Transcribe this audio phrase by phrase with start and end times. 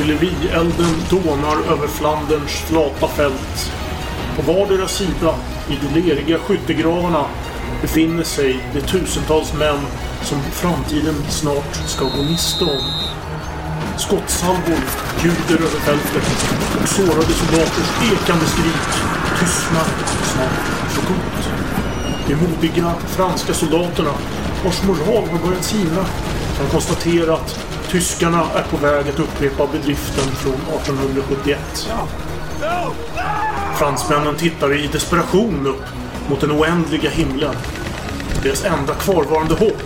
[0.00, 3.72] Artillerielden dånar över Flanderns flata fält.
[4.36, 5.34] På vardera sida,
[5.68, 7.24] i de leriga skyttegravarna,
[7.82, 9.80] befinner sig de tusentals män
[10.22, 12.84] som framtiden snart ska gå miste om.
[13.98, 14.80] Skottsalvor
[15.22, 16.28] ljuder över fältet
[16.82, 18.92] och sårade soldaters ekande skrik
[19.40, 19.86] tystnar
[20.24, 21.48] snart för gott.
[22.28, 24.12] De modiga franska soldaterna,
[24.64, 26.04] vars moral har börjat sina,
[26.58, 31.92] kan konstatera att tyskarna är på väg att upprepa bedriften från 1871.
[33.78, 35.84] Fransmännen tittar i desperation upp
[36.28, 37.54] mot den oändliga himlen.
[38.42, 39.82] Deras enda kvarvarande hopp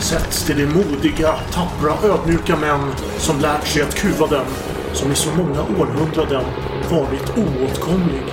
[0.00, 4.46] sätts till de modiga, tappra, ödmjuka män som lärt sig att kuva den
[4.92, 6.44] som i så många århundraden
[6.90, 8.24] varit oåtkomlig.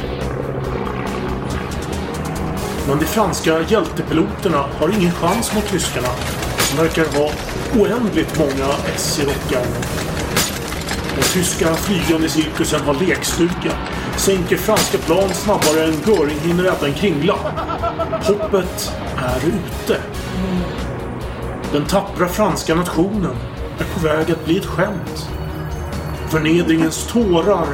[2.88, 6.10] Men de franska hjältepiloterna har ingen chans mot tyskarna
[6.78, 7.32] verkar ha
[7.82, 9.82] oändligt många S i rockärmen.
[11.16, 13.72] Den tyska flygande cirkusen har lekstuga.
[14.18, 17.36] Sänker franska plan snabbare än Göring hinner äta en kringla.
[18.24, 20.02] Hoppet är ute.
[21.74, 23.36] Den tappra franska nationen
[23.80, 25.30] är på väg att bli ett skämt.
[26.30, 27.68] Förnedringens tårar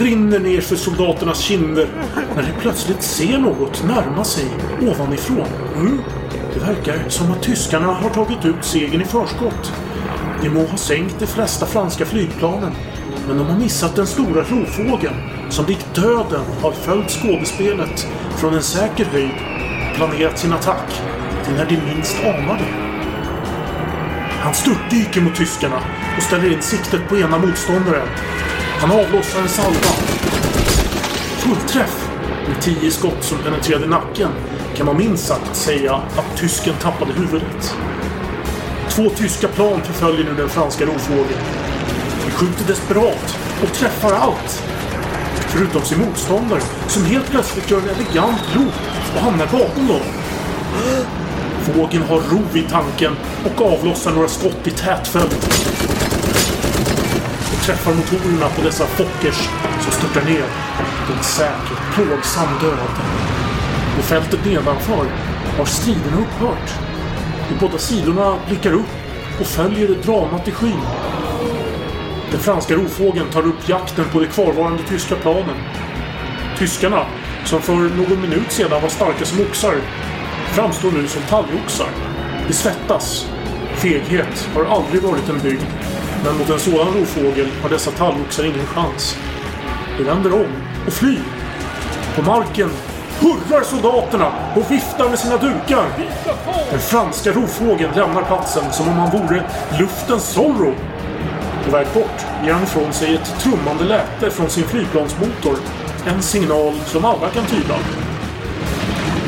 [0.00, 1.88] rinner ner för soldaternas kinder
[2.36, 4.44] när de plötsligt ser något närma sig
[4.80, 5.48] ovanifrån.
[5.76, 5.98] Mm.
[6.54, 9.72] Det verkar som att tyskarna har tagit ut segern i förskott.
[10.42, 12.72] De må ha sänkt de flesta franska flygplanen,
[13.28, 15.14] men de har missat den stora rovfågeln
[15.50, 19.30] som likt döden har följt skådespelet från en säker höjd
[19.90, 21.02] och planerat sin attack
[21.44, 22.92] till när de minst anar det.
[24.42, 25.80] Han störtdyker mot tyskarna
[26.16, 28.08] och ställer in siktet på ena motståndaren.
[28.80, 29.92] Han avlossar en salva.
[31.38, 32.08] Fullträff!
[32.48, 34.30] Med tio skott som penetrerade nacken
[34.82, 37.76] kan man minst sagt säga att tysken tappade huvudet.
[38.88, 41.40] Två tyska plan förföljer nu den franska rovfågeln.
[42.24, 44.62] De skjuter desperat och träffar allt.
[45.48, 48.74] Förutom sin motståndare som helt plötsligt gör en elegant loop
[49.14, 50.00] och hamnar bakom dem.
[51.60, 55.44] Fågeln har rov i tanken och avlossar några skott i tät följd.
[57.52, 59.48] Och träffar motorerna på dessa Fokkers
[59.80, 60.44] som störtar ner
[61.06, 63.31] till en säker, plågsam död.
[63.96, 65.06] På fältet nedanför
[65.58, 66.70] har striderna upphört.
[67.48, 68.90] De båda sidorna blickar upp
[69.40, 70.80] och följer dramat i skyn.
[72.30, 75.56] Den franska rovfågeln tar upp jakten på de kvarvarande tyska planen.
[76.58, 77.06] Tyskarna,
[77.44, 79.74] som för någon minut sedan var starka som oxar,
[80.52, 81.88] framstår nu som talgoxar.
[82.48, 83.26] De svettas.
[83.74, 85.66] Feghet har aldrig varit en bygd.
[86.24, 89.16] Men mot en sådan rovfågel har dessa talgoxar ingen chans.
[89.98, 90.52] De vänder om
[90.86, 91.22] och flyr.
[92.16, 92.70] På marken
[93.22, 95.86] hurrar soldaterna och viftar med sina dukar.
[96.70, 99.42] Den franska rovfågeln lämnar platsen som om han vore
[99.78, 100.74] luftens Zorro.
[101.64, 105.56] På väg bort ger han ifrån sig ett trummande läte från sin flygplansmotor.
[106.06, 107.74] En signal som alla kan tyda.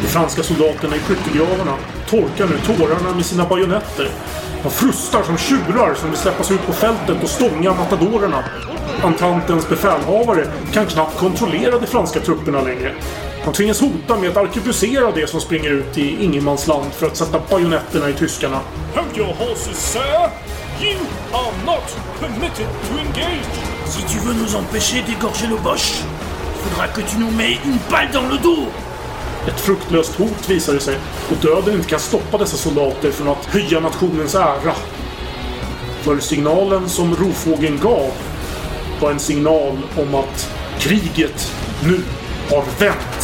[0.02, 1.74] De franska soldaterna i skyttegravarna
[2.06, 4.08] torkar nu tårarna med sina bajonetter.
[4.62, 8.44] De frustar som tjurar som vill släppas ut på fältet och stånga matadorerna.
[9.02, 12.92] Antantens befälhavare kan knappt kontrollera de franska trupperna längre.
[13.44, 17.40] Han tvingas hota med att arkebusera det som springer ut i ingenmansland för att sätta
[17.50, 18.60] bajonetterna i tyskarna.
[18.94, 20.30] Hold your horses, sir!
[20.80, 20.98] You
[21.32, 23.74] are not permitted to engage!
[23.86, 26.02] Si tu veux nous empêcher d'égorger le Bosch,
[26.62, 28.68] faudra que tu nous mets une balle dans le dos
[29.48, 30.96] Ett fruktlöst hot visar det sig
[31.30, 34.74] och döden inte kan stoppa dessa soldater från att höja nationens ära.
[36.02, 38.10] För signalen som rovfågeln gav
[39.00, 42.00] var en signal om att kriget nu
[42.50, 43.23] har vänt.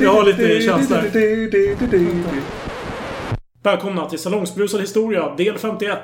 [0.00, 1.02] Jag har lite känsla.
[3.62, 5.98] Välkomna till Salongsbrusad historia, del 51.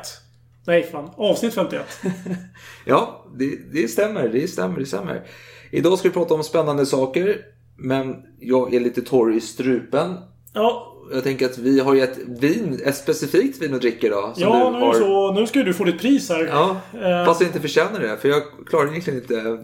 [0.66, 1.10] Nej, fan.
[1.16, 2.00] Avsnitt 51.
[2.84, 5.22] Ja, det, det stämmer, det stämmer, det stämmer.
[5.70, 7.38] Idag ska vi prata om spännande saker,
[7.76, 10.16] men jag är lite torr i strupen.
[10.54, 14.32] Ja, Jag tänker att vi har ju ett vin, ett specifikt vin att dricka idag.
[14.36, 14.94] ja nu, har...
[14.94, 16.46] så, nu ska ju du få ditt pris här.
[16.46, 19.58] Ja, Eh, fast jag inte förtjänar det, för jag klarar egentligen inte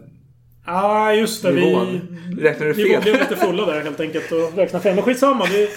[0.65, 1.53] ah, just det.
[1.53, 2.19] Vi, nivån.
[2.41, 3.03] Räknar du vi fel?
[3.03, 4.95] blev lite fulla där helt enkelt och räknade fel.
[4.95, 5.47] Men skitsamma.
[5.51, 5.69] Vi,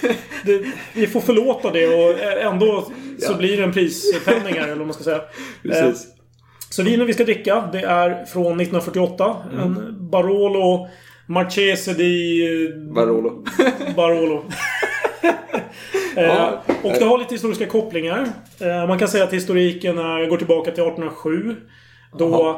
[0.44, 0.62] det,
[0.94, 2.80] vi får förlåta det och eh, ändå
[3.18, 3.36] så Ja.
[3.38, 5.20] blir det en prispenning här, eller vad man ska säga.
[5.62, 6.04] Precis.
[6.06, 6.10] Eh,
[6.70, 9.36] Så vinet vi ska dricka, det är från 1948.
[9.52, 9.62] Mm.
[9.64, 10.88] En Barolo
[11.26, 12.40] Marchese di...
[12.94, 13.44] Barolo.
[13.96, 14.44] Barolo.
[16.16, 16.62] Ja.
[16.66, 18.28] Eh, och det har lite historiska kopplingar.
[18.60, 21.56] Eh, Man kan säga att historiken är, går tillbaka till 1807.
[22.18, 22.56] Då eh,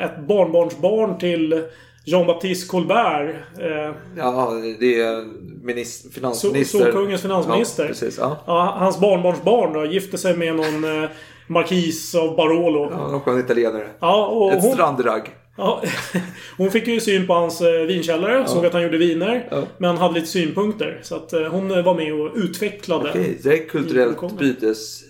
[0.00, 1.62] ett barnbarnsbarn till
[2.04, 5.24] Jean-Baptiste Colbert eh, Ja, det är
[5.64, 6.78] minist, finansminister.
[6.78, 7.82] Så- Solkungens finansminister.
[7.82, 8.18] Ja, precis.
[8.18, 8.36] Ja.
[8.46, 11.10] Ja, hans barnbarnsbarn då gifte sig med någon eh,
[11.46, 12.88] markis av Barolo.
[12.90, 13.86] Ja, någon skön italienare.
[14.00, 15.22] Ja, och Ett hon, strandragg.
[15.56, 15.82] ja,
[16.56, 18.46] hon fick ju syn på hans eh, vinkällare.
[18.48, 19.48] Såg att han gjorde viner.
[19.50, 19.62] Ja.
[19.78, 20.98] Men hade lite synpunkter.
[21.02, 23.08] Så att eh, hon eh, var med och utvecklade.
[23.10, 25.02] Okej, det är kulturellt bytes...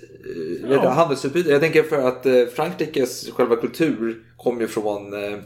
[0.65, 0.89] eh, Ja.
[0.91, 1.51] handelsutbyte.
[1.51, 5.39] Jag tänker för att eh, Frankrikes själva kultur kommer ju från eh,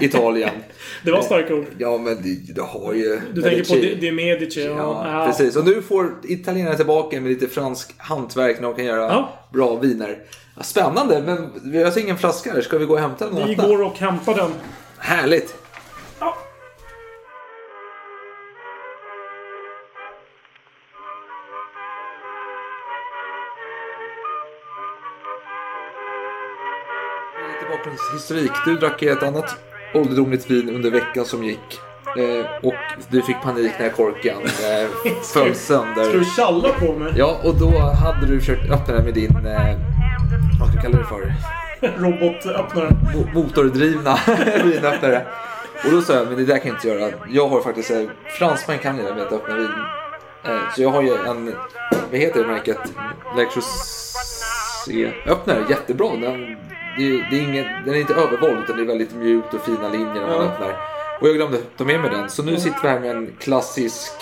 [0.00, 0.50] Italien.
[1.04, 1.66] Det var starka ord.
[1.78, 3.20] Ja, men det, det har ju...
[3.34, 3.74] Du tänker på.
[3.74, 4.64] De, De Medici.
[4.64, 4.76] Ja,
[5.12, 5.56] Ja, precis.
[5.56, 9.32] Och nu får italienarna tillbaka med lite fransk hantverk när de kan göra Ja.
[9.52, 10.18] bra viner.
[10.60, 12.60] Spännande, men vi har alltså ingen flaska här.
[12.60, 14.50] Ska vi gå och hämta den Vi går och hämtar den.
[14.98, 15.54] Härligt!
[27.92, 28.52] Bakgrundshistorik.
[28.64, 29.56] Du drack ett annat
[29.94, 31.78] ålderdomligt vin under veckan som gick.
[32.18, 32.74] Eh, och
[33.08, 36.12] du fick panik när korken eh, föll Ska sönder.
[36.12, 37.12] du tjalla på mig?
[37.16, 39.46] Ja, och då hade du försökt öppna den med din...
[39.46, 39.76] Eh,
[40.60, 41.32] vad ska jag kalla det för?
[42.02, 42.88] Robotöppnare.
[42.88, 44.18] Mo- motordrivna
[44.64, 45.26] vinöppnare.
[45.84, 47.12] Och då sa jag, men det där kan jag inte göra.
[47.30, 48.02] Jag har faktiskt, eh,
[48.38, 49.70] fransmän kan med att öppna vin.
[50.44, 51.54] Eh, så jag har ju en,
[52.10, 52.78] vad heter det märket?
[54.88, 55.64] Electrosé-öppnare.
[55.70, 56.08] Jättebra.
[56.10, 56.56] Den,
[56.98, 59.60] det, är- det är ingen, den är inte övervåld utan det är väldigt mjukt och
[59.60, 60.42] fina linjer när man Ja.
[60.42, 60.76] öppnar.
[61.20, 62.30] Och jag glömde ta med mig den.
[62.30, 64.12] Så nu sitter vi här med en klassisk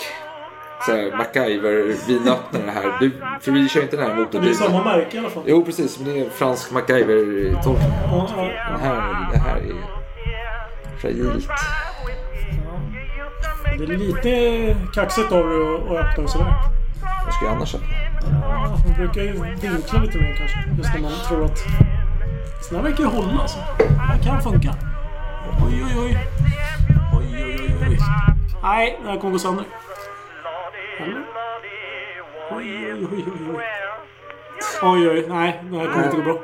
[1.13, 2.97] MacGyver-vinöppnare här.
[2.99, 3.11] Du,
[3.41, 4.55] för vi kör inte den här Det är motordrivna.
[4.55, 5.43] samma märke i alla fall.
[5.45, 7.91] Jo precis, men det är fransk MacGyver-tolkning.
[8.11, 8.43] Ja, ja.
[8.77, 9.75] Det här, det här är
[11.01, 11.47] fragilt.
[13.77, 16.53] Det är lite kaxigt av dig att- att öppna sådär.
[17.25, 17.87] Vad ska jag annars öppna?
[18.41, 20.57] Ja, man brukar ju vinkla lite mer kanske.
[20.77, 21.59] Just när man tror att...
[22.61, 23.57] Så här verkar ju hålla alltså.
[23.99, 24.75] Här kan funka.
[25.65, 26.17] Oj, oj, oj.
[27.17, 27.97] Oj, oj, oj, oj.
[28.63, 29.65] Nej, det här kommer gå sönder.
[30.99, 31.23] Eller?
[32.51, 33.25] Oj, oj, oj,
[33.55, 33.63] oj.
[34.83, 35.63] Oj, oj, nej.
[35.71, 36.39] Det här kommer inte gå bra.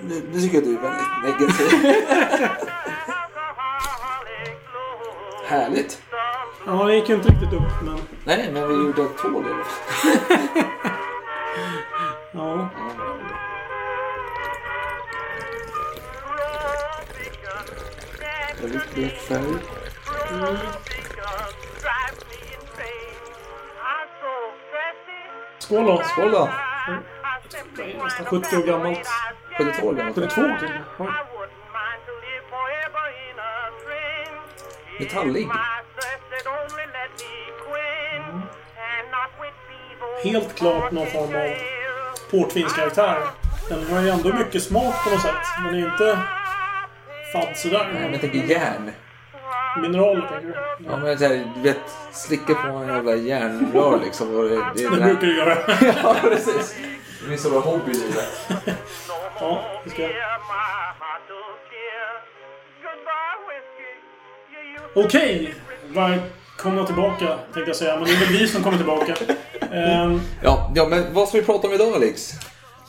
[0.00, 1.66] Nu, nu tycker jag du är väldigt negativ.
[5.48, 6.02] Härligt.
[6.66, 7.98] Ja, det gick ju inte riktigt upp, men...
[8.24, 10.64] Nej, men vi gjorde ett hål i alla fall.
[12.32, 12.68] Ja.
[18.60, 19.54] Väldigt blek färg.
[25.58, 26.02] Skål då.
[26.04, 26.50] Skål då.
[27.76, 29.08] Det är nästan 70 år gammalt.
[29.58, 30.14] 72 år gammalt.
[30.14, 30.84] 72 till och med.
[30.98, 31.08] Oj.
[34.98, 35.48] Metallig.
[40.22, 41.50] Helt klart någon form av
[42.30, 43.18] portvinskaraktär.
[43.68, 45.34] Den har ju ändå mycket smak på något sätt.
[45.64, 46.18] Den är inte
[47.32, 47.90] fadd sådär.
[47.92, 48.90] Men jag tänker järn.
[49.82, 50.84] Mineraler tänker du?
[50.90, 51.80] Ja, men så här, du vet,
[52.12, 54.36] slicka på en jävla järnrör liksom.
[54.36, 55.58] Och det, det, Det brukar du göra.
[56.02, 56.74] ja, precis.
[57.20, 58.50] Det är min stora hobby i livet.
[59.40, 60.12] Ja, det ska jag.
[64.94, 65.54] Okej!
[66.64, 67.94] Välkomna tillbaka tänkte jag säga.
[67.96, 69.14] Men det är väl vi som kommer tillbaka.
[69.72, 72.32] Ehm, Ja, ja, men vad ska vi prata om idag Alex?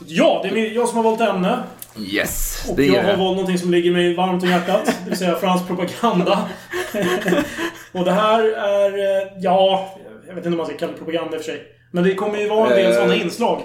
[0.05, 1.63] ja, det är jag som har valt ämne.
[1.99, 4.85] Yes, Och det jag är har valt någonting som ligger mig varmt om hjärtat.
[4.85, 6.49] Det vill säga fransk propaganda.
[7.91, 8.89] och det här är...
[9.21, 9.93] eh, Ja,
[10.27, 11.61] jag vet inte om man ska kalla det propaganda i och för sig.
[11.91, 12.95] Men det kommer ju vara en del Eh.
[12.97, 13.61] sådana inslag.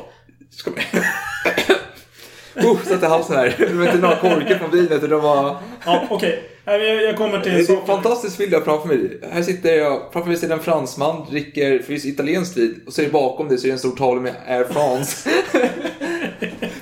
[0.51, 0.71] Ska
[2.57, 3.55] oh, satte halsen här.
[3.59, 5.57] Det var inte några korkar från vinet det var...
[5.87, 6.48] Ja, okej.
[6.73, 9.21] Jag, jag kommer Det till är en fantastisk bild jag framför mig.
[9.33, 13.49] Här sitter jag, framför mig sitter en fransman, dricker förvisso italienskt vin och det bakom
[13.49, 15.31] det så är det en stor tavla med Air France.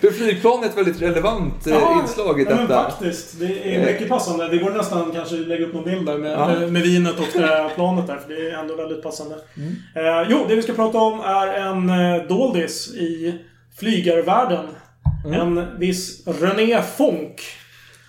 [0.01, 2.91] För flygplan är ett väldigt relevant eh, inslag i ja, men detta.
[2.91, 3.41] faktiskt.
[3.41, 4.49] Det är mycket passande.
[4.49, 6.49] Det går nästan kanske lägga upp någon bild där med, Ja.
[6.49, 8.17] med, med vinet och det planet där.
[8.17, 9.35] För det är ändå väldigt passande.
[9.57, 10.23] Mm.
[10.23, 13.35] Eh, jo, det vi ska prata om är en eh, doldis i
[13.79, 14.67] flygarvärlden.
[15.35, 17.41] En viss René Fonck.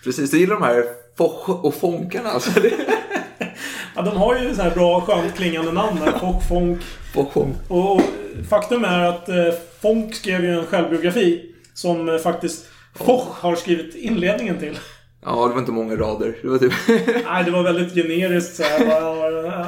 [0.04, 0.84] Precis, du gillar de här
[1.20, 2.30] och Fonkarna.
[2.30, 2.52] Alltså.
[3.96, 6.12] Ja, de har ju så här bra skönt klingande namn här.
[6.20, 6.80] Fock, Fonck.
[7.14, 7.56] Foch, Fonk.
[7.68, 8.02] Och, och
[8.50, 9.36] faktum är att eh,
[9.82, 11.42] Fonck skrev ju en självbiografi.
[11.74, 14.80] Som eh, faktiskt Foch har skrivit inledningen till.
[15.26, 16.38] Ja, det var inte många rader.
[16.42, 16.74] Det var typ...
[17.26, 18.86] Nej, det var väldigt generiskt så här.
[18.86, 19.68] bara-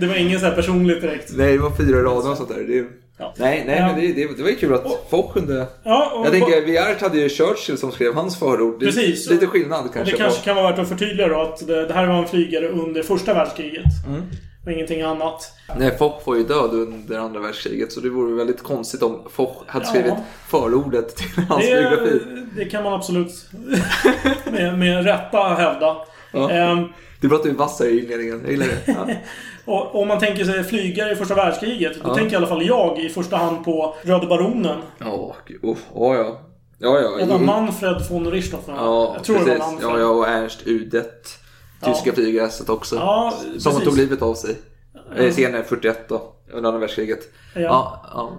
[0.00, 1.30] Det var inget så här personligt direkt.
[1.36, 2.64] Nej, det var fyra rader och sånt där.
[2.68, 2.86] Det...
[3.20, 3.34] Ja.
[3.36, 5.66] Nej, nej, men det, det, det var ju kul att Foch kunde...
[5.82, 8.80] Ja, och Jag tänker, Viart hade ju Churchill som skrev hans förord.
[8.80, 9.30] Det Precis.
[9.30, 10.14] Lite skillnad Och kanske.
[10.14, 12.68] det kanske kan vara värt att förtydliga då att det, det här var en flygare
[12.68, 13.84] under första världskriget.
[14.08, 14.22] Mm.
[14.66, 15.52] Och ingenting annat.
[15.78, 19.56] Nej, Foch var ju död under andra världskriget så det vore väldigt konstigt om Foch
[19.66, 19.90] hade Ja.
[19.90, 20.14] skrivit
[20.48, 22.20] förordet till hans biografi.
[22.54, 23.32] Det, det kan man absolut
[24.52, 25.96] med, med rätta hävda.
[26.32, 26.50] Ja.
[26.50, 26.84] Ehm,
[27.20, 28.40] Det du är vassare i inledningen.
[28.42, 28.80] Jag gillar det.
[28.86, 29.06] Ja.
[29.72, 31.94] och om man tänker sig flygare i första världskriget.
[32.02, 32.14] Då Ja.
[32.14, 34.78] tänker i alla fall jag i första hand på Röde Baronen.
[34.98, 36.40] Ja, gud, oh, ja, ja.
[36.78, 37.16] Ja.
[37.18, 38.74] Det var I- Manfred von Richthofen.
[38.76, 39.60] Ja, jag tror det precis.
[39.60, 39.90] var Manfred.
[39.90, 41.38] Ja, ja, och Ernst Udet.
[41.84, 42.12] Tyska Ja.
[42.12, 42.96] flygräset också.
[42.96, 43.88] Ja, som precis.
[43.88, 44.56] tog livet av sig.
[45.16, 46.32] Eh, Senare, 41 då.
[46.52, 47.20] Under andra världskriget.
[47.54, 47.60] Ja.
[48.14, 48.30] Ja,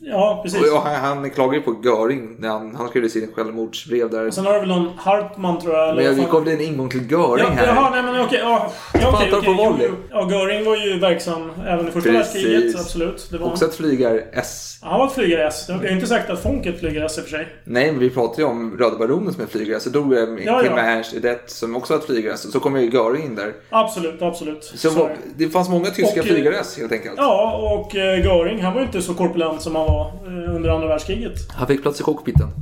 [0.00, 0.10] ja.
[0.18, 0.70] Ja, precis.
[0.70, 4.30] Och, och han, han klagade ju på Göring när han, han skrev sin självmordsbrev där.
[4.30, 5.84] Sen har du väl någon Hartman tror jag.
[5.84, 7.66] eller Men jag, vi kom väl en ingång till Göring Ja, här.
[7.66, 8.38] Jaha, nej men okej.
[8.42, 9.88] Ja, ja, okej, du på okej.
[9.90, 9.96] Jo.
[10.10, 12.80] Ja, Göring var ju verksam även i första världskriget.
[12.80, 13.28] Absolut.
[13.30, 13.46] Det var...
[13.46, 14.78] Också ett flygar-S.
[14.82, 15.64] Han var ett flygare-S.
[15.68, 17.48] Jag har inte sagt att Fonk är ett flygare-S i och för sig.
[17.64, 19.80] Nej, men vi pratade ju om Röda Baronen som är flygare.
[19.80, 20.74] Så dog en Ja, kille ja.
[20.74, 22.36] med Ernst Udet som också var ett flygare.
[22.36, 23.52] Så kom ju Göring in där.
[23.70, 24.64] Absolut, absolut.
[24.74, 25.48] Så var, det.
[25.48, 27.14] fanns många tyska Och, eh, flygare-S helt enkelt.
[27.16, 30.70] Ja, och eh, Göring, han var ju inte så korpulent som han var eh, under
[30.70, 31.52] andra världskriget.
[31.52, 32.48] Han fick plats i cockpiten.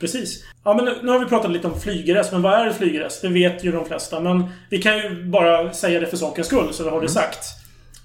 [0.00, 0.44] Precis.
[0.64, 3.20] Ja, men nu, nu har vi pratat lite om flygares, men vad är ett flygares?
[3.20, 4.20] Det vet ju de flesta.
[4.20, 7.44] Men vi kan ju bara säga det för sakens skull, så vi har det sagt.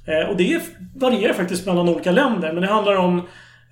[0.05, 0.61] Eh, och det
[0.95, 3.21] varierar faktiskt mellan olika länder, men det handlar om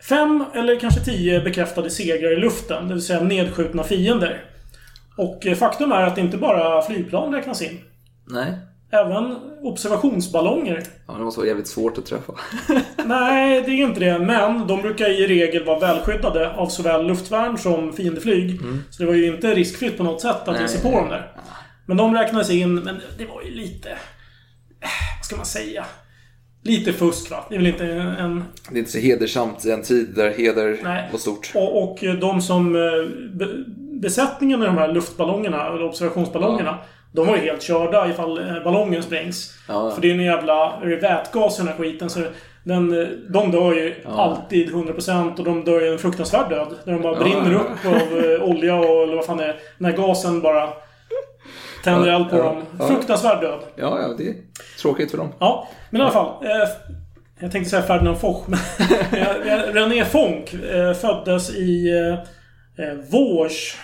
[0.10, 4.44] fem eller kanske tio bekräftade segrar i luften, det vill säga nedskjutna fiender.
[5.18, 7.80] Och eh, faktum är att inte bara flygplan räknas in.
[8.26, 8.58] Nej.
[9.00, 10.84] Även observationsballonger.
[11.08, 12.34] Ja, det måste vara jävligt svårt att träffa.
[13.06, 14.20] Nej, det är inte det.
[14.20, 18.60] Men de brukar i regel vara välskyddade av såväl luftvärn som fiendeflyg.
[18.90, 21.32] Så det var ju inte riskfritt på något sätt att ge sig på dem där.
[21.86, 23.90] Men de räknades in, men det var ju lite...
[23.90, 23.98] eh,
[25.18, 25.86] Vad ska man säga?
[26.64, 27.46] Lite fusk va?
[27.50, 28.44] Det är väl inte en...
[28.70, 31.10] Det är inte så hedersamt i en tid där heder Nej.
[31.12, 31.52] var stort.
[31.56, 32.76] Och, och de som...
[32.76, 32.82] eh,
[33.34, 33.48] Be,
[34.02, 36.78] besättningen i de här luftballongerna, eller observationsballongerna.
[37.16, 39.58] De var ju helt körda ifall eh, ballongen sprängs.
[39.68, 39.92] Ja.
[39.92, 42.10] För det är en jävla vätgas i den här skiten.
[42.10, 42.20] Så
[42.64, 42.90] den,
[43.30, 44.10] de dör ju Ja.
[44.22, 46.68] alltid 100% och de dör ju en fruktansvärd död.
[46.86, 47.60] Där de bara brinner ja.
[47.60, 49.56] upp av eh, olja och eller vad fan det är.
[49.78, 50.70] Den här gasen bara
[51.84, 52.62] tänder eld på dem.
[52.88, 53.60] Fruktansvärd död.
[53.76, 54.36] Ja, ja, det är
[54.82, 55.34] tråkigt för dem.
[55.40, 56.46] Ja, men i alla fall.
[56.46, 56.70] Eh,
[57.40, 58.60] jag tänkte säga Ferdinand Foch, men
[59.74, 63.76] René Fonck eh, föddes i eh, eh, Vosges.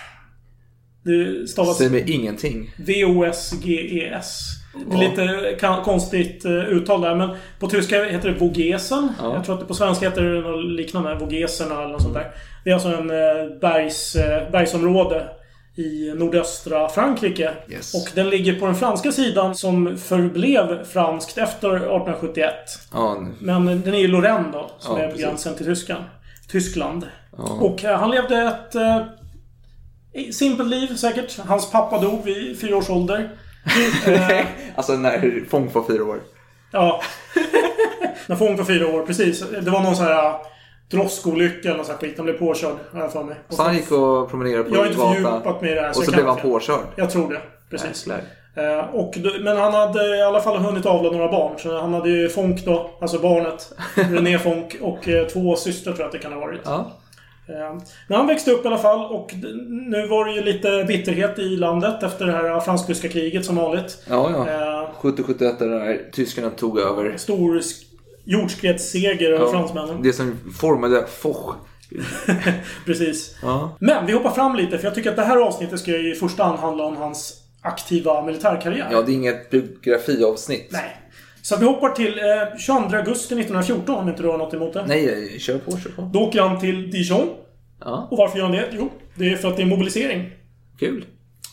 [1.03, 2.74] Det stavas Säg mig ingenting.
[2.77, 4.48] V-O-S-G-E-S.
[4.88, 7.29] Det är lite konstigt eh, uttal där, men
[7.60, 9.10] på tyska heter det Vogesen.
[9.22, 9.34] Ja.
[9.36, 11.15] Jag tror att det på svenska heter det något liknande.
[11.15, 12.31] Vogeserna eller något sånt där.
[12.63, 15.27] Det är alltså en eh, bergs, eh, bergsområde
[15.75, 17.51] i nordöstra Frankrike.
[17.70, 17.93] Yes.
[17.93, 22.53] Och den ligger på den franska sidan som förblev franskt efter 1871.
[22.93, 26.03] Ja, Men den är ju Lorraine då, som Ja, är på gränsen till Tyskland.
[26.51, 27.08] Tyskland.
[27.38, 28.75] Och han levde ett
[30.32, 31.39] simpelt liv säkert.
[31.39, 33.30] Hans pappa dog vid fyra års ålder.
[34.08, 36.20] Eh, alltså när Fonk var fyra år.
[36.72, 37.01] ja.
[38.27, 39.44] När Fång var fyra år, precis.
[39.62, 40.36] Det var någon sån här äh,
[40.91, 42.13] droskolycka eller någon sån här skit.
[42.18, 43.36] Han blev påkörd, har jag för mig.
[43.50, 45.13] Så han gick och promenerade på Jag har inte gatan.
[45.24, 45.89] fördjupat mig i det här.
[45.89, 46.86] Och så kan blev han påkörd.
[46.96, 47.41] Jag tror det.
[47.70, 48.08] Precis.
[48.08, 48.80] Jäklar.
[48.80, 51.53] Eh, och, men han hade i alla fall hunnit avla några barn.
[51.60, 53.72] Så han hade ju Fonk då, alltså barnet.
[53.96, 56.62] René Fonk och eh, två systrar tror jag att det kan ha varit.
[56.63, 56.91] Ja.
[57.48, 59.34] Eh, Men han växte upp i alla fall och
[59.70, 64.04] nu var det ju lite bitterhet i landet efter det här fransk-tyska kriget som vanligt.
[64.10, 64.50] Ja, ja.
[64.84, 67.18] Eh, 70-71 där när tyskarna tog över.
[67.18, 67.84] Stor sk-
[68.26, 70.04] jordskredsseger över fransmännen.
[70.04, 71.56] Det som formade Foch.
[72.86, 73.36] Precis.
[73.42, 73.76] Ja.
[73.80, 76.16] Men vi hoppar fram lite för jag tycker att det här avsnittet ska ju i
[76.16, 78.88] första hand handla om hans aktiva militärkarriär.
[78.92, 80.68] ja, det är inget biografiavsnitt.
[80.72, 80.98] Nej.
[81.44, 84.86] Så vi hoppar till eh, 22 augusti 1914 om inte du har något emot det.
[84.88, 86.02] Nej, kör på, kör på.
[86.14, 87.30] Då åker han till Dijon.
[87.80, 88.70] Ja, Och varför gör han det?
[88.72, 90.30] Jo, det är för att det är mobilisering.
[90.80, 91.06] kul.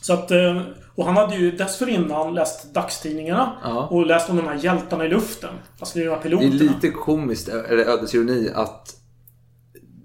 [0.02, 0.60] Så att, eh,
[0.94, 3.86] och han hade ju dessförinnan läst dagstidningarna Ja.
[3.90, 5.50] och läst om de här hjältarna i luften.
[5.80, 6.72] Alltså det är de här Det är piloterna.
[6.74, 8.94] lite komiskt, eller ödesironi, att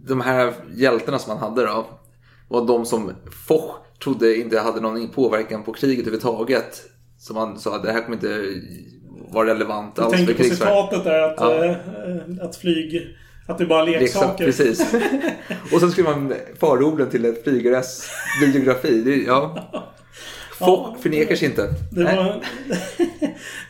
[0.07, 1.85] de här hjältarna som han hade då,
[2.49, 3.11] var de som
[3.47, 6.81] Foch trodde inte hade någon påverkan på kriget överhuvudtaget.
[7.17, 8.45] Som han sa att det här kommer inte
[9.33, 10.67] vara relevant Jag alls tänker för på krigsfärd.
[10.67, 11.65] citatet där att, Ja.
[11.65, 11.75] eh,
[12.45, 13.07] att flyg...
[13.47, 14.45] Att det är bara leksaker.
[14.45, 14.93] precis.
[15.73, 18.09] Och sen skriver man förorden till ett flygares
[18.43, 19.69] är- ja.
[20.59, 21.69] Folk förnekar sig inte.
[21.91, 22.41] Det var...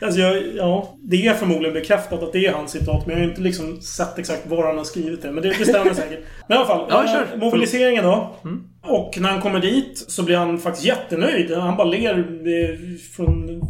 [0.00, 3.30] alltså jag, ja, det är förmodligen bekräftat att det är hans citat, men jag har
[3.30, 5.32] inte liksom sett exakt var han har skrivit det.
[5.32, 6.20] Men det, det stämmer säkert.
[6.48, 6.86] Men i alla fall.
[6.90, 7.38] Ja, eh.
[7.38, 8.36] Mobiliseringen då.
[8.82, 11.50] Och när han kommer dit så blir han faktiskt jättenöjd.
[11.54, 12.78] Han bara ler eh,
[13.16, 13.60] från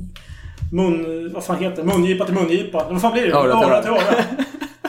[0.74, 1.32] mun...
[1.32, 1.88] Vad fan heter det?
[1.88, 2.86] Mungipa till mungipa.
[2.90, 3.32] Vad fan blir det?
[3.32, 4.24] Öra till öra till öra.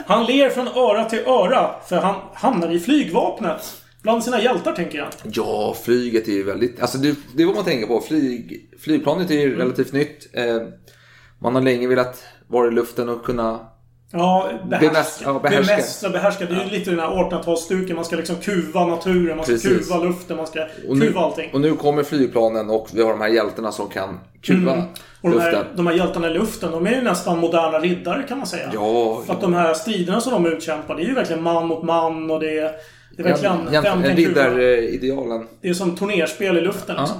[0.06, 1.70] Han ler från öra till öra.
[1.88, 3.82] För han hamnar i flygvapnet.
[4.02, 5.08] Bland sina hjältar, tänker jag.
[5.22, 6.80] Ja, flyget är ju väldigt...
[6.80, 8.00] Alltså det, det är vad man tänker på.
[8.00, 10.28] Flyg, flygplanet är ju relativt nytt.
[10.32, 10.62] Eh,
[11.38, 13.60] man har länge velat vara i luften och kunna...
[14.12, 14.88] Ja, behärska.
[14.90, 15.60] Bemäst- ja, behärska.
[15.74, 16.44] Bemästra, behärska.
[16.46, 17.94] Det är ju lite den här 1800-talsstuken.
[17.94, 19.88] Man ska liksom kuva naturen, man ska Precis.
[19.88, 21.50] kuva luften, man ska Och nu, kuva allting.
[21.52, 24.84] och nu kommer flygplanen och vi har de här hjältarna som kan kuva Mm.
[25.20, 25.54] Och de luften.
[25.54, 28.70] här, de här hjältarna i luften, de är ju nästan moderna riddare kan man säga.
[28.74, 31.82] Ja, För att de här striderna som de utkämpar, det är ju verkligen man mot
[31.82, 32.72] man och det är...
[33.16, 33.56] Det är verkligen...
[33.72, 35.46] jäm, vem kan riddaridealen.
[35.60, 37.16] Det är som turnerspel i luften liksom.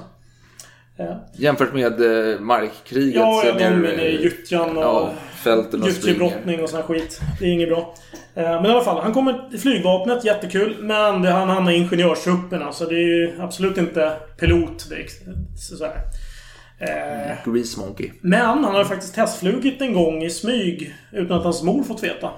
[0.97, 1.25] Ja.
[1.37, 2.01] Jämfört med
[2.33, 3.15] eh, markkriget.
[3.15, 5.11] Ja, ja, de är gyttjan och Ja,
[5.47, 6.63] fälten och springer.
[6.63, 7.21] och sån här skit.
[7.39, 7.95] Det är inget bra.
[8.35, 10.77] Eh, Men i alla fall, han kommer till flygvapnet, jättekul.
[10.81, 15.23] Men det, han hamnar i ingenjörstrupperna, så det är ju absolut inte pilot direkt.
[15.59, 15.97] Så här.
[16.79, 18.11] Eh, Grease Monkey.
[18.21, 22.31] Men han har faktiskt testflugit en gång i smyg utan att hans mor fått veta.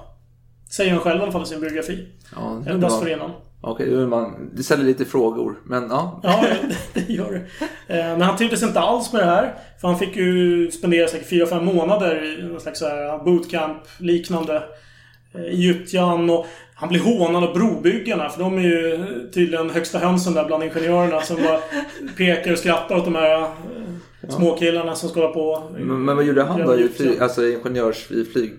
[0.71, 2.09] Säger han själv i alla fall i sin biografi.
[2.37, 3.31] Ja, det Eller dessförinnan.
[3.61, 5.55] Okej, är man, det ställer lite frågor.
[5.65, 6.21] Men ja.
[6.23, 6.45] Ja,
[6.95, 7.95] det gör det.
[7.99, 9.55] Eh, Men han trivdes inte alls med det här.
[9.81, 14.63] För han fick ju spendera säkert 4-5 månader i någon slags här bootcamp-liknande.
[15.35, 18.29] eh, I gyttjan och han blir hånad av brobyggarna.
[18.29, 18.99] För de är ju
[19.35, 21.61] tydligen högsta hönsen där bland ingenjörerna som bara
[22.17, 23.49] pekar och skrattar åt de här eh,
[24.29, 25.63] småkillarna som ska hålla på.
[25.79, 26.77] Men, men vad gjorde han då?
[27.21, 28.53] alltså ingenjörs i flyg?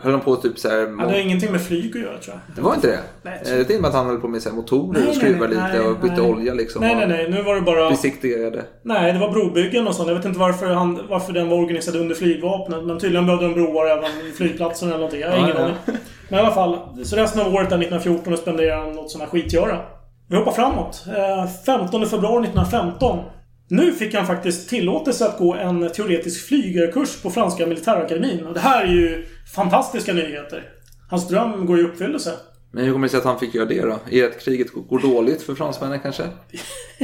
[0.00, 0.76] Höll han på typ så här...
[0.78, 2.56] Ja, det har ingenting med flyg att göra tror jag.
[2.56, 2.98] Det var inte det?
[3.22, 5.16] Nej, Eh, Jag tänkte att han höll på med så här motorer Nej, och nej,
[5.16, 6.30] skruva nej, lite nej, och bytte nej.
[6.30, 6.80] olja liksom.
[6.82, 7.30] Nej, nej, nej.
[7.30, 7.90] Nu var det bara...
[7.90, 8.64] Besiktigade.
[8.82, 10.08] Nej, det var brobyggen och sånt.
[10.08, 12.84] Jag vet inte varför, han, varför den var organiserad under flygvapnet.
[12.84, 15.20] Men tydligen behövde de broar även i flygplatsen eller någonting.
[15.20, 15.62] Jag har Ja, ingen ja.
[15.64, 15.76] aning.
[16.28, 16.78] Men i alla fall.
[17.04, 19.78] Så resten av året där 1914 spenderar han något sånt här skitgöra.
[20.28, 21.04] Vi hoppar framåt.
[21.16, 23.18] Eh, 15 februari 1915.
[23.72, 28.46] Nu fick han faktiskt tillåtelse att gå en teoretisk flygarkurs på franska militärakademin.
[28.46, 30.62] Och det här är ju fantastiska nyheter.
[31.10, 32.32] Hans dröm går i uppfyllelse.
[32.72, 33.98] Men hur kommer det sig att han fick göra det då?
[34.10, 36.22] Är det att kriget går dåligt för fransmännen kanske?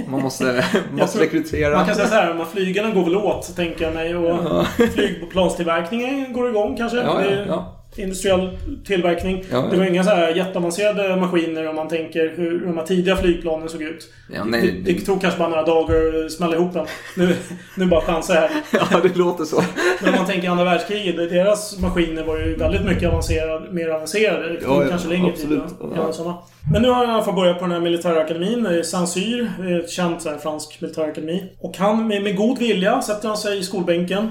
[0.09, 1.77] Man måste, måste rekrytera.
[1.77, 4.17] Man kan säga så här, flygarna går väl åt, tänker jag mig.
[4.17, 6.97] Och flygplanstillverkningen går igång kanske.
[6.97, 7.78] Ja, ja, ja.
[7.99, 9.45] Industriell tillverkning.
[9.51, 9.69] Ja.
[9.71, 13.69] Det var inga så här jätteavancerade maskiner om man tänker hur de här tidiga flygplanen
[13.69, 14.13] såg ut.
[14.35, 16.87] Ja, nej, det, det tog kanske bara några dagar att smälla ihop dem.
[17.17, 17.35] Nu,
[17.77, 18.51] nu bara chansar jag här.
[18.93, 19.63] Ja, det låter så.
[20.03, 24.49] Men om man tänker andra världskriget, deras maskiner var ju väldigt mycket avancerade, mer avancerade.
[24.53, 25.69] Det tog Ja, kanske längre absolut.
[25.69, 25.89] tid.
[25.97, 26.13] Ja.
[26.13, 26.35] sådana.
[26.73, 28.67] Men nu har han i alla fall börjat på den här militärakademin.
[28.67, 31.53] eh, Saint-Cyr, eh, känt så här, fransk militärakademi.
[31.61, 34.29] Och han, med, med god vilja, sätter han sig i skolbänken.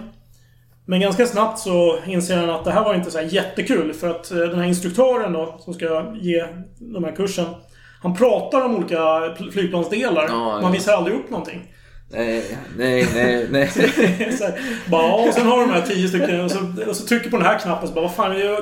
[0.89, 3.93] Men ganska snabbt så inser han att det här var inte så jättekul.
[3.93, 6.45] För att eh, den här instruktören då, som ska ge
[6.79, 7.45] de här kursen.
[8.01, 10.25] Han pratar om olika pl- flygplansdelar.
[10.29, 10.61] Ja, ja.
[10.61, 11.73] Man visar aldrig upp någonting.
[12.11, 12.43] Nej,
[12.77, 13.67] nej, nej, nej.
[14.37, 14.59] så här,
[14.91, 17.45] bara, och sen har de här tio stycken och så, och så trycker på den
[17.45, 18.59] här knappen så bara, vad fan, jag,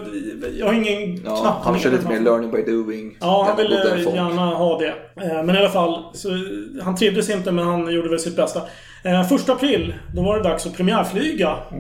[0.58, 1.56] jag har ingen Ja, knapp.
[1.64, 3.18] han kör lite mer learning by doing.
[3.22, 4.16] Ja, han ville folk.
[4.16, 4.94] gärna ha det.
[5.22, 6.30] Eh, Men i alla fall, så,
[6.84, 8.62] han trivdes inte men han gjorde väl sitt bästa.
[9.04, 11.50] Eh, Första april, då var det dags att premiärflyga.
[11.50, 11.78] Eh,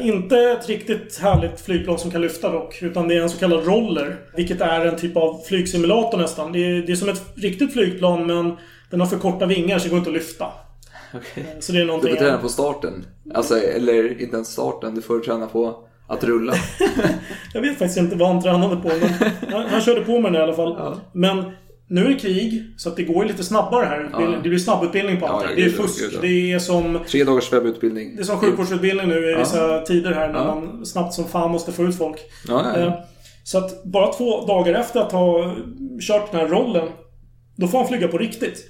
[0.00, 3.66] Inte ett riktigt härligt flygplan som kan lyfta dock, utan det är en så kallad
[3.66, 4.16] roller.
[4.36, 6.52] Vilket är en typ av flygsimulator nästan.
[6.52, 8.56] Det är, det är som ett riktigt flygplan men
[8.90, 10.46] den har för korta vingar så det går inte att lyfta.
[11.14, 11.56] Okej.
[11.60, 12.10] Så det är Du någonting...
[12.10, 13.06] får träna på starten.
[13.34, 14.94] Alltså, eller inte ens starten.
[14.94, 15.76] Du får träna på
[16.08, 16.54] att rulla.
[17.54, 20.38] Jag vet faktiskt inte vad han tränade på, men han, han körde på med det
[20.38, 21.00] i alla fall.
[21.12, 21.44] Men
[21.88, 24.08] nu är det krig, så att det går ju lite snabbare här.
[24.12, 24.18] Ja.
[24.42, 25.50] Det blir snabbutbildning på allting.
[25.50, 26.04] ja, det är fusk.
[26.14, 26.18] ja.
[26.20, 26.98] Det är som...
[27.08, 28.16] Tre dagars webbutbildning.
[28.16, 29.38] Det är som sjukvårdsutbildning nu i Ja.
[29.38, 30.54] vissa tider här när Ja.
[30.54, 32.16] man snabbt som fan måste få ut folk.
[32.48, 32.92] Eh,
[33.44, 35.56] Så att bara två dagar efter att ha
[36.00, 36.88] kört den här rollen,
[37.56, 38.66] då får han flyga på riktigt.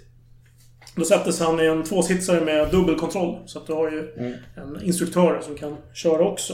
[0.97, 3.39] Då sättes han i en tvåsitsare med dubbelkontroll.
[3.47, 4.33] Så att du har ju Mm.
[4.57, 6.53] en instruktör som kan köra också.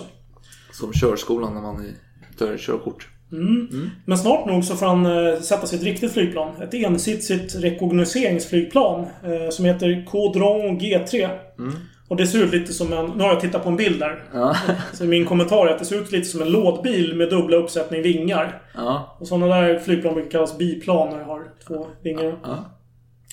[0.73, 1.93] Som körskolan när man
[2.39, 3.09] tar körkort.
[3.33, 3.91] Mm.
[4.05, 6.63] Men snart nog så får han eh, sätta sig i ett riktigt flygplan.
[6.63, 9.01] Ett ensitsigt rekognoseringsflygplan.
[9.01, 11.29] Eh, som heter Caudron G3.
[11.59, 11.73] Mm.
[12.09, 13.07] Och det ser ut lite som en...
[13.07, 14.25] Nu har jag tittat på en bild där.
[14.35, 14.57] Ja.
[14.93, 18.03] Så min kommentar är att det ser ut lite som en lådbil med dubbla uppsättning
[18.03, 18.63] vingar.
[18.75, 19.17] Ja.
[19.21, 22.39] Och sådana där flygplan brukar kallas biplan när de har två vingar.
[22.43, 22.79] Ja.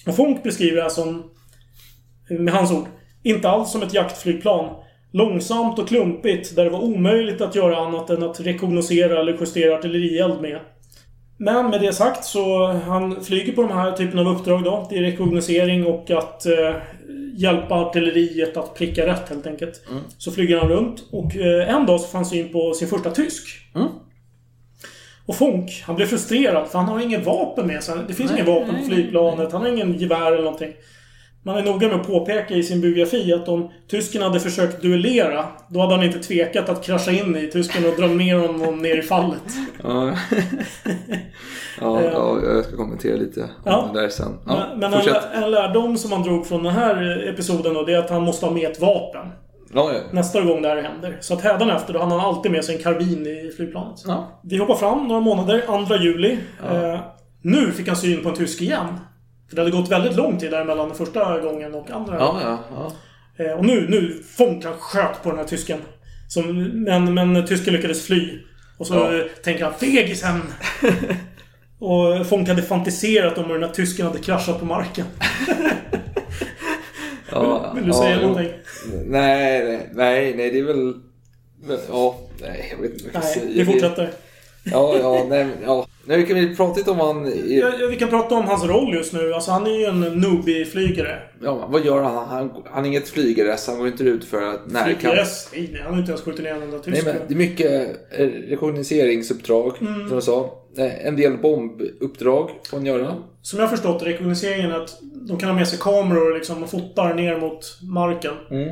[0.08, 1.24] Och Fonk beskriver det här som,
[2.30, 2.86] med hans ord,
[3.24, 4.76] inte alls som ett jaktflygplan.
[5.12, 9.76] Långsamt och klumpigt, där det var omöjligt att göra annat än att rekognosera eller justera
[9.76, 10.60] artillerield med.
[11.38, 14.88] Men med det sagt så han flyger på de här typen av uppdrag då.
[14.90, 16.76] Det är rekognosering och att eh,
[17.36, 19.82] hjälpa artilleriet att pricka rätt helt enkelt.
[19.90, 20.04] Mm.
[20.18, 23.48] Så flyger han runt och eh, en dag så han syn på sin första tysk.
[23.76, 23.88] Mm.
[25.26, 27.96] Och Fonk, han blir frustrerad för han har inget vapen med sig.
[28.08, 29.52] Det finns Nej, inget vapen nej, på flygplanet.
[29.52, 30.74] Han har ingen gevär eller någonting.
[31.44, 35.46] Man är noga med att påpeka i sin biografi att om tysken hade försökt duellera,
[35.70, 38.98] då hade han inte tvekat att krascha in i tysken och dra ner honom ner
[38.98, 39.42] i fallet.
[39.84, 40.12] Ja.
[41.82, 43.90] ja, ja, jag ska kommentera lite om Ja.
[43.94, 44.38] det där sen.
[44.48, 45.14] Ja, Men, en, fortsätt.
[45.34, 48.24] lä- en lärdom som man drog från den här episoden då, det är att han
[48.24, 49.28] måste ha med ett vapen.
[49.74, 50.00] Ja, ja.
[50.12, 51.18] Nästa gång det här händer.
[51.20, 53.96] Så att hädanefter då har han alltid med sig en karbin i flygplanet.
[54.44, 56.38] Vi hoppar fram några månader, 2 juli.
[56.72, 57.00] Eh,
[57.42, 58.86] nu fick han syn på en tysk igen.
[59.50, 62.16] För det hade gått väldigt lång tid där mellan första gången och andra.
[62.16, 62.92] Ja, ja, ja.
[63.46, 65.80] Eh, och nu, nu Fonk han sköt på den här tysken.
[66.28, 68.40] Som, men, men tysken lyckades fly.
[68.78, 69.12] Och så Ja.
[69.44, 70.42] tänker han fegisen!
[71.80, 75.06] och Fonk hade fantiserat om hur den här tysken hade kraschat på marken.
[77.32, 78.52] ja Vill du säga ja, någonting?
[79.06, 80.94] Nej, nej, nej, nej, det är väl...
[81.90, 83.66] Ja, nej, jag vet inte vad jag ska Nej, säga.
[83.66, 84.10] vi fortsätter.
[84.72, 85.86] Ja, ja, nej, ja.
[86.06, 87.34] Nej, kan vi prata lite om han...
[87.48, 89.34] Ja, vi kan prata om hans roll just nu.
[89.34, 91.20] Alltså han är ju en newbie-flygare.
[91.44, 92.28] Ja, vad gör han?
[92.28, 95.00] Han, han är inget flygares, han går inte ut för att närkamp.
[95.00, 95.26] Flygare?
[95.54, 97.06] Nej, nej, han har inte ens skjutit ner en enda Nej, tysk.
[97.06, 97.72] men det är mycket
[98.12, 100.08] eh, rekognoseringsuppdrag, Mm.
[100.08, 100.54] som jag sa.
[100.78, 103.16] Eh, En del bombuppdrag får han göra.
[103.42, 107.14] Som jag har förstått rekognoseringen att de kan ha med sig kameror liksom, och fotar
[107.14, 108.34] ner mot marken.
[108.52, 108.70] Mm.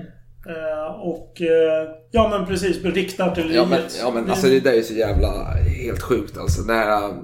[0.48, 1.42] Eh, och...
[1.42, 3.56] Eh, ja men precis, rikta artilleriet.
[3.56, 6.72] Ja men, ja, men alltså det där är så jävla helt sjukt alltså.
[6.72, 7.16] Här, äh,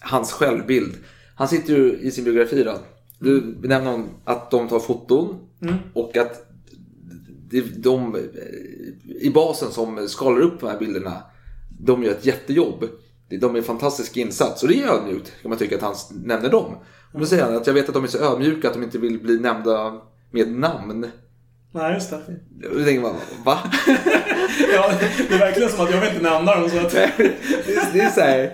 [0.00, 0.94] hans självbild.
[1.36, 2.74] Han sitter ju i sin biografi då.
[3.18, 5.74] Du benämner om att de tar foton Mm.
[5.92, 6.46] och att
[7.50, 8.16] det, de
[9.20, 11.22] i basen som skalar upp de här bilderna,
[11.80, 12.84] de gör ett jättejobb.
[13.40, 16.50] De är en fantastisk insats och det är ödmjukt kan man tycka att han nämner
[16.50, 16.74] dem.
[17.12, 18.98] Och då säger han att jag vet att de är så ödmjuka att de inte
[18.98, 20.00] vill bli nämnda
[20.30, 21.06] med namn.
[21.76, 22.18] Nej, just det.
[22.50, 23.58] Då tänker man, va?
[24.74, 24.92] ja,
[25.28, 26.92] det är verkligen som att jag vill inte nämna dem så att...
[27.92, 28.50] det, är, så här,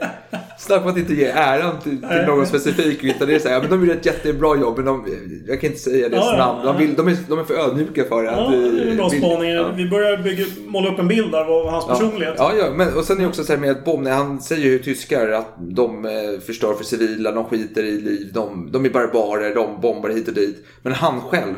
[0.59, 3.05] snacka om att inte ge äran till, till någon specifik.
[3.05, 5.07] Utan det är så här, ja, men de gör ett jättebra jobb men de,
[5.49, 6.67] jag kan inte säga deras Ja, ja, namn.
[6.67, 8.31] De, vill, de, är, de är för ödmjuka för det.
[8.31, 9.51] Ja, att, det är en bra spaning.
[9.51, 9.73] ja.
[9.77, 12.35] Vi börjar bygga, måla upp en bild där av hans personlighet.
[12.39, 14.41] Ja, ja men, och sen är det också så här med att bomb, när han
[14.41, 18.85] säger ju tyskar att de eh, förstör för civila, de skiter i liv, de, de
[18.85, 20.65] är barbarer, de bombar hit och dit.
[20.83, 21.55] Men han själv,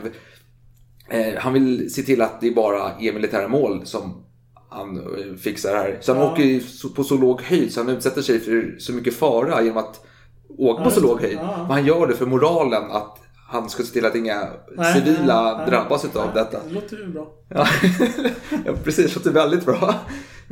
[1.39, 4.25] han vill se till att det bara är militära mål som
[4.71, 5.99] han eh, fixar här.
[6.01, 6.33] Så han Ja.
[6.33, 10.01] åker på så låg höjd så han utsätter sig för så mycket fara genom att
[10.59, 11.37] åka på så låg höjd.
[11.37, 15.43] Men han gör det för moralen att han ska se till att inga Nej, civila
[15.45, 15.67] nej, nej.
[15.71, 16.59] drabbas utav detta.
[16.69, 17.27] Det låter ju bra.
[17.49, 17.67] Ja,
[18.67, 19.07] ja precis.
[19.15, 19.95] Det låter väldigt bra.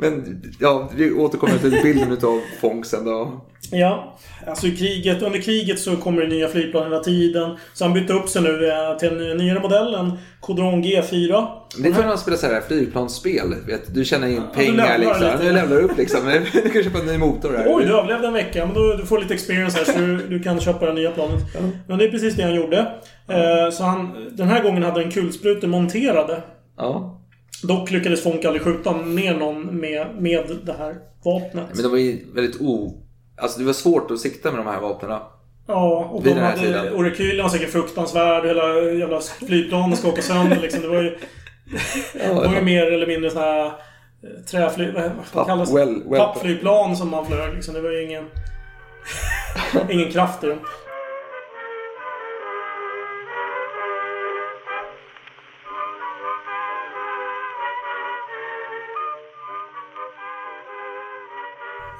[0.01, 3.41] Men ja, vi återkommer till bilden utav Fong sen då.
[3.71, 7.57] Ja, alltså i kriget, under kriget så kommer det nya flygplan hela tiden.
[7.73, 11.47] Så han bytte upp sig nu eh, till en nyare modell, en Codron G4.
[11.77, 13.55] Det är för när man spelar så här flygplansspel.
[13.67, 15.31] Vet, du tjänar in du pengar levlar liksom.
[15.31, 15.43] lite.
[15.43, 16.19] Du levlar upp liksom.
[16.53, 17.65] Du kan köpa en ny motor här.
[17.67, 18.65] Oj, du överlevde en vecka.
[18.65, 21.41] Men då, du får lite experience här så du, du kan köpa det nya planet.
[21.87, 22.77] Men det är precis det han gjorde.
[23.27, 26.41] Eh, så han, den här gången hade han kulsprutor monterade.
[26.77, 27.20] Ja.
[27.63, 30.95] Dock lyckades Fonk aldrig skjuta ner någon med, med det här
[31.25, 31.65] vapnet.
[31.73, 32.97] Men de var ju väldigt o...
[33.41, 35.19] Alltså det var svårt att sikta med de här vapnen.
[35.67, 36.57] Ja, och Vid de hade...
[36.59, 36.93] tiden.
[36.93, 38.45] Och rekylen var säkert fruktansvärd.
[38.45, 40.81] Hela jävla flygplanet ska åka sönder liksom.
[40.81, 41.17] Det var ju...
[42.13, 43.65] Det var ju mer eller mindre såna här...
[43.65, 43.71] eh,
[44.51, 44.93] Träflyg...
[45.33, 45.75] Vad kallas det?
[45.79, 47.73] well- well- Pappflygplan som man flög liksom.
[47.73, 48.25] Det var ju ingen...
[49.89, 50.59] ingen kraft i dem.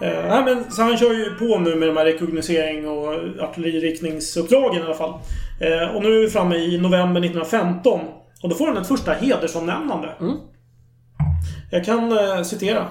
[0.02, 4.82] Eh, nej, men, så han kör ju på nu med de här rekognosering och artilleririktningsuppdragen
[4.82, 5.14] i alla fall.
[5.60, 8.00] Eh, och nu är vi framme i november 1915.
[8.44, 10.16] Och då får han ett första hedersomnämnande.
[11.72, 12.88] Jag kan eh, citera.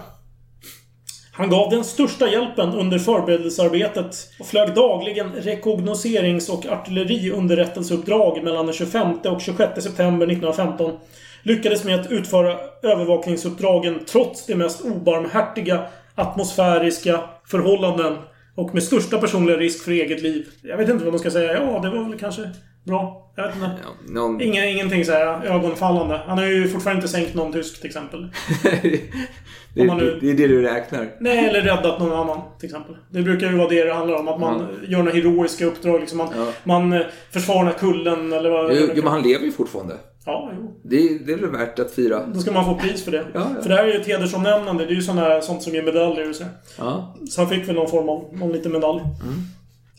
[1.33, 8.75] Han gav den största hjälpen under förberedelsearbetet och flög dagligen rekognoserings och artilleriunderrättelseuppdrag mellan den
[8.75, 10.99] 25 och 26 september 1915.
[11.43, 15.87] Lyckades med att utföra övervakningsuppdragen trots de mest obarmhärtiga
[16.21, 18.17] atmosfäriska förhållanden
[18.57, 20.47] och med största personliga risk för eget liv.
[20.63, 21.53] Jag vet inte vad man ska säga.
[21.53, 22.51] Ja, det var väl kanske
[22.85, 23.33] bra.
[23.37, 23.71] Jag vet inte.
[24.09, 24.41] Någon...
[24.41, 26.21] Inga, ingenting så här ögonfallande.
[26.27, 28.29] Han har ju fortfarande inte sänkt någon tysk till exempel.
[29.75, 31.09] det, man nu- det är det du räknar.
[31.21, 32.97] Nej, eller räddat någon annan till exempel.
[33.11, 34.29] Det brukar ju vara det det handlar om.
[34.29, 36.01] Att man gör några heroiska uppdrag.
[36.01, 36.29] Liksom man,
[36.65, 39.95] man eh, försvarar kullen eller vad Jo, jo, men han lever ju fortfarande.
[40.27, 40.81] Ja, jo.
[40.83, 42.27] Det, det är väl värt att fira.
[42.27, 43.25] Då ska man få pris för det.
[43.35, 43.63] Ja, ja.
[43.63, 44.85] För det här är ju ett hedersomnämnande.
[44.87, 46.45] Det är ju såna sånt som ger medaljer och så.
[46.79, 47.17] Ja.
[47.31, 49.01] Så han fick väl någon form av någon liten medalj.
[49.01, 49.35] Mm.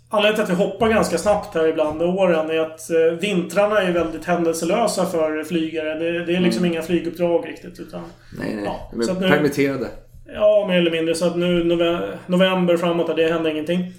[0.09, 3.81] Anledningen till att vi hoppar ganska snabbt här ibland med åren är att eh, vintrarna
[3.81, 5.99] är väldigt händelselösa för flygare.
[5.99, 7.79] Det, det är liksom inga flyguppdrag riktigt.
[7.79, 8.01] Utan,
[8.39, 8.63] Nej, nej.
[8.65, 9.87] Ja, De är nu- permitterade.
[10.33, 11.15] Ja, mer eller mindre.
[11.15, 13.93] Så att nu nove- november framåt, det händer ingenting.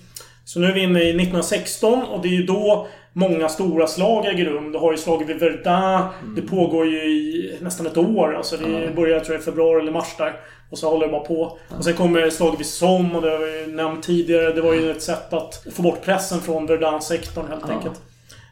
[0.44, 4.26] Så nu är vi inne i 1916 och det är ju då många stora slag
[4.26, 4.72] äger rum.
[4.72, 6.08] Du har ju slaget vid Verdun.
[6.36, 8.34] Det pågår ju i nästan ett år.
[8.36, 10.36] Alltså det börjar tror jag i februari eller mars där.
[10.70, 11.58] Och så håller det bara på.
[11.78, 14.52] Och sen kommer slaget vid Somme och det har vi nämnt tidigare.
[14.52, 18.00] Det var ju ett sätt att få bort pressen från Verdun-sektorn helt enkelt.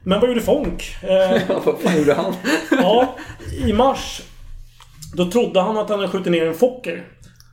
[0.05, 0.97] Men vad gjorde Fonk?
[1.03, 2.35] Eh, Ja, vad fan gjorde han?
[2.71, 3.15] Ja,
[3.67, 4.23] i mars.
[5.17, 7.03] Då trodde han att han hade skjutit ner en Fokker.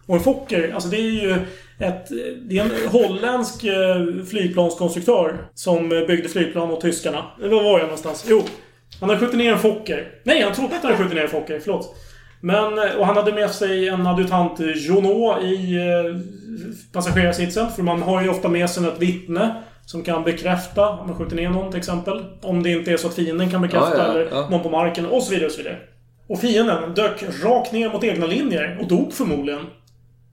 [0.05, 1.35] Och en Fokker, alltså det är ju
[1.79, 2.07] ett...
[2.49, 7.25] Det är en holländsk eh, flygplanskonstruktör som eh, byggde flygplan åt tyskarna.
[7.39, 8.25] Eller Var jag någonstans?
[8.29, 8.43] Jo.
[8.99, 10.07] Han hade skjutit ner en Fokker.
[10.23, 11.59] Nej, han trodde att han hade skjutit ner en Fokker.
[11.59, 11.95] Förlåt.
[12.41, 15.77] Men, eh, och han hade med sig en adjutant Jonot i
[16.93, 17.71] passagerarsitsen.
[17.71, 21.35] För man har ju ofta med sig ett vittne som kan bekräfta om man skjuter
[21.35, 22.25] ner någon till exempel.
[22.41, 24.47] Om det inte är så att fienden kan bekräfta Ja, ja, eller ja.
[24.49, 25.77] någon på marken och så vidare och så vidare.
[26.27, 29.61] Och fienden dök rakt ner mot egna linjer och dog förmodligen.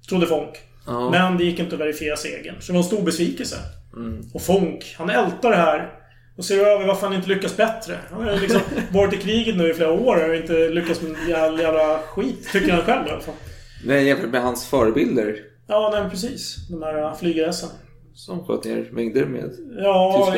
[0.08, 0.56] Trodde Fonk.
[0.86, 1.10] Ja.
[1.10, 2.54] Men det gick inte att verifiera segern.
[2.60, 3.56] Så det var en stor besvikelse.
[3.96, 4.22] Mm.
[4.34, 5.92] Och Fonk, han ältar det här.
[6.36, 7.98] Och ser över varför han inte lyckas bättre.
[8.10, 8.60] Han har liksom
[8.92, 12.48] varit i kriget nu i flera år och inte lyckats med jävla, jävla skit.
[12.52, 13.34] Tycker han själv i alla fall.
[13.84, 15.36] Nej, jämfört med hans förebilder.
[15.66, 16.68] Ja, nej men precis.
[16.70, 17.66] De här flyg-SM.
[18.14, 19.50] Som sköt ner mängder med...
[19.78, 20.34] Ja.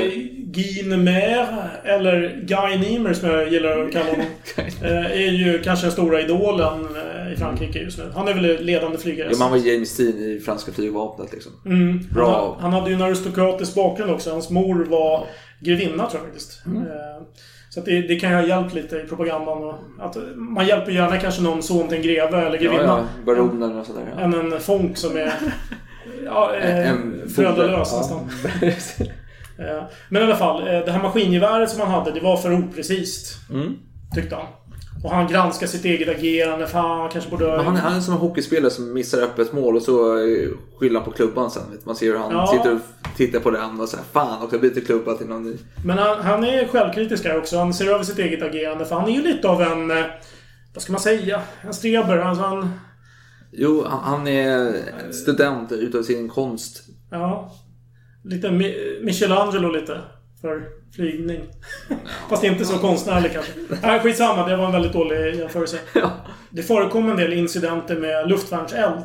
[0.47, 4.27] Guy Nemer, eller Guy Niemer som jag gillar att kalla honom.
[4.83, 8.05] eh, är ju kanske den stora idolen eh, i Frankrike just nu.
[8.15, 9.29] Han är väl ledande flygare.
[9.33, 11.53] Ja, man var James Dean i franska flygvapnet liksom.
[11.67, 11.99] Mm.
[12.15, 12.27] Bra.
[12.27, 14.31] Han, ha- han hade ju en aristokratisk bakgrund också.
[14.31, 15.25] Hans mor var
[15.61, 16.63] grevinna tror jag faktiskt.
[16.67, 16.83] Mm.
[16.83, 16.89] Eh,
[17.71, 19.59] Så det, det kan ju ha hjälpt lite i propagandan.
[19.65, 22.83] Och att man hjälper gärna kanske någon son till en greve eller Ja, grevinna.
[22.83, 24.13] ja, baronen och sådär.
[24.17, 24.21] Ja.
[24.21, 25.33] Än en Fonk som är
[26.25, 26.95] ja, eh,
[27.35, 27.99] föräldralös ja.
[27.99, 28.31] nästan.
[29.59, 33.35] Eh, Men i alla fall, det här maskingeväret som han hade, det var för oprecist.
[33.51, 33.75] Mm.
[34.15, 34.47] Tyckte han.
[35.05, 36.67] Och han granskar sitt eget agerande.
[36.67, 37.47] Fan, han kanske borde...
[37.47, 41.01] Men han, han är som en hockeyspelare som missar öppet mål och så eh, skyller
[41.01, 41.63] han på klubban sen.
[41.85, 42.47] Man ser hur han Ja.
[42.47, 42.81] sitter och
[43.17, 45.57] tittar på den och säger Fan också, jag byter klubba till någon ny.
[45.85, 47.59] Men han, han är självkritisk här också.
[47.59, 48.85] Han ser över sitt eget agerande.
[48.85, 49.91] För han är ju lite av en...
[49.91, 50.05] eh,
[50.75, 51.41] Vad ska man säga?
[51.63, 52.19] En streber.
[52.19, 52.71] Alltså han...
[53.53, 54.73] Jo, han, han är
[55.13, 56.83] student utav sin konst.
[57.11, 57.53] Ja.
[58.25, 60.01] Lite Mi- Michelangelo lite.
[60.47, 61.41] För flygning.
[62.31, 63.53] Fast inte så konstnärlig kanske.
[63.83, 64.49] Nej, skitsamma.
[64.49, 65.79] Det var en väldigt dålig jämförelse.
[66.51, 69.05] Det förekom en del incidenter med luftvärnseld.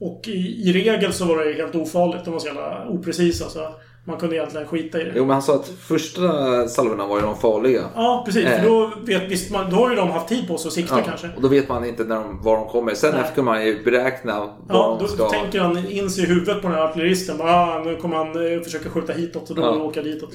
[0.00, 2.24] Och i, i regel så var det helt ofarligt.
[2.24, 3.74] De var så jävla oprecisa så
[4.06, 5.12] man kunde egentligen skita i det.
[5.16, 7.82] Jo, men han sa att första salvorna var ju de farliga.
[7.94, 8.44] Ja, precis.
[8.44, 8.60] Eh.
[8.62, 10.98] För då, vet, visst, man, då har ju de haft tid på sig att sikta
[10.98, 11.30] Ja, kanske.
[11.36, 12.94] och då vet man inte när de, var de kommer.
[12.94, 13.20] Sen Nej.
[13.20, 15.28] efter kan man ju beräkna var Ja, de då ska.
[15.28, 17.38] tänker han in sig i huvudet på den här artilleristen.
[17.38, 19.70] Bara, ah, nu kommer han eh, försöka skjuta hitåt och då Ja.
[19.82, 20.30] åka ditåt.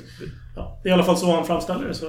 [0.56, 1.94] Ja, det är i alla fall så han framställer det.
[1.94, 2.06] Så,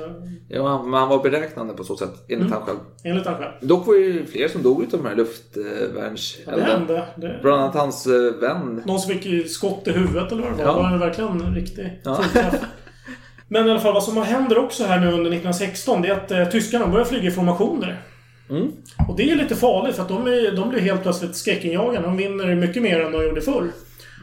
[0.49, 2.53] Ja, han- men han var beräknande på så sätt, enligt Mm.
[2.53, 2.79] han själv.
[3.05, 3.51] enligt han själv.
[3.61, 6.61] Dock var det ju fler som dog utav de här Ja, det luftvärnselden.
[6.65, 7.05] hände.
[7.17, 8.83] Det, Bland annat hans eh, vän.
[8.87, 10.73] någon som fick skott i huvudet eller vad det var.
[10.73, 10.77] Ja.
[10.91, 12.25] Det var verkligen en riktig Ja.
[13.49, 16.31] Men i alla fall, vad som händer också här nu under 1916 det är att
[16.31, 18.03] eh, tyskarna börjar flyga i formationer.
[18.51, 18.73] Mm.
[19.09, 22.09] Och det är lite farligt för att de, är, de blir helt plötsligt skräckinjagande.
[22.09, 23.71] De vinner mycket mer än de gjorde förr.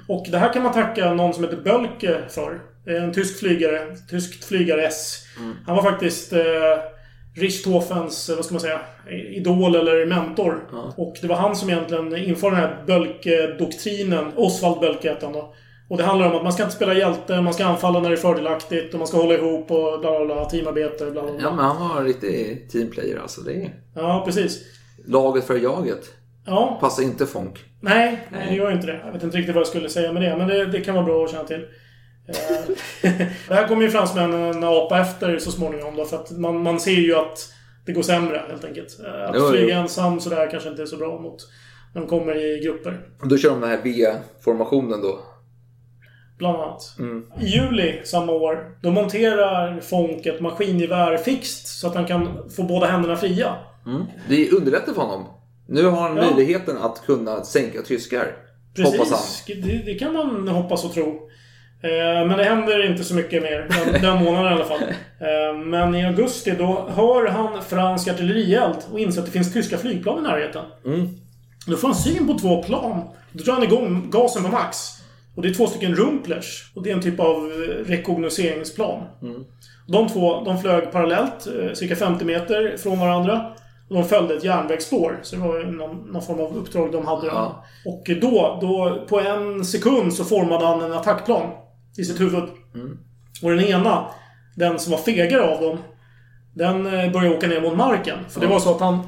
[0.08, 2.62] Och det här kan man tacka någon som heter Bölke för.
[2.86, 3.96] En tysk flygare.
[4.10, 5.26] Tyskt flygare S.
[5.66, 6.40] Han var faktiskt eh,
[7.36, 10.68] Richthofens, eh, vad ska man säga, idol eller mentor.
[10.98, 14.32] Och det var han som egentligen införde den här Bölke-doktrinen.
[14.36, 15.54] Oswald Bölke hette han då.
[15.90, 18.16] Och det handlar om att man ska inte spela hjälte, man ska anfalla när det
[18.16, 21.42] är fördelaktigt och man ska hålla ihop och bla bla bla, teamarbete, bla bla bla.
[21.42, 23.42] Ja, men han var en riktig teamplayer alltså.
[23.42, 24.60] Det är Ja, precis.
[25.06, 26.12] laget för jaget.
[26.46, 26.78] Ja.
[26.82, 27.64] Passar inte Fonk.
[27.82, 29.02] Nej, nej, det gör ju inte det.
[29.06, 31.06] Jag vet inte riktigt vad jag skulle säga med det, men det, det kan vara
[31.06, 31.66] bra att känna till.
[32.28, 32.76] Eh,
[33.48, 36.92] det här kommer ju fransmännen apa efter så småningom då, för att man, man ser
[36.92, 37.54] ju att
[37.86, 39.00] det går sämre helt enkelt.
[39.06, 39.52] Eh, Att Jo, jo.
[39.52, 41.38] flyga ensam sådär kanske inte är så bra mot
[41.94, 43.00] när de kommer i grupper.
[43.24, 45.20] Då kör de den här V-formationen då.
[46.38, 46.96] Bland annat.
[47.00, 47.26] Mm.
[47.42, 52.64] I juli samma år, då monterar Fonk ett maskingevär fixt så att han kan få
[52.64, 53.56] båda händerna fria.
[53.86, 54.04] Mm.
[54.30, 55.26] Det underlättar för honom.
[55.68, 56.24] Nu har han Ja.
[56.26, 58.28] möjligheten att kunna sänka tyskar.
[58.76, 61.30] Precis, det, det kan man hoppas och tro.
[61.84, 64.82] Eh, Men det händer inte så mycket mer den, den månaden i alla fall.
[65.20, 69.78] Eh, Men i augusti då hör han fransk artillerield och inser att det finns tyska
[69.78, 70.66] flygplan i närheten.
[70.86, 71.08] Mm.
[71.68, 73.02] Då får han syn på två plan.
[73.32, 74.78] Då drar han igång gasen på max.
[75.38, 76.72] Och det är två stycken Rumplers.
[76.76, 79.04] Och det är en typ av eh, rekognoseringsplan.
[79.22, 79.44] Mm.
[79.88, 83.52] De två de flög parallellt, eh, cirka 50 meter från varandra.
[83.90, 85.20] Och de följde ett järnvägsspår.
[85.24, 87.28] Så det var någon, någon form av uppdrag de hade.
[87.28, 87.64] Ja.
[87.86, 91.52] Och då, då, på en sekund så formade han en attackplan
[91.98, 92.44] i sitt huvud.
[92.76, 92.98] Mm.
[93.44, 94.06] Och den ena,
[94.56, 95.78] den som var fegare av dem,
[96.56, 98.18] den eh, började åka ner mot marken.
[98.30, 99.08] För det var så att han...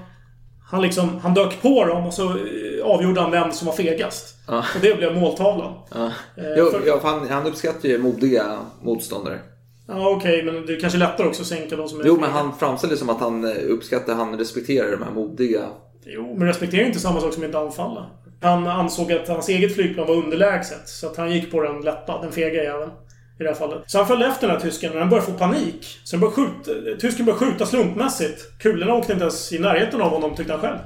[0.72, 2.38] Han, liksom, han dök på dem och så
[2.84, 4.36] avgjorde han vem som var fegast.
[4.48, 4.58] Ja.
[4.76, 5.74] Och det blev måltavlan.
[5.94, 6.06] Ja.
[6.38, 9.40] Eh, Jo, för- ja, han, han uppskattar ju modiga motståndare.
[9.88, 12.28] Ja, okej, men det är kanske lättare också att sänka de som är Jo, fega.
[12.28, 15.62] men han framställer det som att han eh, uppskattar, han respekterar de här modiga.
[16.06, 18.06] Jo, men respekterar inte samma sak som inte anfalla.
[18.42, 20.88] Han ansåg att hans eget flygplan var underlägset.
[20.90, 22.92] Så att han gick på den lätta, den fega jäveln.
[23.40, 23.84] I det här fallet.
[23.88, 25.98] Så han följde efter den här tysken, men han började få panik.
[26.04, 28.60] Så han började skjuta, tysken började skjuta slumpmässigt.
[28.60, 30.78] Kulorna åkte inte ens i närheten av honom, tyckte han själv.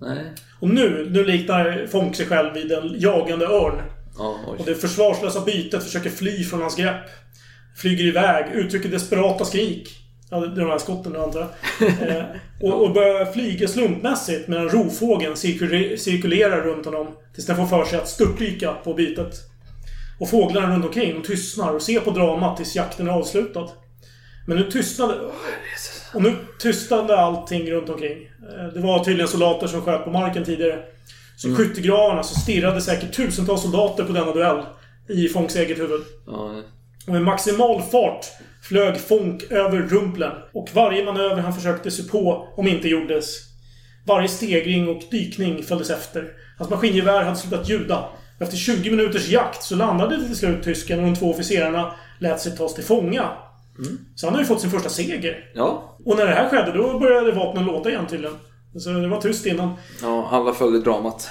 [0.00, 0.24] Nej.
[0.60, 3.82] Och nu, nu liknar Fonk sig själv vid en jagande örn.
[4.18, 7.04] Ja, Och det försvarslösa bytet försöker fly från hans grepp.
[7.76, 9.88] Flyger iväg, uttrycker desperata skrik.
[10.30, 11.40] Ja, det är de här skotten nu antar
[11.80, 12.24] eh,
[12.62, 17.06] och, och börjar flyga slumpmässigt medan rovfågeln cirkuler- cirkulerar runt honom.
[17.34, 19.34] Tills den får för sig att störtdyka på bytet.
[20.20, 23.68] Och fåglarna runt omkring de tystnar och ser på dramat tills jakten är avslutad.
[24.46, 25.14] Men nu tystnade...
[26.14, 28.18] Och nu tystnade allting runt omkring.
[28.58, 30.82] Eh, Det var tydligen soldater som sköt på marken tidigare.
[31.36, 34.62] Så i skyttegravarna så stirrade säkert tusentals soldater på denna duell.
[35.08, 36.00] I Fonks eget huvud.
[36.26, 36.62] Ja,
[37.06, 38.26] Och med maximal fart
[38.62, 40.32] flög Fonk över rumplen.
[40.52, 43.36] Och varje manöver han försökte sig på om inte gjordes.
[44.06, 46.28] Varje stegring och dykning följdes efter.
[46.58, 48.04] Hans maskingevär hade slutat ljuda.
[48.40, 52.56] Efter 20 minuters jakt så landade till slut tysken och de två officerarna lät sig
[52.56, 53.28] tas till fånga.
[54.14, 55.50] Så han har ju fått sin första seger.
[55.54, 55.96] ja.
[56.04, 58.36] Och när det här skedde, då började vapnen låta igen tydligen.
[58.78, 59.72] Så det var tyst innan.
[60.02, 61.28] ja alla följde dramat.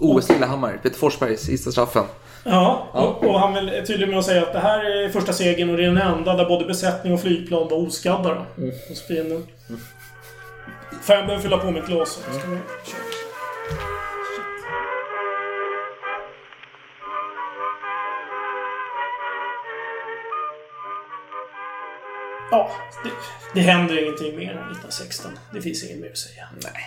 [0.00, 2.04] OS Lillehammar, Peter Forsberg, sista straffen.
[2.44, 5.70] Ja, och, och han är tydlig med att säga att det här är första segern
[5.70, 8.44] och det är den enda där både besättning och flygplan var oskadda då.
[8.88, 9.46] Hos fienden.
[11.02, 12.10] Fan, jag behöver fylla på mitt glas.
[12.12, 12.56] Ska vi
[12.90, 13.07] köra?
[22.50, 22.70] Ja,
[23.04, 23.10] det,
[23.54, 25.30] det händer ingenting mer än 1916.
[25.52, 26.44] Det finns inget mer att säga.
[26.62, 26.82] Nej.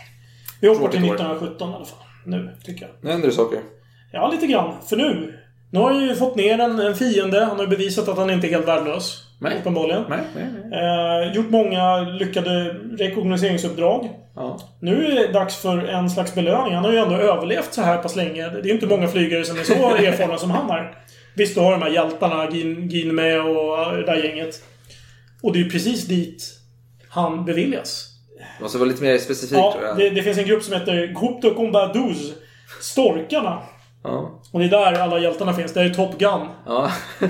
[0.62, 1.26] Vi hoppar till Tråkigt år.
[1.26, 1.97] 1917 i alla fall.
[2.26, 2.91] Nu, tycker jag.
[3.02, 3.60] Nu händer det saker.
[4.12, 4.74] Ja, lite grann.
[4.89, 5.38] För nu.
[5.71, 7.45] Nu har ju fått ner en, en fiende.
[7.45, 9.24] Han har bevisat att han inte är helt värdelös.
[9.39, 9.58] Nej.
[9.60, 10.04] Uppenbarligen.
[10.10, 11.28] Nej, nej, nej.
[11.28, 14.10] Eh, gjort många lyckade rekognoseringsuppdrag.
[14.36, 14.60] Ja.
[14.80, 16.74] Nu är det dags för en slags belöning.
[16.74, 18.50] Han har ju ändå överlevt så här pass länge.
[18.50, 20.97] Det är inte många flygare som är så erfarna som han är.
[21.36, 24.63] Visst, du har de här hjältarna, Gin, Gin med och det där gänget.
[25.42, 26.44] Och det är ju precis dit
[27.10, 28.08] han beviljas.
[28.58, 29.98] Det måste vara lite mer specifikt Ja, tror jag.
[29.98, 31.14] det, det finns en grupp som heter
[31.56, 32.16] Combat 12.
[32.82, 33.60] Storkarna.
[34.04, 34.42] Ja.
[34.52, 35.74] Och det är där alla hjältarna finns.
[35.74, 36.48] Det är Top Gun.
[36.66, 36.92] Ja.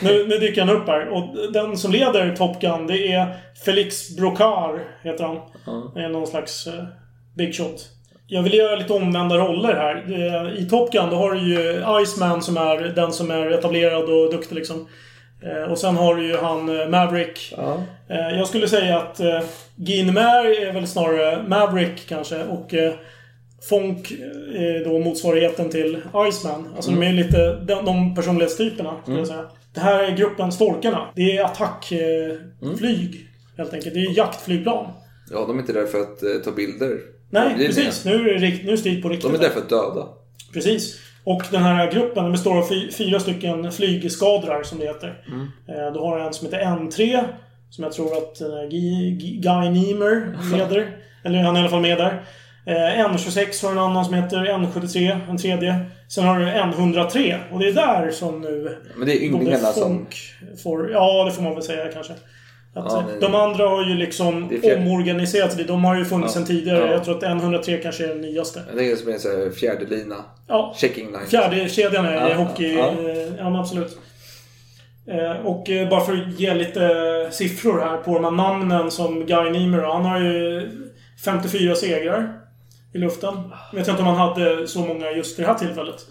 [0.00, 1.08] Nu, nu dyker han upp här.
[1.08, 5.36] Och den som leder Top Gun, det är Felix Brocard, heter han.
[5.66, 5.92] Ja.
[5.96, 6.84] är någon slags eh,
[7.36, 7.88] big shot.
[8.26, 9.94] Jag vill göra lite omvända roller här.
[9.94, 14.02] Det- I Top Gun, då har du ju Iceman som är den som är etablerad
[14.04, 14.88] och duktig liksom.
[15.42, 17.54] Eh, Och sen har du ju han eh, Maverick.
[17.56, 17.82] Ja.
[18.08, 19.20] Eh, Jag skulle säga att
[19.76, 22.44] Guinemer är väl snarare Maverick kanske.
[22.44, 22.74] Och
[23.68, 24.10] Fonk
[24.54, 26.72] är då motsvarigheten till Iceman.
[26.76, 29.44] Alltså de är lite de, de personlighetstyperna, skulle jag säga.
[29.74, 31.08] Det här är gruppen Storkarna.
[31.14, 33.94] Det är attackflyg, helt enkelt.
[33.94, 34.86] Det är jaktflygplan.
[35.30, 36.98] ja, de är inte där för att eh, ta bilder.
[37.30, 38.04] Nej, precis.
[38.04, 39.30] Nu är det, rikt- nu är det strid på riktigt.
[39.32, 40.08] De är där för att döda.
[40.52, 40.98] Precis.
[41.24, 45.14] Och den här gruppen den består av fy, fyra stycken flygskadrar, som det heter.
[45.68, 47.24] Eh, Då har en som heter N3.
[47.70, 50.96] Som jag tror att eh, Guy, Niemer leder.
[51.24, 52.22] Eller han är i alla fall med där.
[52.66, 55.80] Eh, N26 har en annan som heter N73, en tredje.
[56.08, 57.38] Sen har du N103.
[57.52, 58.78] Och det är där som nu...
[58.96, 60.06] Men det är ynglingarna som...
[60.62, 60.90] Får...
[60.92, 62.12] Ja, det får man väl säga kanske.
[62.76, 65.64] Att, Ja, eh, men- De andra har ju liksom Det är fjärde- omorganiserat sig.
[65.64, 66.38] De har ju funnits Ja.
[66.40, 66.78] sedan tidigare.
[66.78, 66.86] Ja.
[66.92, 68.60] Jag tror att N103 kanske är den nyaste.
[68.68, 70.14] Jag tänker som en så här fjärde lina.
[70.48, 70.74] Ja.
[70.76, 71.26] Checking line.
[71.30, 72.74] Fjärde kedjan är Ja, hockey...
[72.74, 72.88] ja.
[72.88, 73.98] eh, Ja, absolut.
[75.06, 76.88] Eh, Och eh, bara för att ge lite
[77.30, 80.70] siffror här på de här namnen som Guy Niemer Han har ju
[81.24, 82.32] 54 segrar
[82.94, 83.34] i luften.
[83.72, 86.06] Jag vet inte om han hade så många just det här tillfället.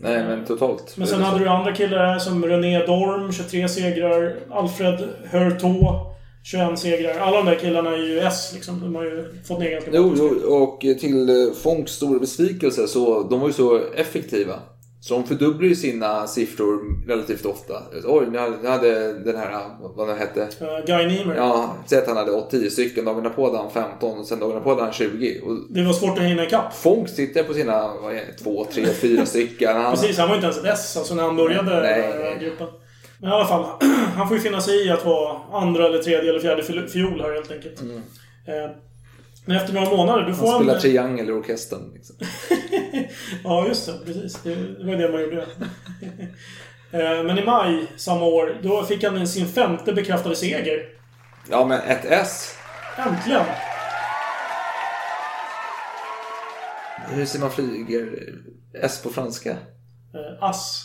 [0.00, 0.94] Nej, men totalt.
[0.96, 4.36] Men sen hade du andra killar här som René Dorm, 23 segrar.
[4.50, 6.10] Alfred Hurtaugh,
[6.42, 7.18] 21 segrar.
[7.18, 8.80] Alla de där killarna är ju S liksom.
[8.80, 10.16] De har ju fått ner ganska Jo, bra.
[10.42, 14.54] jo, och till Fonks stora besvikelse så de var ju så effektiva.
[15.04, 17.82] Så de fördubblar ju sina siffror relativt ofta.
[18.04, 18.38] Oj, nu
[18.68, 19.50] hade, den här,
[19.96, 20.40] vad den hette?
[20.40, 21.34] Uh, Guy Niemer.
[21.34, 23.04] Ja, säg att han hade 10 stycken.
[23.04, 25.40] Dagen på hade han 15 och sen dagen på hade han 20.
[25.40, 26.74] Och Det var svårt att hinna ikapp.
[26.74, 29.76] Fång sitter på sina, vad är det, 2, 3, 4 stycken.
[29.76, 32.02] Han, Precis, han var inte ens ett S alltså när han började Nej.
[32.02, 32.66] här gruppen.
[33.18, 33.64] Men i alla fall,
[34.16, 37.34] han får ju finna sig i att vara andra eller tredje eller fjärde fiol här
[37.34, 37.80] helt enkelt.
[37.80, 38.70] Eh,
[39.44, 40.62] Men efter några månader, då får han han...
[40.62, 41.90] spelar triangel i orkestern.
[41.94, 42.16] Liksom.
[43.44, 43.92] Ja, just det.
[44.06, 44.42] Precis.
[44.42, 45.46] Det var det man gjorde.
[46.90, 50.88] Eh, Men i maj samma år, då fick han sin femte bekräftade seger.
[51.50, 52.54] Ja, men ett S.
[52.98, 53.44] Äntligen!
[57.08, 58.34] Hur ser man flyger
[58.74, 59.50] S på franska?
[59.50, 60.84] Eh, Ass.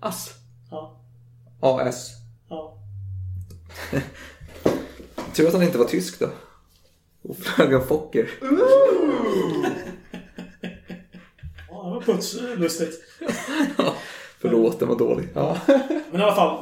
[0.00, 0.34] Ass.
[0.70, 1.00] Ja.
[1.60, 2.10] AS.
[2.48, 2.78] Ja.
[5.34, 6.28] Tur att han inte var tysk då.
[7.28, 8.30] Och flög en Fokker.
[11.70, 13.02] Ja, det var putslustigt.
[14.40, 15.28] Förlåt, den var dålig.
[15.34, 15.56] Ja.
[16.10, 16.58] Men i alla fall.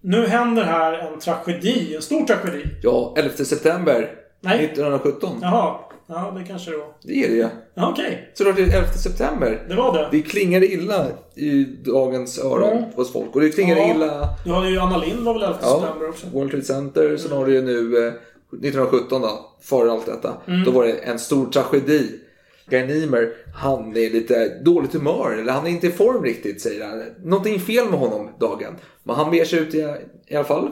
[0.00, 1.94] Nu händer här en tragedi.
[1.96, 2.64] En stor tragedi.
[2.82, 4.64] ja, 11 september Nej.
[4.64, 5.38] 1917.
[5.42, 5.74] Jaha.
[6.06, 6.86] Ja, det kanske det var.
[7.02, 7.50] Det är det.
[7.74, 8.30] Ja, okej.
[8.34, 9.66] Så det var 11 september.
[9.68, 10.08] Det var det.
[10.10, 12.84] Det klingade illa i dagens öron Mm.
[12.94, 13.34] hos folk.
[13.34, 13.94] Och det klingade Ja.
[13.94, 16.26] illa Du hade ju Anna Lind var väl 11 Ja, september också?
[16.32, 17.16] World Trade Center.
[17.16, 18.12] Sen har du ju nu eh,
[18.54, 20.36] 1917 då, före allt detta.
[20.46, 20.64] Mm.
[20.64, 22.20] Då var det en stor tragedi.
[22.66, 26.86] Guy Niemer, han är lite dåligt humör, eller han är inte i form riktigt säger
[26.86, 27.02] han.
[27.24, 28.76] Någonting är fel med honom dagen.
[29.02, 29.94] Men han beger sig ut i,
[30.26, 30.70] i alla fall.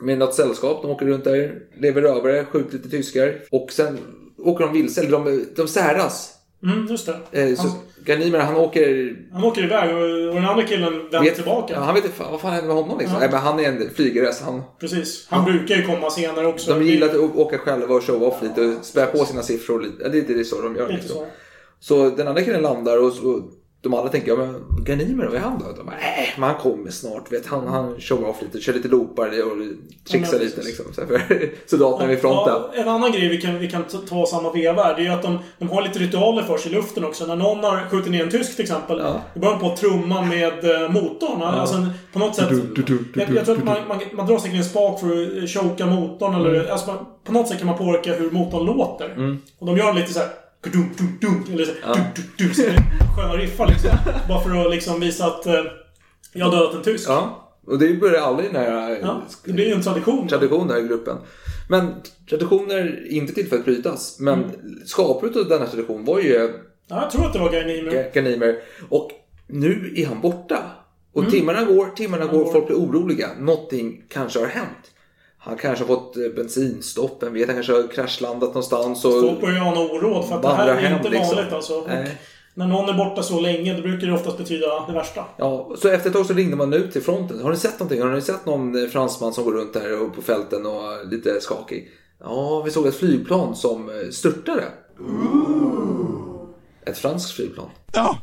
[0.00, 3.40] Med något sällskap, de åker runt där, lever rövare, skjuter lite tyskar.
[3.50, 3.98] Och sen
[4.38, 6.37] åker de vilse, eller de, de säras.
[6.62, 7.42] Mm, just det.
[7.42, 11.20] Eh, så Han, Guy Niemer, han åker han åker iväg och, den andra killen vänder
[11.20, 11.74] Vet, tillbaka.
[11.74, 13.22] Ja, han vet inte vad fan händer med honom liksom.
[13.22, 13.28] Ja.
[13.30, 15.26] Men han är en flygare så han, Precis.
[15.30, 16.74] Han brukar ju komma senare också.
[16.74, 20.02] de gillar att åka själva och show off lite och spä på sina siffror lite.
[20.02, 20.88] Ja, Det, det är så de gör.
[20.88, 21.16] Lite Liksom.
[21.16, 21.26] så.
[21.80, 23.42] Så den andra killen landar och så,
[23.80, 25.64] de andra tänker, ja men Ganimer vad är han då?
[25.76, 27.32] De bara, nej, men han kommer snart.
[27.32, 29.56] Vet, han, han show off lite, kör lite loopar och
[30.10, 30.84] trixar Ja, lite liksom.
[30.92, 31.20] Så för
[31.66, 32.54] soldaterna vid fronten.
[32.54, 35.10] Ja, en annan grej vi kan, vi kan ta- samma veva här, det är ju
[35.10, 37.26] att de, de har lite ritualer för sig i luften också.
[37.26, 38.98] När någon har skjutit ner en tysk till exempel,
[39.34, 41.42] då börjar de på att trumma med eh, motorn.
[41.42, 42.48] Alltså, en- på något sätt...
[43.14, 45.06] Jag, jag tror att man, man, man drar säkert en spak för
[45.44, 46.54] att choka motorn eller...
[46.54, 46.72] Mm.
[46.72, 49.08] Alltså, på något sätt kan man påverka hur motorn låter.
[49.12, 49.38] Mm.
[49.58, 50.28] Och de gör lite så här...
[50.72, 51.94] Dum, dum, dum, eller så, Ja.
[52.38, 52.50] dum,
[53.16, 53.90] sköna riffar liksom.
[54.28, 55.54] Bara för att liksom visa att eh,
[56.32, 57.08] jag har dödat en tysk.
[57.08, 60.28] Ja, och det börjar aldrig den här Ja, det blir ju en tradition.
[60.28, 61.16] tradition här i gruppen.
[61.68, 61.94] Men
[62.28, 64.16] traditioner är inte till för att brytas.
[64.20, 64.50] Men Mm.
[64.86, 66.32] skapare av denna tradition var ju
[66.90, 68.10] Ja, jag tror att det var Guy Niemer.
[68.14, 68.56] Ganimer.
[68.88, 69.10] Och
[69.46, 70.58] nu är han borta.
[71.12, 71.32] Och Mm.
[71.32, 72.52] timmarna går, timmarna går, går.
[72.52, 73.28] folk blir oroliga.
[73.38, 74.90] Någonting kanske har hänt.
[75.38, 79.04] Han kanske har fått eh, bensinstopp, vem vet, han kanske har kraschlandat någonstans.
[79.04, 81.36] Och Folk börjar ana oråd för att det här är hem, inte liksom.
[81.36, 81.88] vanligt alltså.
[82.54, 85.24] När någon är borta så länge, då brukar det oftast betyda det värsta.
[85.36, 87.42] Ja, så efter ett tag så ringde man ut till fronten.
[87.42, 88.02] Har ni sett någonting?
[88.02, 91.10] Har ni sett någon eh, fransman som går runt där och på fälten och är
[91.10, 91.90] lite skakig?
[92.20, 94.64] Ja, vi såg ett flygplan som eh, störtade.
[96.84, 97.70] Ett franskt flygplan.
[97.94, 98.16] No!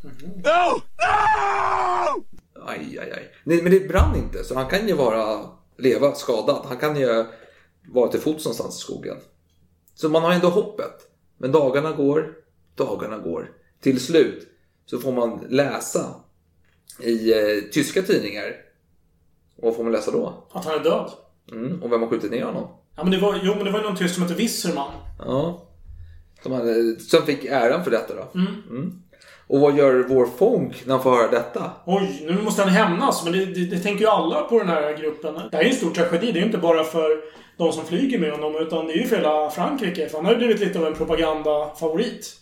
[2.68, 3.32] Aj, aj, aj.
[3.44, 5.40] Nej, men det brann inte, så han kan ju vara,
[5.78, 6.66] leva skadad.
[6.66, 7.26] Han kan ju
[7.88, 9.18] vara till fots någonstans i skogen.
[9.96, 11.08] Så man har ändå hoppet.
[11.38, 12.34] Men dagarna går,
[12.76, 13.52] dagarna går.
[13.82, 14.48] Till slut
[14.86, 16.16] så får man läsa
[17.00, 18.56] i eh, tyska tidningar.
[19.56, 20.48] Och vad får man läsa då?
[20.52, 21.12] Att han är död.
[21.52, 22.68] Mm, och vem har skjutit ner honom?
[22.96, 24.92] Ja, men det var, jo, men det var någon tysk som hette Wisserman.
[25.20, 25.68] Ja.
[26.44, 28.40] Som, hade, som fick äran för detta då.
[28.40, 28.54] Mm.
[28.70, 29.02] Mm.
[29.48, 31.72] Och vad gör vår Fonk när han får höra detta?
[31.86, 33.24] Oj, nu måste han hämnas.
[33.24, 35.34] Men det, det, det tänker ju alla på den här gruppen.
[35.52, 36.32] Det här är en stor tragedi.
[36.32, 37.10] Det är ju inte bara för
[37.58, 40.10] de som flyger med honom, utan det är ju för hela Frankrike.
[40.10, 42.36] För han har ju blivit lite av en propagandafavorit.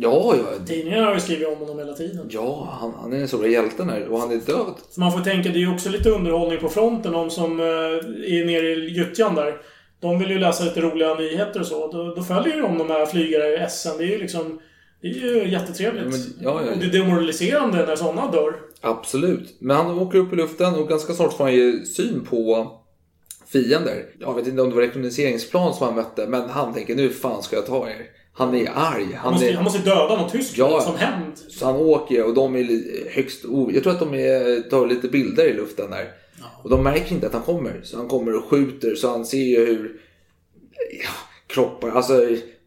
[0.00, 2.28] Ja, ja, Tidningarna har ju skrivit om honom hela tiden.
[2.30, 4.74] ja han, han är den stora hjälten här och han är död.
[4.90, 7.12] Så man får tänka, det är ju också lite underhållning på fronten.
[7.12, 9.56] De som eh, är nere i gyttjan där.
[10.00, 11.92] De vill ju läsa lite roliga nyheter och så.
[11.92, 13.98] Då, då följer ju de de här flygare i SM.
[13.98, 14.60] Det är ju liksom...
[15.00, 16.04] Det är ju jättetrevligt.
[16.04, 16.72] Ja, men- ja, ja.
[16.72, 18.54] Och det är demoraliserande när sådana dör.
[18.80, 19.56] Absolut.
[19.60, 22.70] Men han åker upp i luften och ganska snart får han ju syn på
[23.46, 24.06] fiender.
[24.20, 27.42] Jag vet inte om det var rekognoseringsplan som han mötte, men han tänker nu fan
[27.42, 28.06] ska jag ta er.
[28.32, 29.04] Han är arg.
[29.04, 29.54] Han Han måste, är...
[29.54, 30.80] han måste döda någon tysk Ja.
[30.80, 31.38] som hämnd.
[31.48, 32.66] Så han åker och de är
[33.10, 33.70] högst o...
[33.74, 36.10] Jag tror att de är, tar lite bilder i luften där.
[36.62, 37.80] Och de märker inte att han kommer.
[37.84, 40.00] Så han kommer och skjuter så han ser ju hur
[41.02, 41.10] ja,
[41.46, 42.12] kroppar, alltså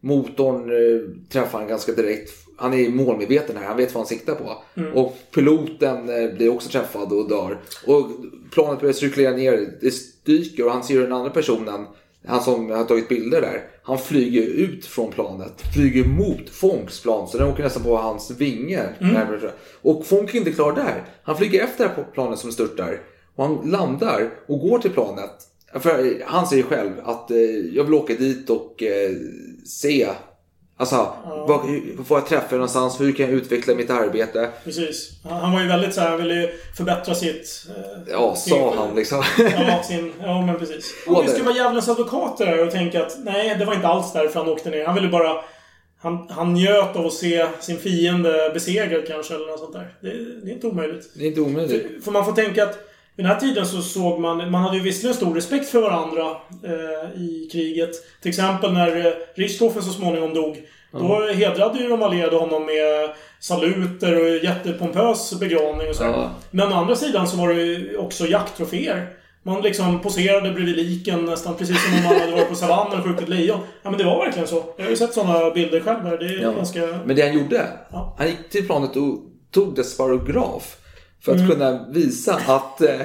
[0.02, 2.30] motorn eh, träffar han ganska direkt.
[2.56, 4.62] Han är målmedveten här, han vet vad han siktar på.
[4.74, 4.92] Mm.
[4.92, 7.58] Och piloten eh, blir också träffad och dör.
[7.86, 8.06] Och
[8.50, 11.86] planet börjar cirkulera ner, det styker och han ser den andra personen
[12.26, 17.28] han som har tagit bilder där, han flyger ut från planet, flyger mot Fonks plan,
[17.28, 18.88] så den åker nästan på hans vinge.
[19.82, 21.04] Och Fonk är inte klar där.
[21.22, 23.00] Han flyger efter det här planet som störtar.
[23.34, 25.30] Och han landar och går till planet.
[25.80, 27.38] För han säger själv att eh,
[27.72, 29.10] jag vill åka dit och eh,
[29.64, 30.08] se
[30.76, 31.12] Alltså,
[31.48, 33.00] vad, hur- vad får jag träffa någonstans?
[33.00, 34.50] Hur kan jag utveckla mitt arbete?
[34.64, 35.10] Precis.
[35.24, 37.66] Han han var ju väldigt så här, han ville ju förbättra sitt...
[37.76, 39.22] eh, Ja, sin- sa han liksom.
[39.38, 40.94] Ja, sin, ja men precis.
[41.06, 44.12] Och vi ska vara djävulens advokat där och tänka att nej, det var inte alls
[44.12, 44.84] därför han åkte ner.
[44.86, 45.44] Han ville bara...
[46.00, 49.94] Han, han njöt av att se sin fiende besegrad kanske, eller något sånt där.
[50.00, 50.08] Det,
[50.44, 51.10] det är inte omöjligt.
[51.14, 52.04] Det är inte omöjligt.
[52.04, 52.78] För man får tänka att
[53.16, 54.50] vid den här tiden så såg man...
[54.50, 56.22] Man hade ju visserligen stor respekt för varandra
[56.64, 57.90] eh, i kriget.
[58.22, 60.56] Till exempel när eh, Richthofen så småningom dog.
[60.92, 63.10] Då hedrade ju de allierade honom med
[63.40, 66.04] saluter och jättepompös begravning och så.
[66.04, 66.30] Ja.
[66.50, 69.06] Men å andra sidan så var det ju också jakttroféer.
[69.42, 73.04] Man liksom poserade bredvid liken nästan precis som om man hade varit på savannen och
[73.04, 73.60] skjutit lejon.
[73.82, 74.64] Ja men det var verkligen så.
[74.76, 76.18] Jag har ju sett sådana bilder själv här.
[76.18, 76.52] Det är Ja.
[76.52, 76.80] ganska...
[77.04, 78.14] Men det han gjorde, Ja.
[78.18, 79.18] han gick till planet och
[79.50, 80.76] tog dess sparograf.
[81.24, 81.50] För att Mm.
[81.50, 83.00] kunna visa att eh,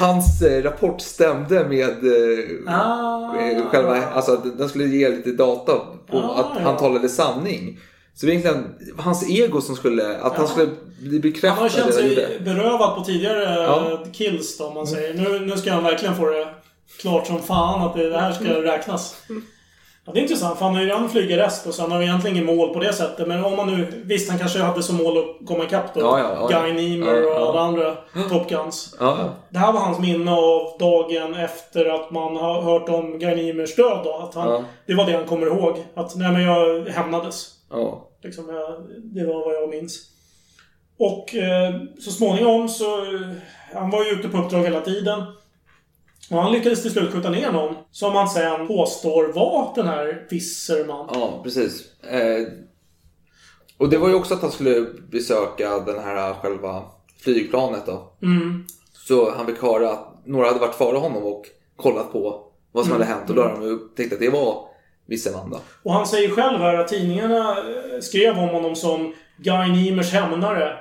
[0.00, 3.36] hans eh, rapport stämde med eh, Ah.
[3.40, 5.72] eh, själva, alltså den skulle ge lite data
[6.10, 7.78] på Ah, att han talade sanning.
[8.14, 10.68] Så det var egentligen hans ego som skulle, att han skulle
[11.02, 11.48] bli bekräftad.
[11.50, 13.90] Han har känt sig berövad på tidigare Ja.
[13.92, 15.14] eh, kills då, om man säger.
[15.14, 16.48] Nu, nu ska han verkligen få det
[17.00, 19.16] klart som fan att det, det här ska räknas.
[20.06, 22.04] Ja, det är intressant, för han har ju redan flugit rest och sen har vi
[22.04, 23.28] egentligen inget mål på det sättet.
[23.28, 24.02] Men om man nu...
[24.04, 26.00] Visst, han kanske hade som mål att komma ikapp då.
[26.00, 26.60] Ja, ja, ja.
[26.62, 27.48] Guy Niemer Ja, och ja.
[27.48, 27.96] alla andra
[28.30, 28.96] Top Guns.
[29.50, 33.76] Det här var hans minne av dagen efter att man har hört om Guy Niemers
[33.76, 34.12] död då.
[34.14, 34.64] Att han.
[34.86, 35.84] Det var det han kommer ihåg.
[35.94, 37.48] Att, nej men jag hämnades.
[38.22, 38.46] Liksom,
[39.02, 39.98] det var vad jag minns.
[40.98, 42.84] Och eh, så småningom så...
[43.02, 43.20] eh,
[43.74, 45.22] Han var ju ute på uppdrag hela tiden.
[46.30, 47.74] Och han lyckades till slut skjuta ner någon.
[47.90, 51.08] Som han sen påstår var den här Visserman.
[51.12, 52.02] Ja, precis.
[52.02, 52.46] Eh,
[53.78, 56.82] och det var ju också att han skulle besöka den här själva
[57.24, 58.12] flygplanet då.
[58.22, 58.64] Mm.
[58.92, 61.44] Så han fick höra att några hade varit före honom och
[61.76, 63.06] kollat på vad som Mm.
[63.06, 63.30] hade hänt.
[63.30, 64.64] Och då hade de upptäckt att det var
[65.06, 65.60] Visserman då.
[65.82, 70.76] Och han säger själv här att tidningarna eh, skrev om honom som Guy Niemers hämnare.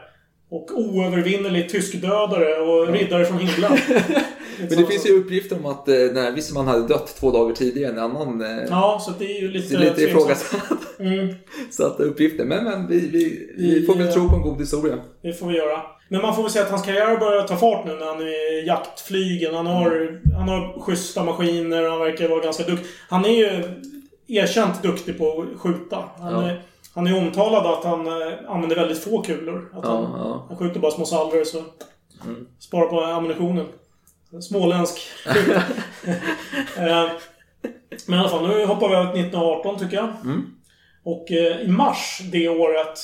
[0.49, 3.77] Och oövervinnerlig tyskdödare och riddare från himlen.
[4.59, 7.91] Men det finns ju uppgifter om att eh, när Visserman hade dött två dagar tidigare
[7.91, 9.77] än en annan eh, Ja, så det är ju lite...
[9.77, 10.61] lite ifrågasatt.
[10.99, 11.35] Mm.
[11.71, 12.45] satta uppgifter.
[12.45, 14.97] Men, men vi, vi, vi får väl eh, tro på en god historia.
[15.21, 15.81] Det får vi göra.
[16.09, 18.67] Men man får väl säga att hans karriär börjar ta fart nu när han är
[18.67, 19.55] jaktflygen.
[19.55, 22.87] Han har, han har schyssta maskiner och han verkar vara ganska duktig.
[23.09, 23.63] Han är ju
[24.27, 26.03] erkänt duktig på att skjuta.
[26.17, 26.43] Han, Ja.
[26.49, 26.61] är,
[26.95, 28.07] han är omtalad att han
[28.47, 29.69] använder väldigt få kulor.
[29.73, 30.45] Att Ja, han, ja.
[30.49, 31.63] han skjuter bara små salvor så
[32.25, 32.45] Mm.
[32.59, 33.65] sparar på ammunitionen.
[34.41, 34.99] Småländsk.
[36.77, 37.09] Eh,
[38.07, 40.09] Men i alla fall, nu hoppar vi över till 1918 tycker jag.
[40.23, 40.45] Mm.
[41.03, 42.99] Och eh, i mars det året,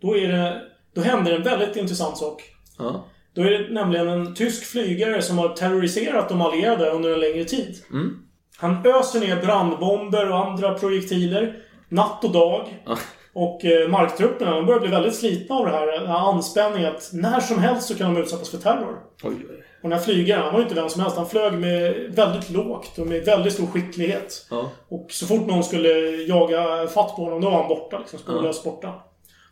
[0.00, 0.62] då, är det,
[0.94, 2.42] då händer en väldigt intressant sak.
[2.78, 3.04] Ja.
[3.34, 7.44] Då är det nämligen en tysk flygare som har terroriserat de allierade under en längre
[7.44, 7.76] tid.
[7.90, 8.18] Mm.
[8.56, 11.56] Han öser ner brandbomber och andra projektiler
[11.88, 12.82] natt och dag.
[12.86, 12.98] Ja.
[13.32, 17.10] Och eh, marktrupperna de börjar bli väldigt slitna av det här, den här anspänningen att
[17.12, 18.98] när som helst så kan de utsättas för terror.
[19.22, 19.59] Oj, oj.
[19.82, 21.16] Och den här flygaren, han var ju inte vem som helst.
[21.16, 24.46] Han flög med väldigt lågt och med väldigt stor skicklighet.
[24.50, 24.70] Ja.
[24.88, 25.88] Och så fort någon skulle
[26.22, 27.98] jaga fatt på honom, då var han borta.
[27.98, 28.94] Liksom, spårlöst borta.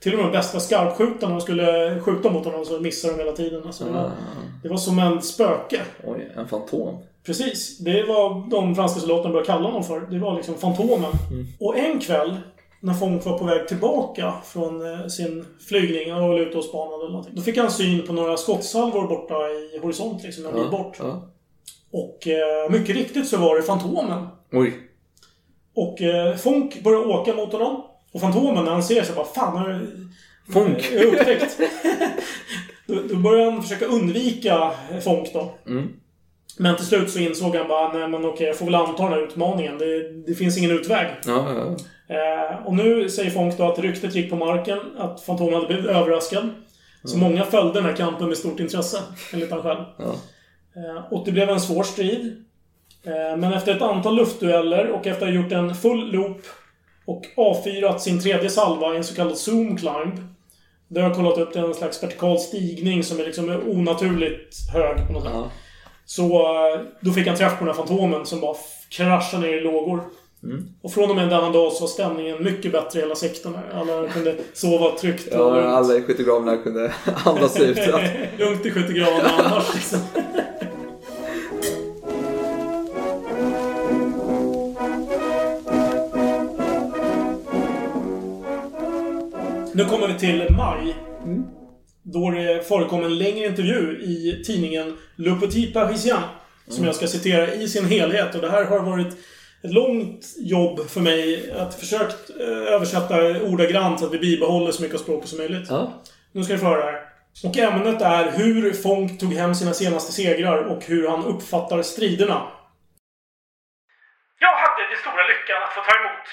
[0.01, 3.33] Till och med de bästa skarpskjutarna, de skulle skjuta mot honom så missade de hela
[3.37, 3.63] tiden.
[3.67, 4.11] Alltså, det, var, Ah.
[4.63, 5.81] det var som en spöke.
[6.07, 6.99] Oj, en fantom.
[7.27, 7.79] Precis.
[7.79, 10.01] Det var de franska soldaterna började kalla honom för.
[10.01, 11.13] Det var liksom Fantomen.
[11.61, 12.37] Och en kväll,
[12.81, 16.65] när Fonk var på väg tillbaka från eh, sin flygning, han var väl ute och
[16.65, 17.35] spanade eller någonting.
[17.37, 20.97] Då fick han syn på några skottsalvor borta i horisont, liksom en bit bort.
[20.99, 21.29] ja.
[21.93, 24.27] Och eh, mycket riktigt så var det Fantomen.
[24.53, 24.73] Oj.
[25.75, 27.85] Och eh, Fonk börjar åka mot honom.
[28.13, 29.87] Och Fantomen när han ser sig bara Fan, har
[30.53, 30.91] Fonk.
[30.93, 31.59] jag upptäckt.
[32.87, 34.71] då, då börjar han försöka undvika
[35.05, 35.55] Fonk då.
[35.67, 35.89] Mm.
[36.59, 39.13] Men till slut så insåg han bara Nej men okej, jag får väl anta den
[39.13, 39.79] här utmaningen.
[39.79, 41.07] Det, det finns ingen utväg.
[41.27, 41.77] Ja, ja.
[42.09, 45.87] Eh, och nu säger Fonk då att ryktet gick på marken att Fantomen hade blivit
[45.87, 46.51] överraskad.
[47.05, 48.99] Så många följde den här kampen med stort intresse,
[49.33, 49.85] enligt han själv.
[49.99, 50.15] Ja.
[50.77, 52.45] Eh, och det blev en svår strid.
[53.05, 56.41] Eh, men efter ett antal luftdueller och efter att ha gjort en full loop
[57.07, 60.15] och avfyrat sin tredje salva i en så kallad zoom climb.
[60.89, 64.71] Där har jag kollat upp det är en slags vertikal stigning som är liksom onaturligt
[64.73, 65.33] hög på något sätt.
[65.35, 65.51] Ja.
[66.05, 68.57] Så eh, då fick han träff på den här Fantomen som bara
[68.91, 70.01] kraschade ner i lågor.
[70.43, 70.65] Mm.
[70.83, 73.59] Och från och med denna dag så var stämningen mycket bättre i hela sektorn.
[73.75, 75.29] Alla kunde sova tryggt.
[75.33, 76.93] ja, alla i skyttegravarna kunde
[77.25, 77.79] andas ut.
[78.39, 79.99] lugnt i skyttegravarna annars liksom.
[89.73, 90.97] Nu kommer vi till maj.
[91.25, 91.45] Mm.
[92.03, 96.19] Då det förekom en längre intervju i tidningen Le Petit Parisien.
[96.67, 96.87] Som mm.
[96.87, 99.17] jag ska citera i sin helhet och det här har varit
[99.65, 103.17] ett långt jobb för mig att försökt eh, översätta
[103.53, 105.71] ordagrant så att vi bibehåller så mycket av språket som möjligt.
[106.33, 107.03] Nu ska ni få höra det här.
[107.47, 112.39] Och ämnet är hur Fonk tog hem sina senaste segrar och hur han uppfattar striderna.
[114.47, 116.27] Jag hade den stora lyckan att få ta emot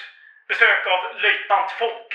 [0.51, 2.11] besök av löjtnant Fonk.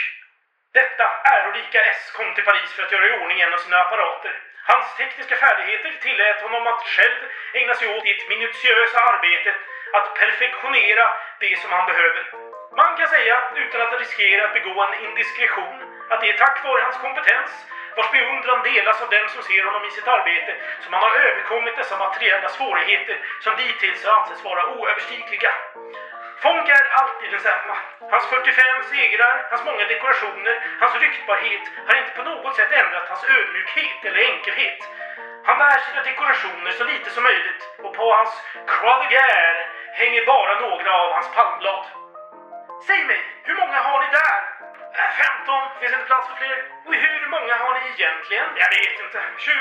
[0.81, 4.35] Detta ärorika S kom till Paris för att göra i ordning en av sina apparater.
[4.71, 7.21] Hans tekniska färdigheter tillät honom att själv
[7.59, 9.59] ägna sig åt det minutiösa arbetet
[9.93, 11.07] att perfektionera
[11.41, 12.25] det som han behöver.
[12.77, 15.77] Man kan säga, utan att riskera att begå en indiskretion,
[16.11, 17.51] att det är tack vare hans kompetens,
[17.97, 21.77] vars beundran delas av dem som ser honom i sitt arbete, som han har överkommit
[21.77, 25.53] dessa materiella svårigheter som dittills har ansetts vara oöverstigliga.
[26.43, 27.77] Fonk är alltid densamma.
[28.11, 33.25] Hans 45 segrar, hans många dekorationer, hans ryktbarhet har inte på något sätt ändrat hans
[33.25, 34.81] ödmjukhet eller enkelhet.
[35.45, 38.35] Han bär sina dekorationer så lite som möjligt och på hans
[38.67, 41.85] croix de guerre hänger bara några av hans palmblad.
[42.87, 44.41] Säg mig, hur många har ni där?
[45.01, 45.11] Äh,
[45.47, 46.59] 15, finns inte plats för fler?
[46.87, 48.49] Och hur många har ni egentligen?
[48.63, 49.21] Jag vet inte.
[49.39, 49.53] 20,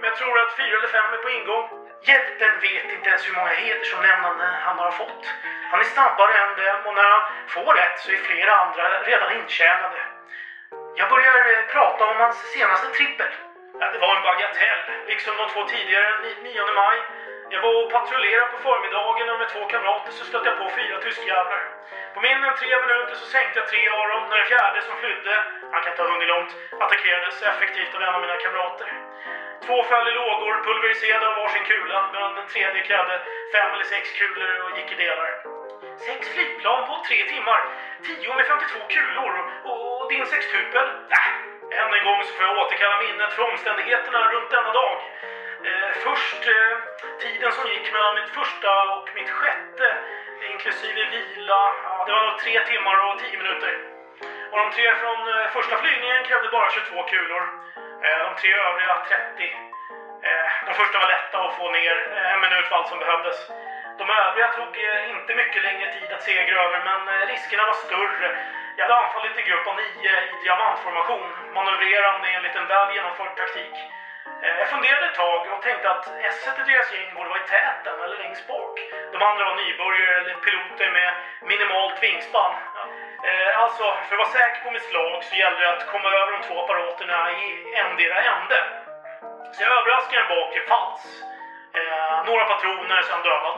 [0.00, 1.66] men jag tror att fyra eller fem är på ingång.
[2.02, 5.24] Hjälten vet inte ens hur många hedersomnämnanden han har fått.
[5.70, 9.32] Han är snabbare än dem och när han får ett så är flera andra redan
[9.32, 10.00] intjänade.
[10.96, 13.32] Jag börjar eh, prata om hans senaste trippel.
[13.80, 16.08] Ja, det var en bagatell, liksom de två tidigare,
[16.42, 16.98] 9 maj.
[17.54, 20.96] Jag var och patrullerade på förmiddagen och med två kamrater så stötte jag på fyra
[21.04, 21.62] tyskjävlar.
[22.14, 24.96] På mindre än tre minuter så sänkte jag tre av dem när den fjärde som
[25.02, 25.34] flydde,
[25.72, 26.52] han kan inte ha hunnit långt,
[26.84, 28.88] attackerades effektivt av en av mina kamrater.
[29.66, 33.14] Två föll i lågor, pulveriserade av varsin kula, medan den tredje krävde
[33.54, 35.30] fem eller sex kulor och gick i delar.
[36.06, 37.60] Sex flygplan på tre timmar,
[38.06, 39.34] tio med 52 kulor
[39.68, 40.86] och, och din sextupel?
[41.18, 41.28] Äh,
[41.80, 44.96] än en gång så får jag återkalla minnet för omständigheterna runt denna dag.
[45.70, 46.74] Eh, först eh,
[47.20, 49.86] tiden som gick mellan mitt första och mitt sjätte,
[50.50, 53.72] inklusive vila, ja, det var nog tre timmar och tio minuter.
[54.50, 57.42] Och de tre från eh, första flygningen krävde bara 22 kulor.
[58.04, 59.56] Eh, de tre övriga 30.
[60.28, 63.38] Eh, de första var lätta att få ner, eh, en minut var allt som behövdes.
[63.98, 67.78] De övriga tog eh, inte mycket längre tid att segra över, men eh, riskerna var
[67.86, 68.28] större.
[68.76, 73.76] Jag hade anfallit en grupp av nio i diamantformation, manövrerande enligt en väl genomförd taktik.
[74.42, 77.48] Eh, Jag funderade ett tag och tänkte att S i deras gäng borde vara i
[77.54, 78.74] täten eller längst bak.
[79.12, 81.10] De andra var nybörjare eller piloter med
[81.42, 82.52] minimalt vingspann.
[83.28, 86.32] Eh, Alltså, för att vara säker på mitt slag så gällde det att komma över
[86.32, 88.58] de två apparaterna i endera ände.
[89.52, 91.22] Så jag överraskade en bakre fals.
[91.78, 93.56] Eh, några patroner, sen dödad.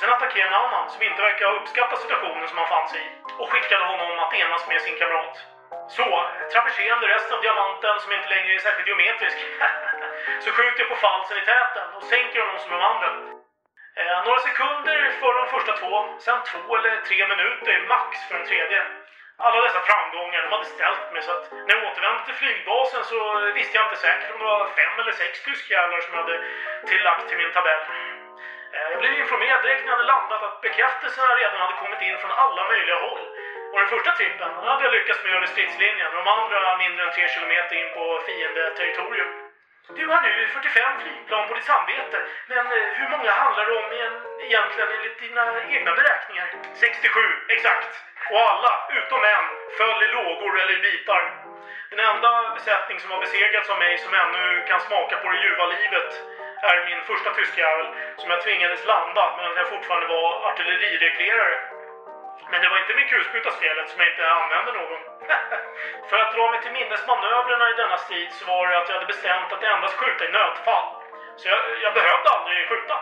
[0.00, 3.08] Sen attackerade en annan som inte verkar ha uppskattat situationen som han fann sig i
[3.38, 5.36] och skickade honom att enas med sin kamrat.
[5.88, 9.38] Så, traverserande resten av diamanten som inte längre är särskilt geometrisk
[10.40, 13.08] så skjuter jag på falsen i täten och sänker honom som de andra.
[14.00, 18.46] Eh, några sekunder för de första två, sen två eller tre minuter max för den
[18.46, 18.82] tredje.
[19.38, 23.18] Alla dessa framgångar, de hade ställt mig så att när jag återvände till flygbasen så
[23.58, 26.38] visste jag inte säkert om det var fem eller sex tyskjävlar som jag hade
[26.86, 27.82] tillagt till min tabell.
[28.74, 32.18] Eh, jag blev informerad direkt när jag hade landat att bekräftelserna redan hade kommit in
[32.18, 33.24] från alla möjliga håll.
[33.72, 37.04] Och den första trippen den hade jag lyckats med över stridslinjen och de andra mindre
[37.04, 39.43] än tre kilometer in på fiendeterritorium.
[39.88, 43.88] Du har nu 45 flygplan på ditt samvete, men eh, hur många handlar det om
[44.40, 46.48] egentligen enligt dina egna beräkningar?
[46.74, 47.92] 67, exakt.
[48.30, 49.46] Och alla, utom en,
[49.78, 51.22] föll i lågor eller i bitar.
[51.90, 55.66] Den enda besättning som har besegrats av mig som ännu kan smaka på det ljuva
[55.66, 56.10] livet
[56.62, 61.73] är min första tyskjävel som jag tvingades landa medan jag fortfarande var artillerireglerare.
[62.50, 65.02] Men det var inte min kulsprutaspelet som jag inte använde någon.
[66.10, 68.94] För att dra mig till minnes manövrerna i denna strid så var det att jag
[68.94, 70.86] hade bestämt att endast skjuta i nödfall.
[71.36, 72.96] Så jag, jag behövde aldrig skjuta.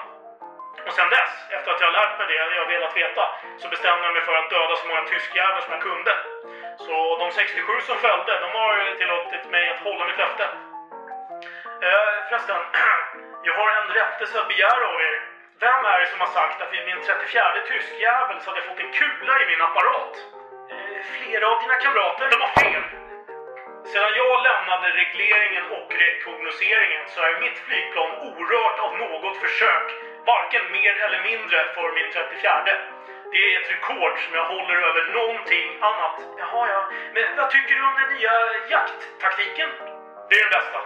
[0.87, 3.24] Och sen dess, efter att jag har lärt mig det jag velat veta,
[3.59, 6.12] så bestämde jag mig för att döda så många tyskjävlar som jag kunde.
[6.78, 10.45] Så de 67 som följde, de har tillåtit mig att hålla mitt löfte.
[11.83, 12.61] Eh, förresten,
[13.43, 15.32] jag har en rättelse att begära av er.
[15.67, 18.85] Vem är det som har sagt att vid min 34 tyskjävel så hade jag fått
[18.85, 20.15] en kula i min apparat?
[20.73, 22.85] Eh, flera av dina kamrater, de har fel.
[23.91, 29.87] Sedan jag lämnade regleringen och rekognoseringen så är mitt flygplan orört av något försök.
[30.33, 32.65] Varken mer eller mindre för min 34.
[33.33, 36.17] Det är ett rekord som jag håller över någonting annat.
[36.41, 36.81] Jaha, ja.
[37.15, 38.35] Men vad tycker du om den nya
[38.75, 39.71] jakttaktiken?
[40.29, 40.79] Det är den bästa.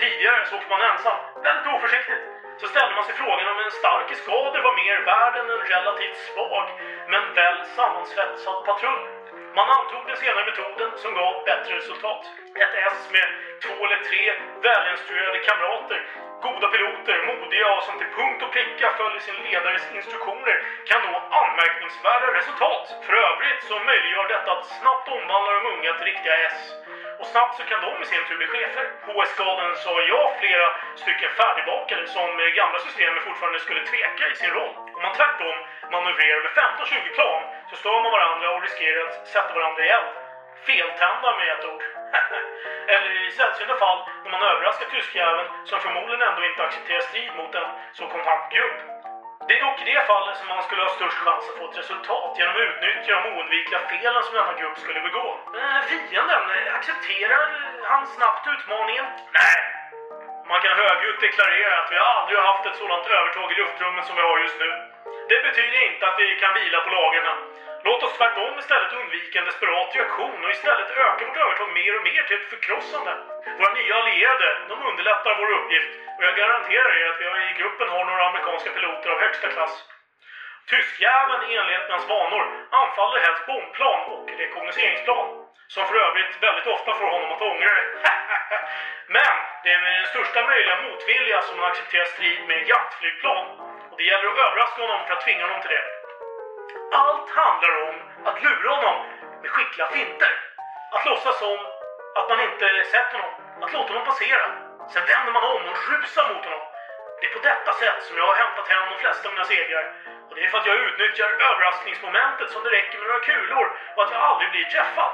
[0.00, 1.18] Tidigare sågs man ensam.
[1.46, 2.35] Väldigt oförsiktigt.
[2.60, 6.16] Så ställde man sig frågan om en stark eskader var mer värd än en relativt
[6.16, 6.66] svag
[7.12, 9.04] men väl sammansvetsad patrull.
[9.58, 12.22] Man antog den senare metoden som gav bättre resultat.
[12.62, 13.28] Ett S med
[13.64, 14.24] två eller tre
[14.66, 16.00] välinstruerade kamrater,
[16.46, 20.56] goda piloter, modiga och som till punkt och pricka följer sin ledares instruktioner
[20.88, 22.84] kan nå anmärkningsvärda resultat.
[23.06, 26.58] För övrigt så möjliggör detta att snabbt omvandla de unga till riktiga S.
[27.18, 28.84] Och snabbt så kan de i sin tur bli chefer.
[29.06, 30.66] HS-skaden sa jag flera
[31.02, 34.74] stycken färdigbakade som med det gamla systemet fortfarande skulle tveka i sin roll.
[34.96, 35.56] Om man tvärtom
[35.94, 37.40] manövrerar med 15-20 plan
[37.70, 40.10] så stör man varandra och riskerar att sätta varandra i eld.
[40.66, 41.84] Feltända med ett ord.
[42.92, 47.54] Eller i sällsynta fall när man överraskar tyskjäveln som förmodligen ändå inte accepterar strid mot
[47.54, 48.78] en så kompakt grupp.
[49.48, 51.78] Det är dock i det fallet som man skulle ha störst chans att få ett
[51.82, 55.26] resultat genom att utnyttja de oundvikliga felen som denna grupp skulle begå.
[55.60, 57.44] Eh, fienden, eh, accepterar
[57.90, 59.04] han snabbt utmaningen?
[59.38, 59.58] Nej.
[60.50, 64.16] Man kan högljutt deklarera att vi aldrig har haft ett sådant övertag i luftrummet som
[64.16, 64.70] vi har just nu.
[65.30, 67.38] Det betyder inte att vi kan vila på lagren.
[67.86, 72.04] Låt oss tvärtom istället undvika en desperat reaktion och istället öka vårt övertag mer och
[72.10, 73.12] mer till ett förkrossande.
[73.58, 77.88] Våra nya allierade, de underlättar vår uppgift och jag garanterar er att vi i gruppen
[77.88, 79.74] har några amerikanska piloter av högsta klass.
[80.70, 85.26] Tyskjäveln i enlighet med hans vanor anfaller helst bombplan och rekognoseringsplan.
[85.68, 87.86] Som för övrigt väldigt ofta får honom att ångra det.
[89.16, 93.46] Men det är med den största möjliga motvilja som han accepterar strid med jaktflygplan.
[93.90, 95.95] Och det gäller att överraska honom för att tvinga honom till det.
[96.92, 97.94] Allt handlar om
[98.28, 98.96] att lura honom
[99.42, 100.32] med skickliga finter.
[100.94, 101.58] Att låtsas som
[102.18, 103.32] att man inte sett honom.
[103.62, 104.46] Att låta honom passera.
[104.92, 106.64] Sen vänder man om och rusar mot honom.
[107.20, 109.84] Det är på detta sätt som jag har hämtat hem de flesta av mina segrar.
[110.28, 114.02] Och det är för att jag utnyttjar överraskningsmomentet som det räcker med några kulor och
[114.02, 115.12] att jag aldrig blir träffad.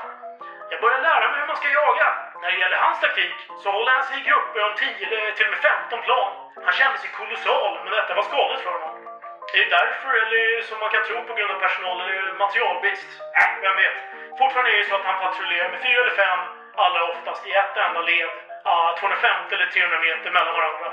[0.72, 2.08] Jag börjar lära mig hur man ska jaga.
[2.40, 5.46] När det gäller hans taktik så håller han sig i grupper om 10 eller till
[5.46, 6.30] och med 15 plan.
[6.64, 8.91] Han kände sig kolossal, men detta var skadligt för honom.
[9.54, 13.10] Är det därför, eller som man kan tro på grund av personal eller materialbrist?
[13.42, 13.98] Äh, vem vet.
[14.38, 16.40] Fortfarande är det så att han patrullerar med fyra eller fem,
[16.84, 18.30] allra oftast i ett enda led.
[18.64, 20.88] Ah, 250 eller 300 meter mellan varandra.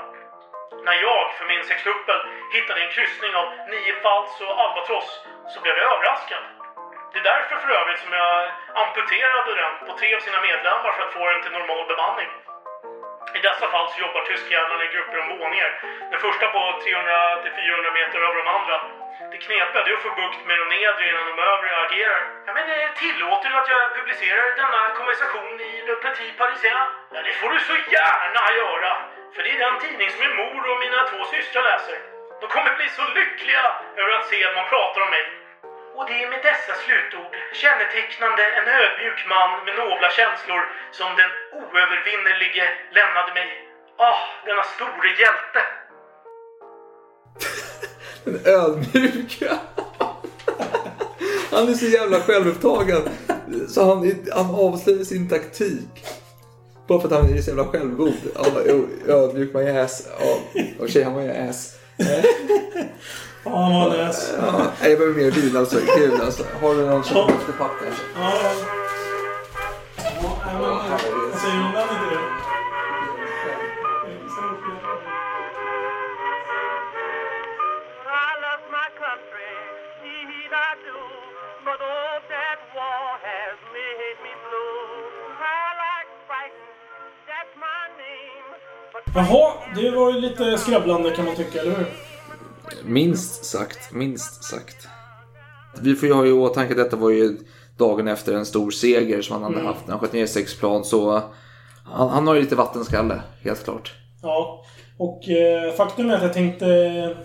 [0.86, 2.20] När jag för min sextuppel
[2.54, 5.10] hittade en kryssning av niofalds och albatross
[5.52, 6.42] så blev jag överraskad.
[7.12, 8.50] Det är därför för övrigt som jag
[8.82, 12.30] amputerade den på tre av sina medlemmar för att få den till normal bemanning.
[13.34, 15.70] I dessa fall så jobbar tyskjävlarna i grupper om våningar.
[16.10, 18.76] Den första på 300-400 meter över de andra.
[19.32, 22.20] Det knepiga är att få bukt med de nedre innan de övre agerar.
[22.46, 26.76] Ja, men eh, tillåter du att jag publicerar denna konversation i Le Petit Parisien?
[27.14, 28.92] Ja, det får du så gärna göra!
[29.34, 31.98] För det är den tidning som min mor och mina två systrar läser.
[32.40, 33.64] De kommer bli så lyckliga
[33.96, 35.24] över att se att man pratar om mig.
[35.96, 37.32] Och det är med dessa slutord,
[37.62, 40.62] kännetecknande en ödmjuk man med nobla känslor,
[40.98, 41.30] som den
[41.60, 42.64] oövervinnerlige
[42.98, 43.48] lämnade mig.
[44.08, 45.60] Ah, denna store hjälte!
[48.24, 49.58] Den ödmjuka.
[51.50, 53.02] Han är så jävla självupptagen.
[53.68, 53.98] Så han,
[54.32, 56.04] han avslöjar sin taktik.
[56.90, 58.12] Bara för att han är så jävla självgod.
[59.08, 60.08] Ödmjuk my ass.
[60.78, 61.76] Och tjej, han var ju ass.
[63.44, 64.32] Var en ass.
[64.38, 65.76] Ja, jag behöver mer vin alltså.
[65.96, 66.44] Kul alltså.
[66.60, 67.16] Har du någon som
[67.88, 68.04] efter?
[68.14, 68.52] Ja, ja.
[70.46, 71.09] Ja,
[89.14, 91.86] Jaha, det var ju lite skrävlande kan man tycka, eller hur?
[92.84, 94.88] Minst sagt, minst sagt.
[95.82, 97.36] Vi får ju ha i åtanke att detta var ju
[97.78, 99.66] dagen efter en stor seger som han hade Mm.
[99.66, 100.84] haft när han sköt ner sex plan.
[100.84, 101.22] Så
[101.84, 103.94] han, han har ju lite vattenskalle, helt klart.
[104.22, 104.64] Ja.
[104.98, 106.66] Och eh, faktum är att jag tänkte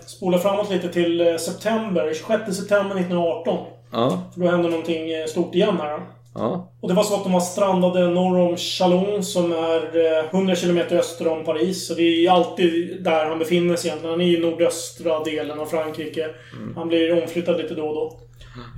[0.06, 2.12] spola framåt lite till eh, september.
[2.14, 3.66] 26 september 1918.
[3.92, 6.00] Ja, För då hände någonting eh, stort igen här.
[6.38, 6.72] Ja.
[6.80, 10.54] Och det var så att de var strandade norr om Chalon som är eh, 100
[10.54, 11.86] km öster om Paris.
[11.86, 14.12] Så det är alltid där han befinner sig egentligen.
[14.12, 16.28] Han är i nordöstra delen av Frankrike.
[16.76, 18.20] Han blir omflyttad lite då och då.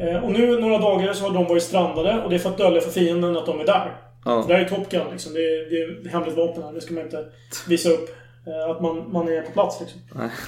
[0.04, 2.58] Eh, och nu några dagar så har de varit strandade och det är för att
[2.58, 3.96] dölja för fienden att de är där.
[4.24, 4.44] Ja.
[4.48, 5.32] Det här är Top Gun liksom.
[5.34, 6.72] Det är, det är hemligt vapen här.
[6.72, 7.24] Det ska man inte
[7.68, 8.08] visa upp.
[8.46, 10.00] Eh, att man, man är på plats liksom.
[10.14, 10.30] Nej.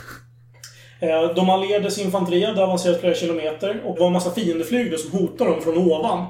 [1.02, 5.18] Eh, De allierades infanteri hade avancerat flera kilometer och det var en massa fiendeflyg som
[5.20, 6.26] hotade dem från ovan.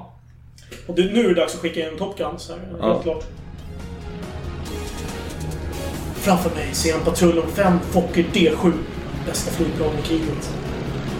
[0.87, 2.91] Och det, nu är det dags att skicka in Top Gun, så här, Ja.
[2.93, 3.23] helt klart.
[6.15, 8.73] Framför mig ser jag en patrull om fem Fokker D7.
[9.27, 10.49] Bästa flygplan i kriget.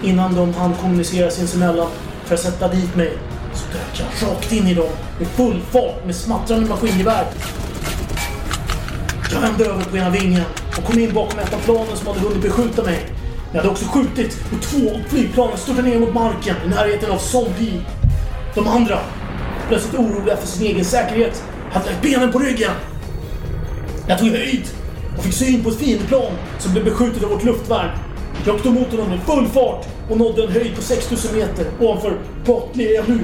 [0.04, 1.88] Innan de hann kommunicera sinsemellan
[2.26, 3.14] för att sätta dit mig
[3.54, 4.90] så dök jag rakt in i dem
[5.20, 7.26] med full fart med smattrande maskingevär.
[9.34, 10.44] Jag vände över på ena vingen
[10.78, 13.00] och kom in bakom ett av planen som hade hunnit beskjuta mig.
[13.52, 17.18] Jag hade också skjutit och två av flygplanen störtade ner mot marken i närheten av
[17.18, 17.82] Zombie.
[18.56, 19.00] De andra,
[19.72, 22.72] plötsligt oroliga för sin egen säkerhet, hade lagt benen på ryggen.
[24.08, 24.68] Jag tog höjd
[25.18, 27.90] och fick syn på ett fiendeplan som blev beskjutet av vårt luftvärn.
[28.46, 32.18] Jag tog emot honom med full fart och nådde en höjd på 6000 meter ovanför
[32.46, 33.20] Botley nu.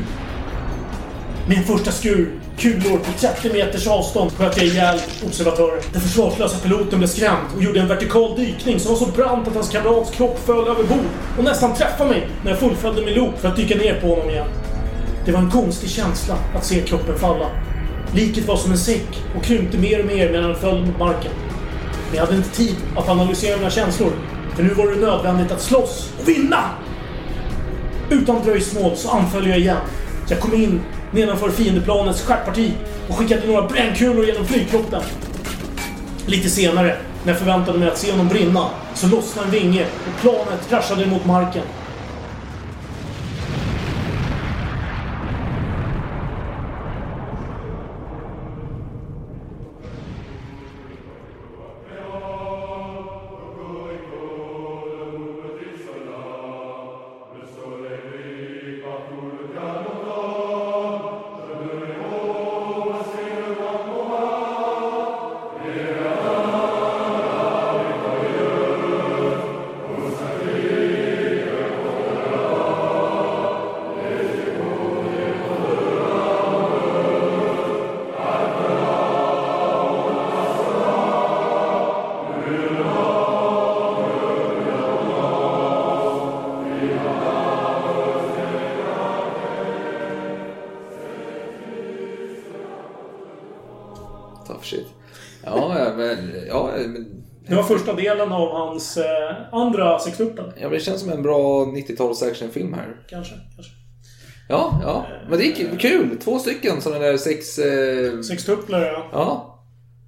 [1.48, 5.82] Min första skur, kulor på 30 meters avstånd, sköt jag ihjäl observatören.
[5.94, 9.54] Den försvarslösa piloten blev skrämd och gjorde en vertikal dykning som var så brant att
[9.54, 13.40] hans kamrats kropp föll över bord och nästan träffade mig när jag fullföljde min loop
[13.40, 14.48] för att dyka ner på honom igen.
[15.28, 17.50] Det var en konstig känsla att se kroppen falla.
[18.14, 21.32] Liket var som en säck och krympte mer och mer medan den föll mot marken.
[22.08, 24.12] Men jag hade inte tid att analysera mina känslor.
[24.56, 26.64] För nu var det nödvändigt att slåss och vinna!
[28.10, 29.78] Utan dröjsmål så anföll jag igen.
[30.30, 32.72] Jag kom in nedanför fiendeplanets stjärtparti
[33.10, 35.02] och skickade några brännkulor genom flygkroppen.
[36.26, 40.22] Lite senare, när jag förväntade mig att se honom brinna, så lossnade en vinge och
[40.22, 41.64] planet kraschade mot marken.
[97.98, 100.52] Delen av hans eh, andra sextuppel.
[100.62, 102.96] ja, det känns som en bra 90-tals actionfilm här.
[103.10, 103.74] Kanske, kanske.
[104.50, 105.06] Ja, ja.
[105.30, 105.78] Men det är kul.
[105.78, 106.18] kul.
[106.24, 107.60] Två stycken sådana där sex...
[107.60, 108.22] Eh...
[108.22, 109.10] Sextupplar, ja.
[109.12, 109.54] Ja.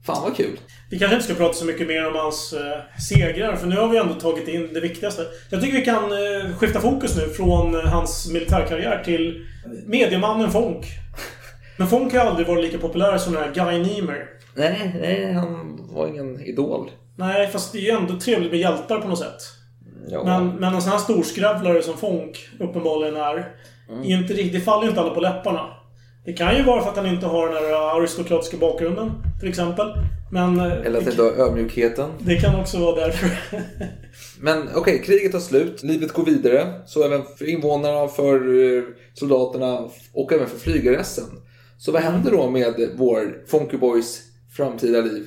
[0.05, 0.59] Fan vad kul.
[0.89, 3.89] Vi kanske inte ska prata så mycket mer om hans eh, segrar, för nu har
[3.89, 5.25] vi ändå tagit in det viktigaste.
[5.49, 9.45] Jag tycker vi kan eh, skifta fokus nu från eh, hans militärkarriär till
[9.85, 10.85] mediemannen Fonk.
[11.77, 14.25] Men Fonk har aldrig varit lika populär som den här Guy Niemer.
[14.55, 16.91] Nej, nej, han var ingen idol.
[17.19, 19.41] Nej, fast det är ju ändå trevligt med hjältar på något sätt.
[20.07, 20.23] Ja.
[20.23, 23.53] Men, men en sån här storskrävlare som Fonk uppenbarligen är,
[23.89, 24.01] Mm.
[24.03, 25.65] är inte, riktigt- det faller ju inte alla på läpparna.
[26.25, 29.87] Det kan ju vara för att han inte har den här aristokratiska bakgrunden, till exempel.
[30.31, 30.59] Men...
[30.59, 32.09] eh, Eller att inte har ödmjukheten.
[32.19, 33.29] Det kan också vara därför.
[34.41, 35.83] Men okej, kriget tar slut.
[35.83, 36.73] Livet går vidare.
[36.85, 38.35] Så även för invånarna, för
[38.77, 41.25] eh, soldaterna och även för flygarresten.
[41.77, 44.21] Så vad händer då med vår Funky Boys
[44.57, 45.25] framtida liv?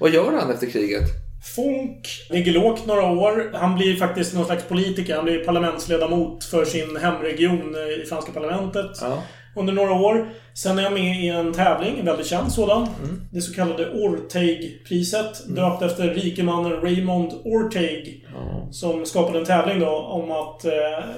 [0.00, 1.04] Vad gör han efter kriget?
[1.42, 3.50] Funk ligger lågt några år.
[3.54, 5.16] Han blir faktiskt någon slags politiker.
[5.16, 8.90] Han blir parlamentsledamot för sin hemregion eh, i franska parlamentet.
[9.00, 9.22] Ja.
[9.58, 10.28] Under några år.
[10.54, 12.88] Sen är jag med i en tävling, en väldigt känd sådan.
[13.04, 13.20] Mm.
[13.30, 15.56] Det så kallade Orteig-priset.
[15.56, 18.26] Döpt efter rikemannen Raymond Orteig.
[18.70, 20.72] Som skapade en tävling då om att eh,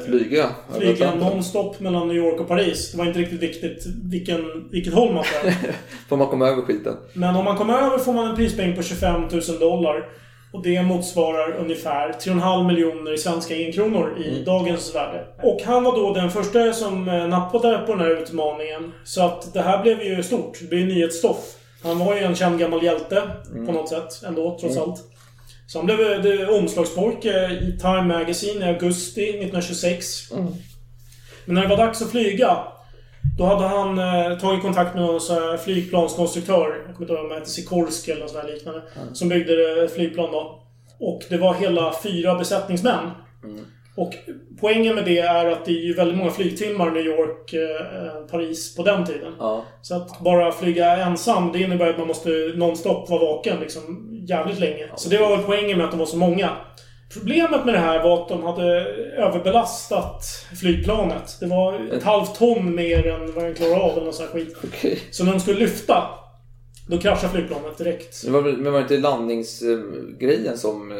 [0.06, 2.92] Flyga flyga nonstop mellan New York och Paris.
[2.92, 5.54] Det var inte riktigt viktigt vilken, vilket håll man flög.
[6.08, 6.96] Får man komma över skiten?
[7.12, 9.30] Men om man kommer över får man en prispeng på 25 000
[9.60, 10.04] dollar.
[10.52, 15.24] Och det motsvarar ungefär 3,5 miljoner svenska enkronor i dagens värde.
[15.42, 18.92] Och han var då den första som eh, nappade på den här utmaningen.
[19.04, 20.58] Så att det här blev ju stort.
[20.60, 21.56] Det blev nyhetsstoff.
[21.82, 23.22] Han var ju en känd gammal hjälte
[23.66, 24.90] på något sätt ändå, trots Mm.
[24.90, 25.00] allt.
[25.66, 30.32] Så han blev eh, omslagspojke i Time Magazine i augusti 1926.
[31.44, 32.58] Men när det var dags att flyga
[33.38, 36.84] då hade han eh, tagit kontakt med någon så här flygplanskonstruktör.
[36.86, 38.82] Jag kommer inte ihåg om han hette Sikorsky eller något sånt liknande.
[39.12, 40.62] Som byggde det flygplan då.
[40.98, 43.10] Och det var hela fyra besättningsmän.
[43.96, 44.14] Och
[44.60, 48.76] poängen med det är att det är ju väldigt många flygtimmar New York, eh, Paris
[48.76, 49.34] på den tiden.
[49.38, 49.64] Ja.
[49.82, 54.58] Så att bara flyga ensam, det innebär att man måste nonstop vara vaken liksom jävligt
[54.58, 54.86] länge.
[54.96, 56.50] Så det var väl poängen med att de var så många.
[57.14, 58.66] Problemet med det här var att de hade
[59.16, 60.24] överbelastat
[60.60, 61.36] flygplanet.
[61.40, 64.38] Det var ett halvt ton mer än vad den klarade av eller något sånt här
[64.40, 64.56] skit.
[64.64, 64.98] Okej.
[65.10, 66.04] Så när de skulle lyfta,
[66.88, 68.24] då kraschade flygplanet direkt.
[68.24, 70.98] Det var, men var det inte landningsgrejen som eh,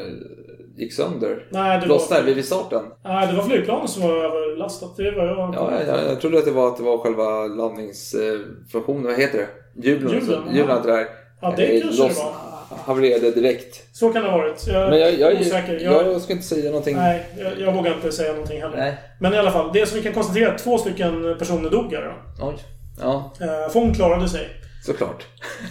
[0.77, 1.47] gick sönder?
[1.51, 2.83] Nej, det Loss var- vid starten?
[3.05, 4.97] Nej, det var flygplanet som var överlastat.
[4.97, 5.55] Det var jag...
[5.55, 9.03] Ja, jag, jag trodde att det var, att det var själva landningsfunktionen.
[9.05, 9.49] Vad heter det?
[9.89, 10.13] Hjulen.
[10.13, 10.53] Hjulen, ja.
[10.57, 11.07] Hjulen att det där
[11.43, 12.33] Ja, det eh, kanske det loss- var.
[12.77, 13.97] Havererade direkt.
[13.97, 14.67] Så kan det ha varit.
[14.67, 15.81] Jag, Men jag, jag, är osäker.
[15.81, 16.97] Jag, jag, ska inte säga någonting.
[16.97, 18.77] Nej, jag, jag vågar inte säga någonting heller.
[18.77, 18.95] Nej.
[19.21, 21.93] Men i alla fall, det som vi kan konstatera är att två stycken personer dog
[21.93, 22.03] här
[22.39, 22.47] då.
[22.47, 22.55] Oj.
[23.01, 24.49] Ja, Eh, Fong klarade sig.
[24.87, 25.27] såklart.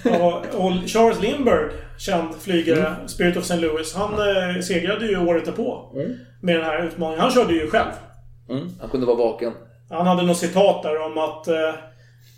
[0.06, 3.08] Och, och Charles Lindbergh, känd flygare, Mm.
[3.08, 3.56] Spirit of St.
[3.58, 5.92] Louis, han eh, segrade ju året därpå.
[5.96, 6.14] Mm.
[6.42, 7.20] Med den här utmaningen.
[7.22, 7.90] Han körde ju själv.
[8.50, 8.70] Mm.
[8.82, 9.54] Han kunde vara vaken.
[9.90, 11.74] Han hade något citat där om att eh,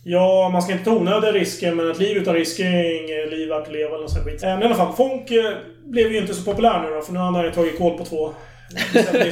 [0.04, 3.50] Ja, man ska inte ta onödiga risker, men ett liv utan risker är inget liv
[3.50, 4.44] värt att leva eller nåt sånt skit.
[4.44, 5.52] Eh, Men i alla fall, Fonk eh,
[5.86, 8.06] blev ju inte så populär nu då, för nu hade han ju tagit koll på
[8.06, 8.34] två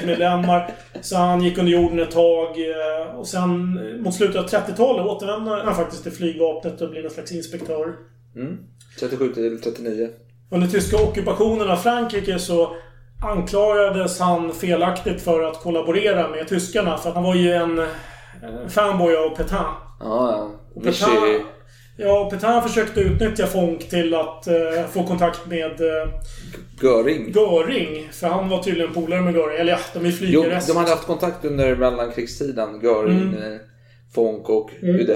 [0.05, 0.71] medlemmar.
[1.01, 2.47] Så han gick under jorden ett tag.
[2.59, 7.11] eh, Och sen mot slutet av 30-talet återvände han faktiskt till flygvapnet och blev någon
[7.11, 7.93] slags inspektör.
[8.35, 8.57] Mm.
[8.99, 10.09] 37 till 39.
[10.51, 12.71] Under tyska ockupationen av Frankrike så
[13.25, 16.97] anklagades han felaktigt för att kollaborera med tyskarna.
[16.97, 17.85] För han var ju en
[18.69, 19.65] fanboy av Petain.
[19.99, 20.51] Ja, ja.
[20.75, 20.83] Och.
[20.83, 21.41] Petain,
[21.97, 24.53] ja, Petain försökte utnyttja Fonk till att eh,
[24.91, 26.09] få kontakt med eh,
[26.81, 27.31] Göring.
[27.35, 28.09] Göring.
[28.11, 29.57] För han var tydligen polare med Göring.
[29.59, 30.61] Eller ja, de är Jo, flygare.
[30.67, 32.79] de hade haft kontakt under mellankrigstiden.
[32.83, 33.43] Göring, Mm.
[33.43, 33.59] mm.
[34.15, 35.07] Fonk och Mm.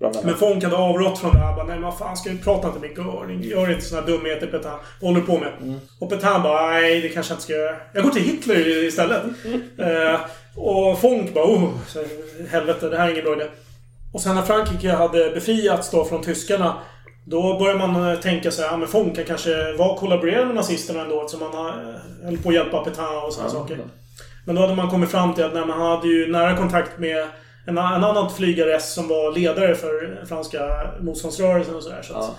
[0.00, 0.24] Annat.
[0.24, 1.56] Men Fonk hade avrått från det här.
[1.56, 3.42] Bara, Nej men fan, ska vi prata inte med Göring?
[3.42, 4.78] Gör inte såna dumheter Petain.
[5.00, 5.52] Vad håller du på med?
[5.62, 5.78] Mm.
[5.98, 7.76] Och Petain bara, nej det kanske jag inte ska göra.
[7.94, 9.22] Jag går till Hitler istället.
[9.78, 10.20] eh,
[10.56, 11.70] och Fonk bara, oh,
[12.50, 13.44] helvete, det här är ingen bra idé.
[14.12, 16.74] Och sen när Frankrike hade befriats då från tyskarna.
[17.24, 21.00] Då börjar man eh, tänka sig, ja men Fonk kan kanske var kollaborerade med nazisterna
[21.02, 21.94] ändå eftersom han eh,
[22.24, 23.60] höll på att hjälpa Petain och sådana Ja.
[23.60, 23.78] saker.
[24.46, 27.16] Men då hade man kommit fram till att nej, man hade ju nära kontakt med
[27.66, 30.58] en, en annan flygare som var ledare för franska
[31.00, 32.02] motståndsrörelsen och sådär.
[32.02, 32.34] Så att, Ja.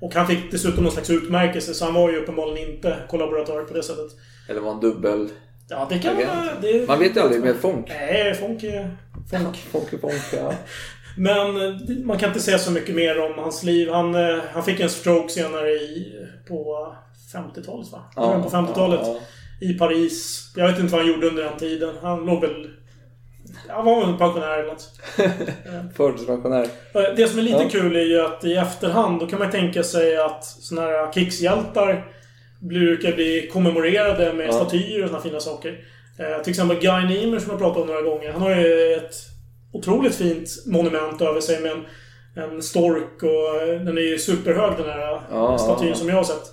[0.00, 3.74] Och han fick dessutom någon slags utmärkelse, så han var ju uppenbarligen inte kollaboratör på
[3.74, 4.06] det sättet.
[4.48, 5.28] Eller var en dubbel...
[5.68, 6.16] Ja, det kan.
[6.62, 7.88] Det, Man vet ju aldrig med Fonk.
[7.88, 8.96] Nej, Fonk är...
[9.30, 9.56] Fonk.
[9.72, 10.54] Fonk är Fonk, ja.
[11.16, 13.90] Men eh, man kan inte säga så mycket mer om hans liv.
[13.90, 16.12] Han, eh, han fick en stroke senare i,
[16.48, 16.92] på
[17.34, 18.04] 50-talet va?
[18.16, 19.00] Ja, på 50-talet.
[19.02, 19.18] ja,
[19.60, 20.46] I Paris.
[20.56, 21.94] Jag vet inte vad han gjorde under den tiden.
[22.02, 22.68] Han låg väl...
[23.68, 25.00] Han var väl en pensionär eller något.
[25.96, 26.62] Förtidspensionär.
[26.94, 27.68] Eh, Det som är lite Ja.
[27.70, 32.04] kul är ju att i efterhand då kan man tänka sig att såna här krigshjältar
[32.60, 34.52] brukar bli kommemorerade med Ja.
[34.52, 35.78] statyer och såna fina saker.
[36.42, 38.32] Till exempel Guy Niemer som jag pratat om några gånger.
[38.32, 39.14] Han har ju ett
[39.72, 41.84] otroligt fint monument över sig med en,
[42.44, 45.94] en stork och den är ju superhög den här Ja, statyn ja.
[45.94, 46.52] som jag har sett.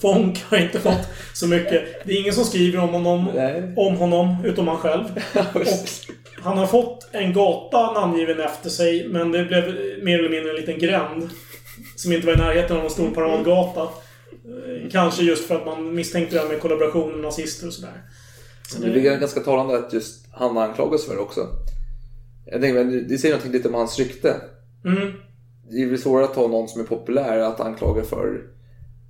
[0.00, 1.84] Fonk har inte fått så mycket.
[2.04, 3.28] Det är ingen som skriver om honom,
[3.76, 5.04] om honom utom han själv.
[5.54, 5.62] Och
[6.42, 9.64] han har fått en gata namngiven efter sig, men det blev
[10.02, 11.30] mer eller mindre en liten gränd.
[11.96, 13.82] Som inte var i närheten av en stor paradgata.
[13.82, 18.02] Eh, Kanske just för att man misstänkte det här med kollaboration med nazister och sådär.
[18.68, 21.40] Så Det är ganska talande att just han anklagas för det också.
[22.46, 24.34] Jag tänker, men det säger någonting lite om hans rykte.
[24.84, 25.12] Mm.
[25.70, 28.40] Det är väl svårare att ta någon som är populär att anklaga för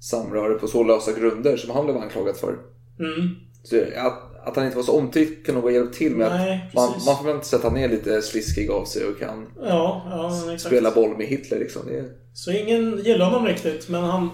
[0.01, 2.57] samröre på så lösa grunder som han blev anklagad för.
[2.99, 3.29] Mm.
[3.63, 6.65] Så att, att han inte var så omtyckt kan nog ha hjälpt till med Nej,
[6.69, 7.07] att man, precis.
[7.07, 10.91] man förväntar sig att han är lite sliskig av sig och kan Ja, ja spela
[10.91, 11.83] boll med Hitler liksom.
[11.87, 12.05] Det.
[12.35, 14.31] Så ingen gillar honom riktigt, men han,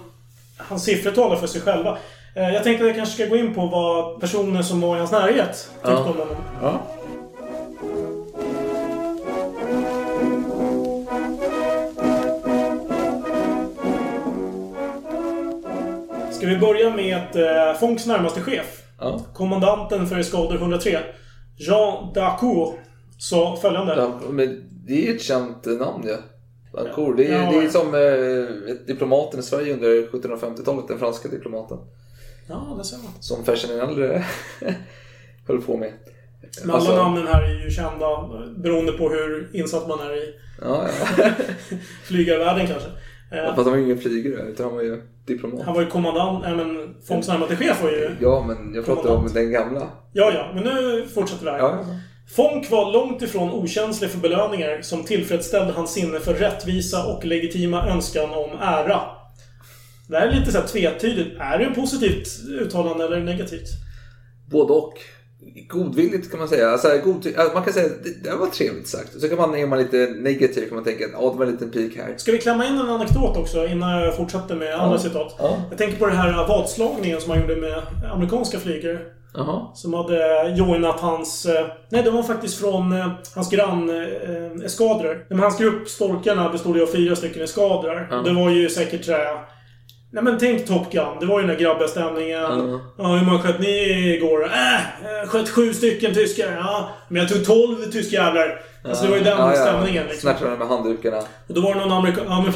[0.57, 1.99] hans siffror talar för sig själva.
[2.37, 4.99] Eh, Jag tänkte att jag kanske ska gå in på vad personer som var i
[4.99, 5.99] hans närhet tyckte Ja.
[5.99, 6.29] om honom.
[6.63, 6.83] Ja.
[16.43, 18.83] Ska vi börja med eh, Fonks närmaste chef?
[18.99, 19.21] Ja.
[19.35, 20.99] Kommandanten för eskader 103.
[21.57, 22.75] Jean Dacour.
[23.19, 23.95] sa följande.
[23.97, 26.17] Ja, men det är ju ett känt namn ja.
[26.83, 27.17] Dancourt.
[27.17, 31.79] Det, är, Ja, det är som eh, diplomaten i Sverige under 1750-talet, den franska diplomaten.
[32.49, 33.13] Ja, det ser man.
[33.21, 34.25] Som Fersen den äldre
[35.49, 35.93] höll på med.
[36.65, 40.17] Men Alltså- alla namnen här är ju kända eh, beroende på hur insatt man är
[40.17, 40.87] i Ja,
[41.19, 41.25] ja.
[42.05, 42.89] flygarvärlden kanske.
[43.33, 45.65] Eh, Fast han var ju ingen flygare, utan han var ju diplomat.
[45.65, 48.11] Han var ju kommandant, nej men Fonks närmaste chef var ju...
[48.21, 49.91] Ja, men jag pratar om den gamla.
[50.13, 51.59] Ja, ja, men nu fortsätter vi här.
[51.59, 51.85] Ja,
[52.37, 57.87] Fonk var långt ifrån okänslig för belöningar som tillfredsställde hans sinne för rättvisa och legitima
[57.89, 59.01] önskan om ära.
[60.09, 61.37] Det här är lite så här tvetydigt.
[61.41, 63.69] Är det ett positivt uttalande eller negativt?
[64.51, 64.93] Både och.
[65.73, 66.71] Godvilligt kan man säga.
[66.71, 69.21] Alltså, god, man kan säga att det, det var trevligt sagt.
[69.21, 71.53] Så kan man, är man lite negativ kan man tänka att ja, det var en
[71.53, 72.15] liten pik här.
[72.17, 75.37] Ska vi klämma in en anekdot också innan jag fortsätter med andra citat?
[75.39, 75.57] Ja.
[75.71, 78.99] Jag tänker på den här vadslagningen som han gjorde med amerikanska flygare.
[79.35, 79.67] Jaha.
[79.75, 81.47] Som hade joinat hans...
[81.47, 85.25] eh, Nej, det var faktiskt från eh, hans grann-eskadrer.
[85.29, 88.09] Men hans grupp, Storkarna, bestod ju av fyra stycken eskadrar.
[88.11, 88.17] Ja.
[88.17, 89.37] Det var ju säkert såhär...
[90.13, 91.19] Nej men tänk Top Gun.
[91.21, 92.41] Det var ju den där grabbiga stämningen.
[92.41, 92.81] Ja.
[92.99, 94.45] Ja, hur många sköt ni igår?
[94.45, 96.57] Äh, sköt sju stycken tyskar.
[96.57, 98.61] Ja, men jag tog tolv tyskjävlar.
[98.85, 100.21] Alltså det var ju den Ja, stämningen liksom.
[100.21, 101.19] Snärtade med handdukarna.
[101.47, 102.25] Och då var det någon amerikan...
[102.29, 102.53] Ja, men...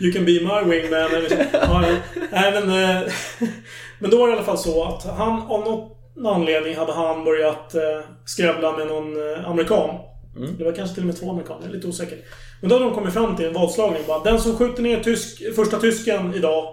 [0.00, 1.10] you can be my wingman.
[1.52, 1.84] Ja.
[2.30, 3.12] Nej, men, eh,
[3.98, 7.24] men då var det i alla fall så att han av någon anledning hade han
[7.24, 9.90] börjat eh, skrävla med någon eh, amerikan.
[10.36, 10.56] Mm.
[10.58, 12.18] Det var kanske till och med två amerikaner, jag är lite osäker.
[12.60, 14.02] Men då hade de kommit fram till en vadslagning.
[14.06, 16.64] Bara, Den som skjuter ner tysk, första tysken idag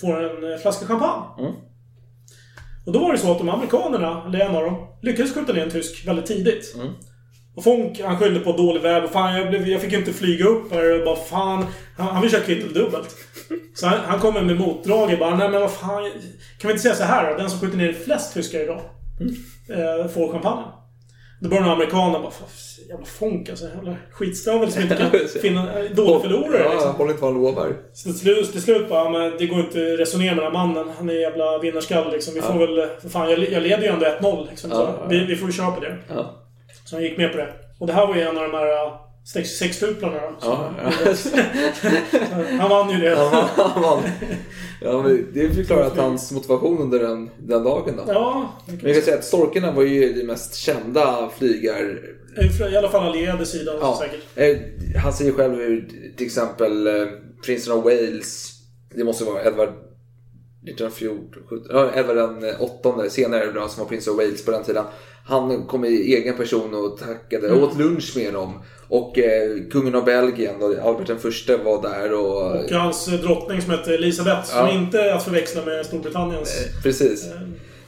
[0.00, 1.22] får en eh, flaska champagne.
[1.38, 1.52] Mm.
[2.86, 5.62] Och då var det så att de amerikanerna, eller en av dem, lyckades skjuta ner
[5.62, 6.74] en tysk väldigt tidigt.
[6.74, 6.88] Mm.
[7.56, 9.10] Och Fonk, han skyllde på dålig väg.
[9.10, 10.98] Fan, jag, blev, jag fick inte flyga upp här.
[10.98, 11.66] Och bara, fan.
[11.96, 13.16] Han, han vill köra kvitteldubbelt.
[13.74, 15.18] Så han, han kommer med motdrag.
[15.18, 16.10] Bara, nej men vad fan.
[16.58, 17.38] Kan vi inte säga så här då?
[17.38, 18.80] Den som skjuter ner flest tyskar idag
[19.68, 20.68] eh, får champagnen.
[21.40, 22.48] Då börjar amerikanerna bara, "Fan,
[22.88, 23.64] jävla Fonk alltså.
[23.74, 25.10] Jävla skitstövel som inte kan
[25.42, 25.78] finna...
[25.80, 26.94] eh, Dålig förlorare Ja, liksom.
[26.94, 27.76] håller inte vad han lovar.
[27.92, 30.66] Så till slut, till slut bara, men det går inte att resonera med den här
[30.66, 30.88] mannen.
[30.98, 32.34] Han är jävla vinnarskalle liksom.
[32.34, 32.66] Vi får Ja.
[32.66, 32.88] väl...
[33.00, 34.70] För fan, jag, jag leder ju ändå 1-0 liksom.
[34.70, 35.96] Ja, så vi, vi får ju köra på det.
[36.84, 37.48] Så han gick med på det.
[37.78, 38.90] Och det här var ju en av de här
[39.32, 40.36] sextuplarna då.
[40.40, 40.74] Ja,
[41.14, 41.28] Så-
[42.58, 43.16] han vann ju det.
[43.16, 43.48] Han.
[43.56, 44.02] Han vann.
[44.82, 48.12] Ja, det förklarar att hans motivation under den, den dagen då.
[48.12, 51.98] Ja, Men jag kan säga att storkarna var ju det mest kända flygar...
[52.72, 54.20] I alla fall allierade sidan Ja, säkert.
[54.34, 57.06] eh, han säger själv hur till exempel eh,
[57.44, 58.52] prinsen av Wales,
[58.94, 59.68] det måste vara Edward
[60.68, 64.62] 1914, 17, ja, Edward den åttonde, senare då, som var prins av Wales på den
[64.64, 64.84] tiden.
[65.28, 67.62] Han kom i egen person och tackade, Mm.
[67.62, 68.62] åt lunch med dem.
[68.88, 70.54] Och eh, kungen av Belgien,
[70.84, 72.64] Albert den första var där och...
[72.64, 74.44] Och hans eh, drottning som hette Elisabeth.
[74.44, 74.72] Som Ja.
[74.72, 76.50] inte är att förväxla med Storbritanniens...
[76.82, 77.24] Precis.
[77.26, 77.40] Eh.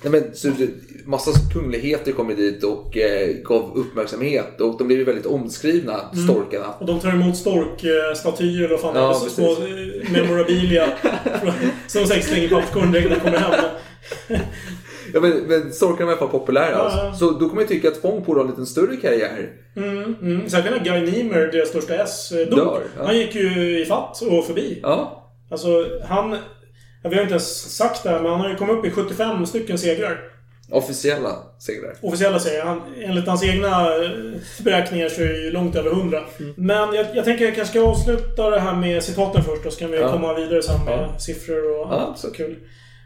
[0.03, 0.69] Nej, men, så, det-
[1.07, 4.61] massa kungligheter kom ju dit och eh, gav uppmärksamhet.
[4.61, 6.25] Och de blev ju väldigt omskrivna, Mm.
[6.29, 6.75] storkarna.
[6.81, 10.05] Och de tar emot storkstatyer vad fan det Ja, små precis.
[10.07, 10.89] eh, memorabilia.
[11.87, 13.65] som säkert slänger direkt när de kommer hem.
[15.15, 16.71] Ja, men, men storkarna var i alla fall populära.
[16.71, 16.99] Ja, alltså.
[16.99, 17.15] ja.
[17.15, 19.51] Så då kommer man tycka att Fong borde ha en liten större karriär.
[19.77, 20.49] Mm, mm.
[20.51, 22.59] Särskilt när Guy Niemer, deras största S, eh, dog.
[22.59, 23.05] Dör, ja.
[23.07, 24.81] Han gick ju i fatt och förbi.
[24.83, 25.27] Ja.
[25.51, 25.69] Alltså,
[26.09, 26.37] han...
[27.03, 29.47] Vi har inte ens sagt det här, men han har ju kommit upp i 75
[29.47, 30.21] stycken segrar.
[30.73, 31.95] Officiella segrar.
[32.03, 32.65] Officiella segrar.
[32.65, 34.11] Han, enligt hans egna eh,
[34.65, 36.19] beräkningar så är det ju långt över 100.
[36.41, 36.55] Mm.
[36.57, 39.73] Men jag, jag tänker att jag kanske ska avsluta det här med citaten först, och
[39.73, 40.13] så kan vi Ja.
[40.13, 41.19] komma vidare sen med Ja.
[41.19, 42.57] siffror och Ja, annat så kul.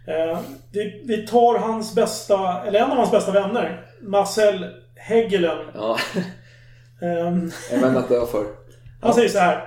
[0.07, 0.41] Eh,
[0.73, 3.87] vi, vi tar hans bästa, eller en av hans bästa vänner.
[4.03, 5.67] Marcel Hegelen.
[5.75, 5.99] Ja.
[7.01, 8.47] En vän att dö för.
[9.03, 9.65] han säger så här.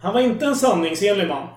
[0.00, 1.48] Han var inte en sanningsenlig man.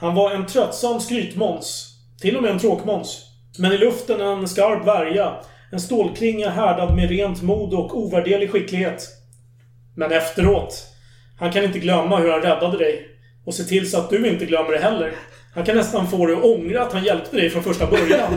[0.00, 1.90] Han var en tröttsam skrytmåns.
[2.20, 3.26] Till och med en tråkmåns.
[3.58, 5.34] Men i luften en skarp värja.
[5.72, 9.08] En stålklinga härdad med rent mod och ovärderlig skicklighet.
[9.96, 10.86] Men efteråt.
[11.38, 13.08] Han kan inte glömma hur han räddade dig.
[13.44, 15.14] Och se till så att du inte glömmer det heller.
[15.54, 18.32] Han kan nästan få dig att ångra att han hjälpte dig från första början.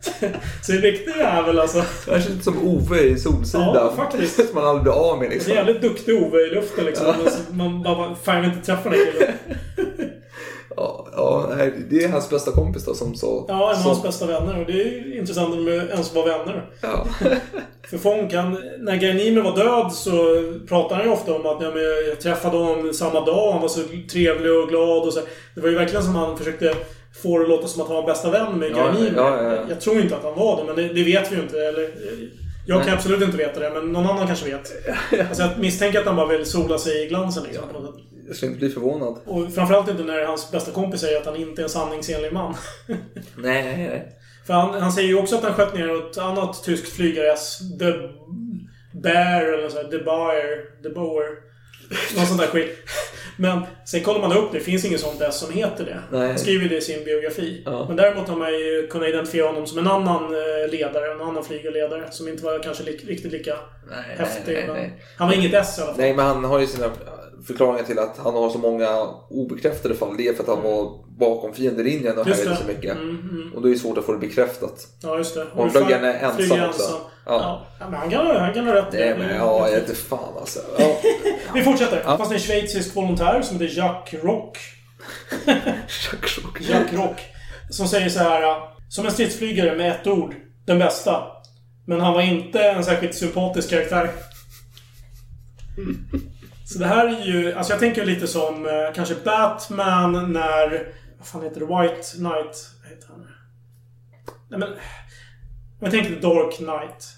[0.62, 1.78] så det riktiga är väl alltså...
[1.78, 3.74] Det känns lite som Ove i Solsidan.
[3.74, 4.34] Ja, faktiskt.
[4.34, 5.52] som man aldrig blir av med liksom.
[5.52, 7.06] jävligt duktig Ove i luften liksom.
[7.06, 7.30] Ja.
[7.50, 9.32] Man bara, fan jag vill inte träffa den killen.
[10.76, 11.50] Ja, ja,
[11.90, 13.44] det är hans bästa kompis då som så...
[13.48, 14.60] Ja, en av hans bästa vänner.
[14.60, 16.70] Och det är ju intressant om de ens var vänner.
[16.80, 17.06] Ja.
[17.90, 20.12] För Fonk, han, när Guy Niemer var död så
[20.68, 23.52] pratade han ju ofta om att ja, men jag träffade honom samma dag.
[23.52, 23.80] Han var så
[24.12, 25.20] trevlig och glad och så.
[25.54, 26.74] Det var ju verkligen som han försökte
[27.22, 29.58] få det att låta som att han var bästa vän med ja, ja, ja.
[29.68, 31.58] Jag tror inte att han var det, men det, det vet vi ju inte.
[31.58, 31.90] Eller,
[32.66, 32.96] jag kan Nej.
[32.96, 34.72] absolut inte veta det, men någon annan kanske vet.
[35.28, 37.68] Alltså jag misstänker att han bara vill sola sig i glansen liksom.
[37.68, 38.04] på något sätt.
[38.32, 39.18] Jag skulle inte bli förvånad.
[39.24, 42.54] Och framförallt inte när hans bästa kompis säger att han inte är en sanningsenlig man.
[43.36, 44.18] Nej, nej, nej.
[44.46, 47.58] För han, han säger ju också att han sköt ner ett annat tyskt flygare-S.
[47.78, 47.92] The
[48.98, 50.82] Bear eller så här, The Bayer.
[50.82, 51.28] The Boer.
[52.16, 52.78] Någon sån där skit.
[53.36, 54.58] Men sen kollar man upp det.
[54.58, 56.18] Det finns ingen sånt S som heter det.
[56.18, 56.28] Nej.
[56.28, 57.62] Han skriver det i sin biografi.
[57.66, 57.84] Ja.
[57.88, 61.12] Men däremot har man ju kunnat identifiera honom som en annan eh, ledare.
[61.12, 62.04] En annan flygarledare.
[62.10, 63.56] Som inte var kanske li- riktigt lika
[63.90, 64.54] Nej, häftig.
[64.54, 65.02] nej, men nej.
[65.18, 66.00] Han var inget S i alla fall.
[66.00, 66.90] Nej, men han har ju sina
[67.46, 70.16] förklaringar till att han har så många obekräftade fall.
[70.16, 72.96] Det är för att han var bakom fiendelinjen och härjade så mycket.
[72.96, 73.52] Mm, mm.
[73.54, 74.86] Och då är det svårt att få det bekräftat.
[75.02, 75.46] Ja, just det.
[75.54, 76.54] Och hur flög gärna ensam också.
[76.54, 77.00] ensam.
[77.26, 77.66] Ja.
[77.80, 77.86] Ja.
[77.90, 78.92] men han kan, han kan ha rätt.
[78.92, 80.60] Nej, men ja, jag vet inte fan alltså.
[80.78, 80.96] Ja.
[81.54, 82.02] Vi fortsätter.
[82.04, 82.18] Ja.
[82.18, 84.58] Fast det är en schweizisk volontär som heter Jacques Rock.
[85.46, 86.60] Jacques Rock.
[86.60, 87.20] Jacques Rock.
[87.70, 88.72] Som säger så här.
[88.88, 90.34] Som en stridsflygare med ett ord.
[90.66, 91.22] Den bästa.
[91.86, 94.10] Men han var inte en särskilt sympatisk karaktär.
[96.64, 97.52] Så det här är ju...
[97.54, 100.92] Alltså jag tänker lite som eh, kanske Batman när...
[101.18, 101.66] Vad fan heter det?
[101.66, 102.70] White Knight.
[102.82, 103.26] Vad heter han?
[104.50, 104.68] Nej men...
[105.80, 107.08] Jag tänker Dark Knight.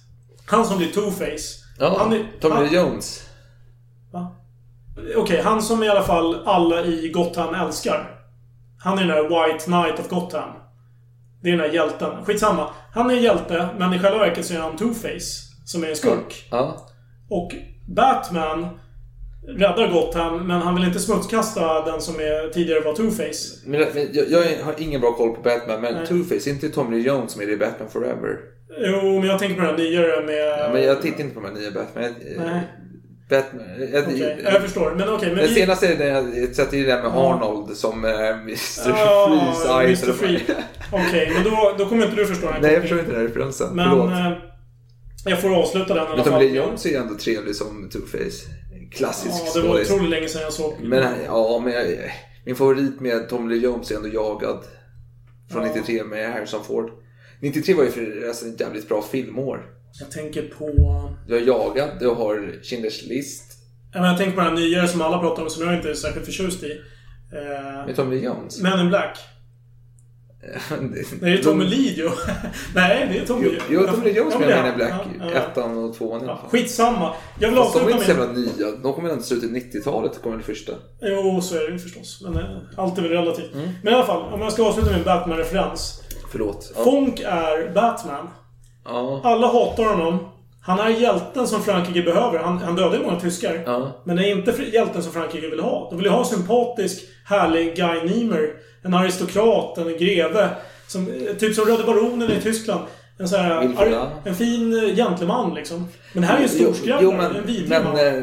[0.47, 1.65] Han som blir Two-Face.
[1.79, 3.29] Ja, han är- Tommy han- Jones.
[4.13, 4.37] Va?
[5.17, 8.21] Okej, han som i alla fall alla i Gotham älskar.
[8.79, 9.23] Han är den där
[9.53, 10.51] White Knight of Gotham.
[11.43, 12.25] Det är den där hjälten.
[12.25, 12.71] Skitsamma.
[12.93, 15.51] Han är en hjälte, men i själva verket så är han Two-Face.
[15.65, 16.49] Som är en skurk.
[16.51, 16.87] Ja.
[17.31, 17.53] Och
[17.89, 18.81] Batman
[19.49, 23.59] räddar Gotham, men han vill inte smutskasta den som är, tidigare var Two-Face.
[23.67, 26.07] Men, men jag, jag har ingen bra koll på Batman, men Nej.
[26.07, 28.37] Two-Face, inte Tommy Lee Jones som är det i Batman Forever?
[28.87, 30.59] Jo, men jag tänker på den nyare med...
[30.59, 32.05] Ja, men jag tittar inte på de här nya Batman.
[32.05, 32.15] Jag,
[32.47, 32.61] Nej.
[33.31, 33.63] Batman
[33.93, 34.95] jag, Okej, jag förstår.
[34.97, 37.11] Men okej, men Den vi- senaste är den jag sätter i den med.
[37.17, 38.55] Arnold som är Mr.
[38.87, 40.03] Ja, Freeze Eyes.
[40.05, 40.13] Mr.
[40.17, 40.43] Free.
[40.93, 43.29] Okej, men då, då kommer inte du förstå den Nej, jag förstår inte den här
[43.29, 43.69] referensen.
[43.77, 44.11] Men Förlåt.
[44.11, 44.33] eh,
[45.27, 46.43] Jag får avsluta den i alla Men Tommy fall.
[46.45, 48.47] Lee Jones är ändå trevlig som Two-Face.
[48.97, 49.91] Klassisk Ja, det var skådis.
[49.91, 50.75] otroligt länge sedan jag såg.
[50.83, 51.87] Men ja, men jag,
[52.45, 54.65] min favorit med Tommy Lee Jones är ändå Jagad.
[55.53, 55.69] Från Ja.
[55.75, 56.91] 93 med Harrison Ford.
[57.41, 59.67] 93 var ju förresten ett jävligt bra filmår.
[60.01, 60.67] Jag tänker på...
[61.29, 63.45] Du har Jagad, du har Schindler's List.
[63.93, 65.91] Ja, men jag tänker på den här nyare som alla pratar om, som jag inte
[65.91, 66.71] är särskilt förtjust i.
[67.33, 68.61] Eh, Med Tommy Lee Jones.
[68.63, 69.19] Men in Black.
[71.21, 72.11] Det är Tommy Lee ju.
[72.75, 74.93] Nej, det är Tommy Jo, jo Tommy Lee Jones med men in Black.
[75.19, 75.39] ja, ja.
[75.39, 76.51] Ettan och tvåan i alla fall.
[76.51, 77.15] Skitsamma.
[77.41, 78.37] Jag vill Fast de är avsluta inte så med...
[78.37, 78.77] jävla nya.
[78.83, 80.73] De kommer inte slutet 90-talet, kommer det första.
[81.03, 82.23] Jo, så är det ju förstås.
[82.25, 83.55] Men eh, allt är väl relativt.
[83.55, 83.69] Mm.
[83.83, 86.03] Men i alla fall, om jag ska avsluta med en Batman-referens.
[86.33, 86.73] Förlåt.
[86.77, 86.85] Ja.
[86.85, 88.29] Fonk är Batman.
[88.85, 89.21] Ja.
[89.25, 90.19] Alla hatar honom.
[90.63, 92.39] Han är hjälten som Frankrike behöver.
[92.39, 93.63] Han, han dödar ju många tyskar.
[93.67, 94.03] Ja.
[94.05, 95.87] Men det är inte hjälten som Frankrike vill ha.
[95.91, 98.51] De vill ju ha en sympatisk, härlig Guy Niemer.
[98.85, 100.49] En aristokrat, en greve.
[100.87, 101.07] Som,
[101.39, 102.85] typ som Röde Baronen i Tyskland.
[103.19, 104.21] En sån här...
[104.25, 105.89] En fin eh, gentleman liksom.
[106.13, 107.39] Men det här är ju en storskräddare.
[107.39, 107.97] en vidrig men man.
[107.99, 108.23] eh,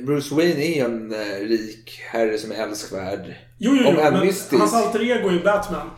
[0.00, 3.34] Bruce Wayne är en eh, rik herre som är älskvärd.
[3.58, 4.00] Jo, jo, Om jo.
[4.00, 4.60] än Men mystisk.
[4.60, 5.90] hans alter ego är ju Batman.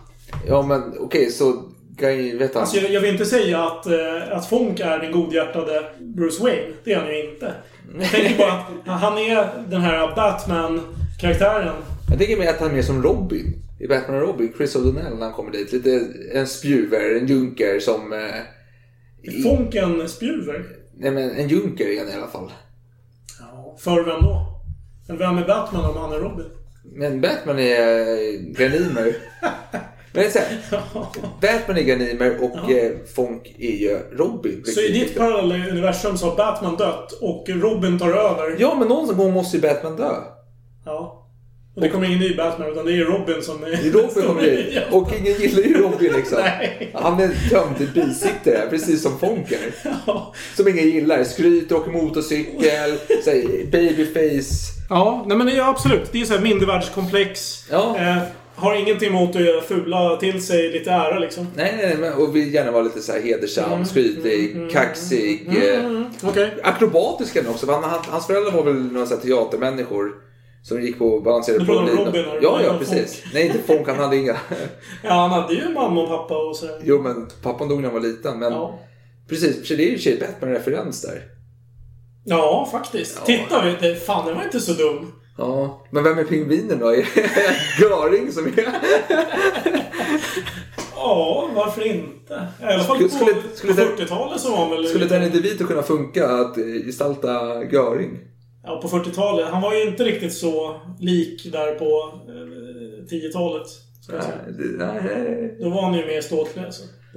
[0.46, 1.62] Ja, men okej, så
[1.96, 2.60] Guy, vet han?
[2.62, 3.86] Alltså, jag, jag vill inte säga att,
[4.32, 6.72] att Fonk är den godhjärtade Bruce Wayne.
[6.84, 7.52] Det är han ju inte.
[8.00, 8.52] Jag tänker bara
[8.94, 11.74] att han är den här Batman-karaktären.
[12.12, 13.54] Jag tänker mig att han är mer som Robin.
[13.80, 15.72] I Batman och Robin, Chris O'Donnell när han kommer dit.
[15.72, 18.12] Lite en spjuver, en junker som...
[18.12, 18.18] Eh,
[19.22, 20.64] i- Fonk en spjuver.
[20.96, 22.52] nej men en junker är han i alla fall.
[23.78, 24.46] För vem då?
[25.08, 26.46] Men vem är Batman om han är Robin?
[26.84, 29.14] Men Batman är eh, Ganimer.
[30.14, 30.48] Men så här,
[31.40, 34.62] Batman är Ganimer och eh, Fonk är ju Robin.
[34.64, 38.56] Så i ditt parallella universum så har Batman dött och Robin tar över.
[38.58, 40.14] Ja, men någon gång måste ju Batman dö.
[40.84, 41.21] Ja.
[41.74, 43.68] Och det kommer ingen ny Batman utan det är Robin som är...
[43.92, 44.78] Robin kommer dit.
[44.90, 46.38] Och ingen gillar ju Robin liksom.
[46.94, 49.72] Han är dömd till bisittare, precis som Fonk är.
[50.56, 51.24] Som ingen gillar.
[51.24, 52.98] Skryter, åker motorcykel,
[53.70, 54.72] babyface.
[54.90, 56.12] Ja, nej men ja, absolut.
[56.12, 57.64] Det är så här mindervärdeskomplex.
[57.70, 58.16] Eh,
[58.54, 61.46] har ingenting emot att göra fula till sig lite ära liksom.
[61.56, 62.10] Nej, nej, nej.
[62.10, 65.46] Och vill gärna vara lite så här hedersam, Mm, skrytig, kaxig.
[65.48, 66.50] eh, Okej.
[66.62, 67.66] Akrobatisk är han också.
[67.66, 70.10] för Han, han, hans föräldrar var väl några så här teatermänniskor.
[70.62, 72.04] Som gick på balanserade linor.
[72.04, 72.24] Robin.
[72.42, 73.22] Ja, ja, precis.
[73.34, 73.88] Nej, inte Fonk.
[73.88, 74.32] Han hade inga.
[75.02, 76.80] Ja, han hade ju mamma och pappa och sådär.
[76.84, 78.38] Jo, men pappan dog när han var liten.
[78.38, 78.52] Men
[79.28, 81.22] precis, för det är ju i för sig Batman-referens där.
[82.24, 83.24] Ja, faktiskt.
[83.26, 85.12] Titta, vet du, fan den var inte så dum.
[85.38, 86.86] Ja, men vem är pingvinen då?
[86.94, 88.52] Är det Göring som är...
[90.96, 92.46] Ja, varför inte?
[92.60, 94.86] I alla fall Skulle- på, skulle- skulle på den- 40-talet så var väl...
[94.86, 96.56] Skulle Danny DeVito kunna funka att
[96.86, 98.18] gestalta Göring?
[98.64, 99.48] Ja, på 40-talet.
[99.48, 103.66] Han var ju inte riktigt så lik där på eh, 10-talet.
[104.00, 104.36] ska jag säga.
[104.78, 105.56] Nej.
[105.60, 106.20] Då var han ju mer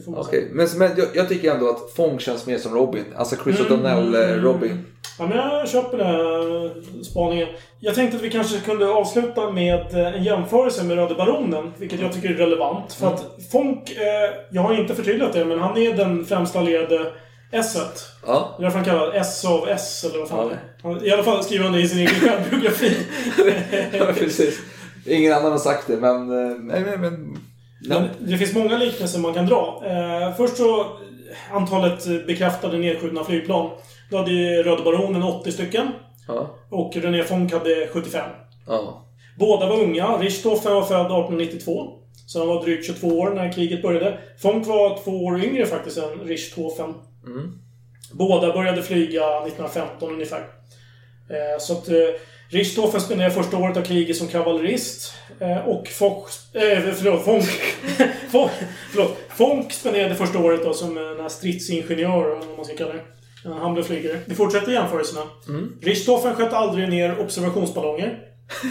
[0.08, 0.54] Okej, säga.
[0.54, 3.06] men, men jag, jag tycker ändå att Fong känns mer som Robin.
[3.16, 4.86] Alltså Chris Mm, O'Donnell eh, mm, Robin.
[5.20, 7.48] Ja, men jag köper den här spaningen.
[7.80, 11.72] Jag tänkte att vi kanske kunde avsluta med eh, en jämförelse med Röde Baronen.
[11.78, 12.94] Vilket jag tycker är relevant.
[12.94, 17.12] För att Fonk, eh, jag har inte förtydligat det, men han är den främsta allierade
[17.56, 18.10] S-et.
[18.28, 18.56] Ja.
[18.58, 20.60] Det är därför han kallar S av S, eller vad fan det är.
[20.84, 22.98] Han- I alla fall skriver han det i sin egen självbiografi.
[23.92, 24.60] ja, precis.
[25.06, 26.16] Ingen annan har sagt det, men...
[26.50, 27.02] eh, Nej, men...
[27.02, 27.38] men
[27.88, 29.82] Men det finns många liknelser man kan dra.
[29.86, 30.86] Eh, först så,
[31.52, 33.70] antalet bekräftade nedskjutna flygplan.
[34.10, 35.88] Då hade ju Röde Baronen 80 stycken.
[36.28, 36.56] Ja.
[36.72, 38.30] Och René Fonck hade 75.
[38.68, 39.06] Ja.
[39.40, 40.08] Båda var unga.
[40.18, 41.88] Richthofen var född 1892.
[42.28, 44.18] Så han var drygt 22 år när kriget började.
[44.42, 46.94] Fonck var två år yngre faktiskt än Richthofen.
[47.26, 47.52] Mm.
[48.12, 50.40] Båda började flyga 1915 ungefär.
[51.30, 51.96] Eh, så att eh,
[52.50, 55.14] Richthofen spenderade första året av kriget som kavallerist.
[55.40, 57.46] Eh, och Foch, eh, förlåt, Fonck,
[58.32, 58.52] Fonck,
[58.92, 63.02] förlåt, Fonck spenderade första året då som här stridsingenjör, eller vad man ska kalla det.
[63.46, 64.20] Eh, Han blev flygare.
[64.26, 65.22] Vi fortsätter jämförelserna.
[65.48, 65.78] Mm.
[65.82, 68.20] Richthofen sköt aldrig ner observationsballonger.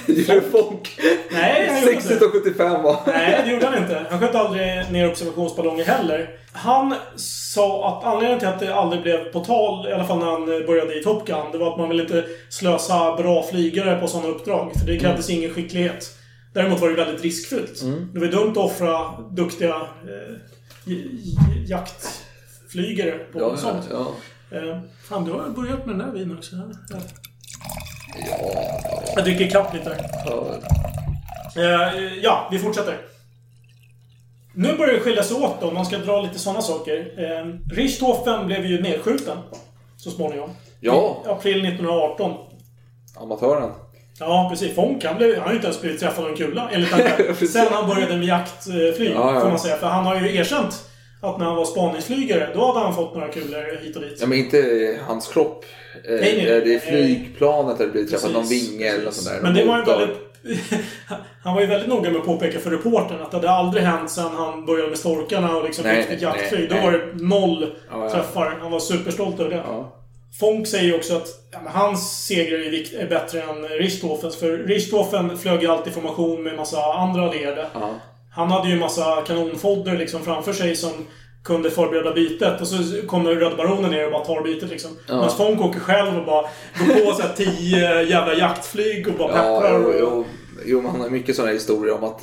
[0.07, 0.99] Gjorde Fonk?
[1.31, 2.25] Nej, han gjorde 60 inte.
[2.25, 3.01] och 75 va?
[3.07, 4.07] Nej, det gjorde han inte.
[4.11, 6.31] Han sköt aldrig ner observationsballonger heller.
[6.53, 10.27] Han sa att anledningen till att det aldrig blev på tal, i alla fall när
[10.27, 14.09] han började i Top Gun, det var att man ville inte slösa bra flygare på
[14.09, 14.73] sådana uppdrag.
[14.81, 16.11] För det krävdes ingen skicklighet.
[16.55, 17.83] Däremot var det väldigt riskfyllt.
[17.83, 18.11] Mm.
[18.15, 20.95] Det var dumt att offra duktiga eh,
[21.67, 23.89] jaktflygare på Ja, ja, sånt.
[23.91, 24.07] ja.
[24.59, 26.57] Eh, fan, du har börjat med den där vinen också.
[26.91, 26.97] Ja.
[29.17, 29.91] Jag dricker kapp lite.
[31.57, 32.99] Eh, ja, vi fortsätter.
[34.55, 36.97] Nu börjar det skilja sig åt då, om man ska dra lite sådana saker.
[37.19, 39.39] Eh, Richthofen blev ju nedskjuten.
[39.97, 40.51] Så småningom.
[40.81, 41.17] Ja.
[41.27, 42.35] I april 1918.
[43.17, 43.71] Amatören.
[44.19, 44.75] Ja, precis.
[44.75, 46.91] Fonck, han, blev, han har ju inte ens blivit träffad av en kula, enligt.
[47.53, 49.41] Sen han började med jaktflyg, Ja, ja.
[49.41, 49.77] får man säga.
[49.77, 50.85] För han har ju erkänt
[51.25, 54.19] att när han var spaningsflygare, då hade han fått några kulor hit och dit.
[54.21, 55.65] Ja, men inte hans kropp.
[56.05, 56.81] Eh, Nej, nej, det är nej.
[56.81, 59.43] flygplanet där det blir träffat någon vinge eller något sånt där.
[59.43, 60.17] Men det var ju väldigt...
[61.43, 64.11] han var ju väldigt noga med att påpeka för reportern att det hade aldrig hänt
[64.11, 66.71] sedan han började med storkarna och liksom riktigt jaktflyg.
[66.71, 68.11] Då var det noll Ja, ja.
[68.11, 68.59] träffar.
[68.61, 69.63] Han var superstolt över det.
[70.41, 74.37] Fonk säger ju också att ja, hans segrar är, är bättre än Richthofens.
[74.37, 77.67] För Richthofen flög ju alltid formation med massa andra allierade.
[78.35, 80.91] Han hade ju massa kanonfodder liksom framför sig som
[81.45, 82.61] kunde förbereda bytet.
[82.61, 84.91] Och så kommer Röda Baronen ner och bara tar bytet liksom.
[85.09, 85.15] Ja.
[85.15, 86.43] Medan Fonk åker själv och bara
[86.79, 89.81] går på så här tio jävla jaktflyg och bara Ja, pepprar.
[89.81, 90.25] jo, och, jo,
[90.65, 92.21] jo, men han har mycket sådana historier om att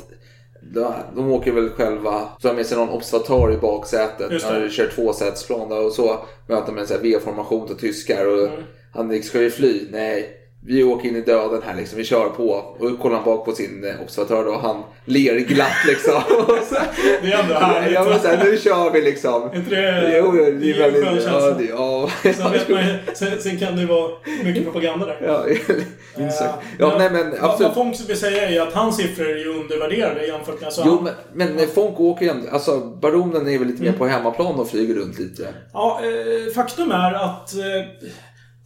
[0.74, 4.30] de, de åker väl själva, så har med sig någon observatör i baksätet.
[4.32, 4.54] Just det.
[4.54, 8.26] hade kört tvåsätesplan då, och så möter man en V-formation till tyskar.
[8.26, 8.62] Och Mm.
[8.94, 9.86] Han ska vi fly?
[9.90, 10.41] Nej.
[10.66, 12.48] Vi åker in i döden här liksom, vi kör på.
[12.78, 16.22] Och kollar han bak på sin observatör då och han ler glatt liksom.
[16.68, 16.74] Så,
[17.22, 17.92] Det är ändå härligt.
[17.94, 19.42] Ja men nu kör vi liksom.
[19.50, 20.16] Är inte det...
[20.18, 21.04] Jo, jo, det är ger en väldigt...
[21.04, 21.54] skön Ja, känsla.
[21.58, 22.08] det, ja.
[22.22, 22.84] Sen, vet man,
[23.14, 24.10] sen, sen kan det ju vara
[24.44, 25.16] mycket propaganda där.
[25.26, 25.46] Ja.
[25.48, 25.58] Eh,
[26.78, 27.60] Ja, nej men absolut.
[27.60, 30.64] Vad Fonk vill säga är att hans siffror är ju undervärderade jämfört med...
[30.66, 33.92] Alltså, Jo, men, men Fonk åker ju alltså Baronen är väl lite Mm.
[33.92, 35.48] mer på hemmaplan och flyger runt lite.
[35.72, 37.62] Ja, eh, faktum är att eh,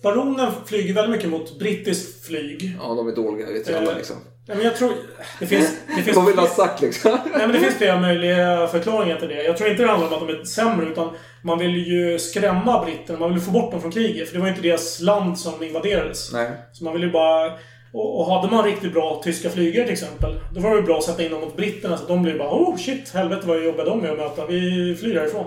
[0.07, 2.77] Baronen flyger väldigt mycket mot brittiskt flyg.
[2.81, 4.17] Ja, de är dåliga, vet ju alla liksom.
[4.49, 4.93] Nej, men jag tror...
[5.41, 5.77] Det finns...
[5.97, 7.11] Det finns Vad vill ha sagt liksom?
[7.11, 9.43] Nej, men det finns flera möjliga förklaringar till det.
[9.43, 11.11] Jag tror inte det handlar om att de är sämre, utan
[11.43, 13.19] man vill ju skrämma britterna.
[13.19, 14.29] Man vill få bort dem från kriget.
[14.29, 16.33] För det var ju inte deras land som invaderades.
[16.33, 16.51] Nej.
[16.73, 17.53] Så man vill ju bara...
[17.93, 21.05] Och, och hade man riktigt bra tyska flygare till exempel, då var det bra att
[21.05, 24.05] sätta in dem mot britterna så de blir bara oh shit, helvete vad jobbiga de
[24.05, 24.47] är att möta.
[24.47, 25.47] Vi flyr härifrån.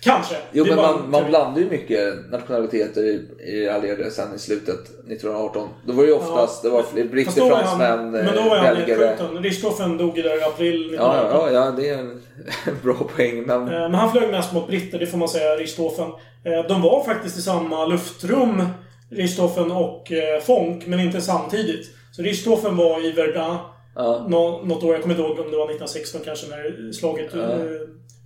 [0.00, 0.34] Kanske.
[0.52, 3.20] Jo, men bara man, man blandar ju mycket nationaliteter i,
[3.52, 5.68] i allierade sen i slutet 1918.
[5.86, 8.98] Då var det ju oftast, det var britter, han- fransmän, Men då var han belgare.
[9.06, 9.42] nedskjuten.
[9.42, 11.54] Richthofen dog ju där i april Ja, 1918.
[11.54, 12.22] ja, ja, det är en
[12.82, 13.42] bra poäng.
[13.46, 16.08] Men Eh, Men han flög mest mot britter, det får man säga, Richthofen.
[16.44, 18.62] Eh, De var faktiskt i samma luftrum,
[19.10, 21.86] Richthofen och eh, Fonk, men inte samtidigt.
[22.12, 23.56] Så Richthofen var i Verdun
[24.28, 27.40] nå- något år, jag kommer inte ihåg om det var 1916 kanske, när slaget Ja.
[27.40, 27.58] eh,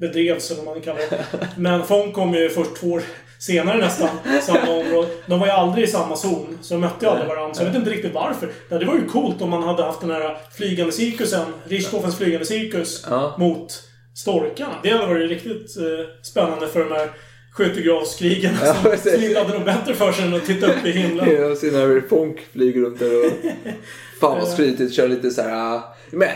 [0.01, 1.25] bedrevs, eller vad man kallar det.
[1.57, 3.03] Men Fonk kom ju först två år
[3.39, 4.09] senare nästan,
[4.43, 5.09] samma område.
[5.27, 7.55] De var ju aldrig i samma zon, så de mötte ju aldrig varandra.
[7.55, 8.49] Så jag vet inte riktigt varför.
[8.69, 12.47] Ja, det var ju coolt om man hade haft den här flygande cirkusen, Richthofens flygande
[12.47, 13.35] cirkus, Ja.
[13.39, 13.83] mot
[14.15, 14.75] storkarna.
[14.83, 15.85] Det hade varit riktigt eh,
[16.23, 17.09] spännande för de här
[17.53, 18.55] skyttegravskrigen.
[18.65, 19.37] Ja, som precis.
[19.37, 21.31] hade nog bättre för sig än att titta upp i himlen.
[21.31, 23.33] Ja, sen när Fonk flyger runt där och...
[24.21, 25.75] Fan vad skrytigt, kör lite så här...
[25.75, 26.29] ah, Men,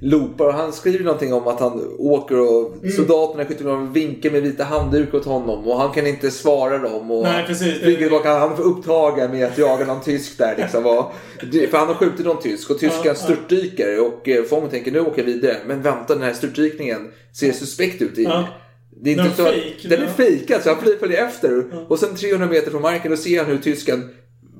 [0.00, 0.52] loopar.
[0.52, 2.90] Han skriver någonting om att han åker och Mm.
[2.96, 7.10] soldaterna i skyttegraven vinkar med vita handdukar åt honom och han kan inte svara dem.
[7.10, 7.80] Och Nej, precis.
[7.80, 10.86] Tillbaka, han är för upptagen med att jaga någon tysk där liksom.
[10.86, 11.12] Och,
[11.70, 13.14] för han har skjutit någon tysk och tyskan Ja, ja.
[13.14, 15.56] störtdyker och eh, Fång tänker nu åker jag vidare.
[15.66, 18.18] Men vänta, den här störtdykningen ser suspekt ut.
[18.18, 18.44] I, Ja.
[19.02, 20.10] Det är inte Den så fake, den är ja.
[20.16, 21.64] fejkad så han följer efter.
[21.88, 24.10] Och sen 300 meter från marken då ser han hur tysken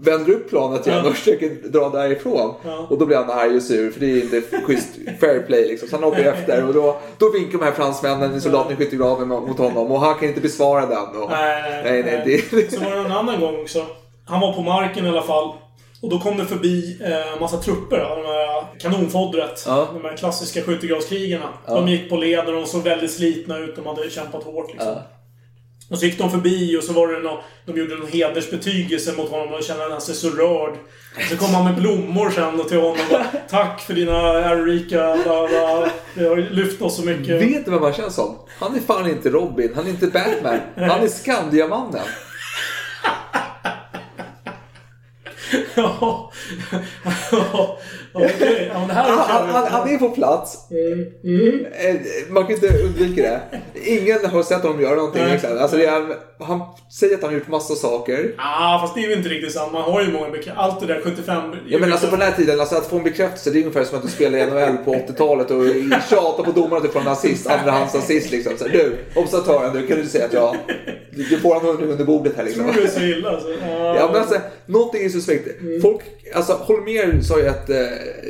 [0.00, 2.54] vänder upp planet igen och försöker dra därifrån.
[2.88, 4.88] Och då blir han arg och sur för det är inte schysst
[5.20, 5.88] fair play liksom.
[5.88, 9.58] Så han åker efter och då, då vinkar de här fransmännen, soldaten i skyttegraven mot
[9.58, 11.22] honom och han kan inte besvara den.
[11.22, 13.86] Och, Nej, nej, nej, det, Så var det en annan gång också.
[14.24, 15.54] Han var på marken i alla fall.
[16.02, 17.98] Och då kom det förbi eh, massa trupper.
[17.98, 19.64] av De här kanonfodret.
[19.66, 19.88] Ja.
[19.94, 21.48] De här klassiska skyttegravskrigarna.
[21.66, 21.74] Ja.
[21.74, 23.76] De gick på led och de såg väldigt slitna ut.
[23.76, 24.88] De hade kämpat hårt liksom.
[24.92, 25.02] Ja.
[25.88, 29.30] Och så gick de förbi och så var det nå de gjorde någon hedersbetygelse mot
[29.30, 30.74] honom och kände han sig så rörd.
[31.30, 34.98] Så kom han med blommor sen och till honom och bara Tack för dina ärorika...
[36.14, 37.42] Det har lyft oss så mycket.
[37.42, 38.38] Vet du vad man känns som?
[38.58, 40.58] Han är fan inte Robin, han är inte Batman.
[40.76, 42.02] Han är Skandiamannen.
[45.74, 46.32] Ja.
[48.18, 48.28] Ja,
[48.72, 50.58] Han, är han, han, han är på plats.
[51.24, 51.66] Mm.
[51.72, 51.96] Eh,
[52.28, 53.40] Man kan inte undvika det.
[53.84, 55.24] Ingen har sett honom göra någonting.
[55.26, 55.58] Liksom.
[55.58, 56.60] Alltså, är, han
[56.92, 58.34] säger att han har gjort massa saker.
[58.38, 59.72] Ah, fast det är ju inte riktigt sant.
[59.72, 60.60] Man har ju många bekräftelser.
[60.60, 61.42] Allt det där 75...
[61.68, 63.84] Ja, men alltså på den här tiden, alltså, att få en bekräftelse det är ungefär
[63.84, 65.64] som att du spelar i NHL på 80-talet och
[66.10, 68.52] tjatar på domaren att du får en assist, andrahandsassist liksom.
[68.58, 70.56] Så, du, observatören, du kan du säga att jag...
[71.10, 72.62] Du får han under bordet här liksom.
[72.64, 73.48] Tror du det är så illa alltså?
[73.96, 75.48] Ja, men alltså, någonting är suspekt.
[75.82, 76.00] Folk,
[76.34, 77.76] alltså Holmér sa ju att eh,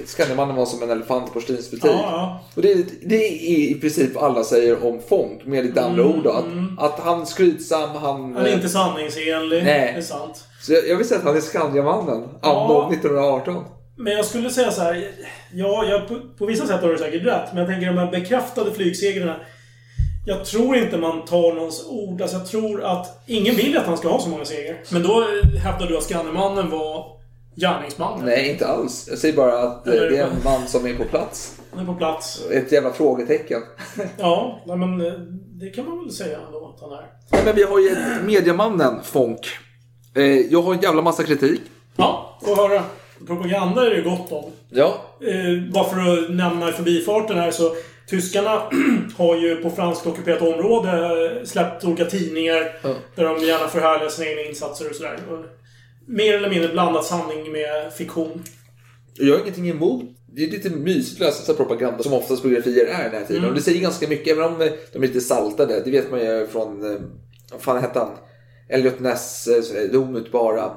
[0.06, 1.90] Skandiamannen var som en elefant i porslinsbutik.
[1.90, 2.40] Ja, ja.
[2.54, 6.24] Och det, det är i princip alla säger om Fonk med lite andra Mm, ord.
[6.24, 6.78] Då, att, mm.
[6.78, 8.34] att han är skrytsam, han...
[8.36, 9.64] Han är inte sanningsenlig.
[9.64, 9.92] Nej.
[9.92, 10.44] Det är sant.
[10.60, 12.88] Så jag, jag vill säga att han är Skandiamannen, anno Ja.
[12.92, 13.64] 1918.
[13.98, 15.10] Men jag skulle säga så här.
[15.54, 17.48] Ja, jag, på, på vissa sätt har du säkert rätt.
[17.52, 19.36] Men jag tänker de här bekräftade flygsegrarna.
[20.26, 22.22] Jag tror inte man tar någons ord.
[22.22, 24.76] Alltså jag tror att ingen vill att han ska ha så många segrar.
[24.90, 25.24] Men då
[25.62, 27.06] hävdar du att Skandiamannen var
[27.56, 28.24] gärningsman.
[28.24, 29.06] Nej, inte alls.
[29.10, 31.60] Jag säger bara att eh, Eller- det är en man som är på plats.
[31.70, 32.42] Han är på plats.
[32.52, 33.62] Ett jävla frågetecken.
[34.18, 35.12] Ja, nej, men eh,
[35.60, 37.06] det kan man väl säga ändå att han är.
[37.32, 37.96] Nej, men vi har ju
[38.26, 39.46] mediamannen Fonk.
[40.16, 41.60] Eh, jag har en jävla massa kritik.
[41.96, 42.82] Ja, och höra.
[43.26, 44.50] Propaganda är det ju gott om.
[44.70, 44.94] Ja.
[45.20, 47.70] Eh, bara för att nämna i förbifarten här så
[48.10, 48.62] Tyskarna
[49.18, 52.72] har ju på franskt ockuperat område eh, släppt olika tidningar
[53.14, 55.18] där de gärna förhärligar sina egna insatser och sådär.
[56.06, 58.42] Mer eller mindre blandat sanning med fiktion.
[59.14, 60.04] Jag har ingenting emot.
[60.34, 63.36] Det är lite mysigt propaganda som oftast biografier är den här tiden.
[63.36, 63.48] Mm.
[63.50, 65.82] Och det säger ganska mycket, även om eh, de är lite saltade.
[65.84, 67.00] Det vet man ju från, eh,
[67.52, 68.10] vad fan hette han?
[68.68, 70.70] Elliot Ness, eh, Det omutbara.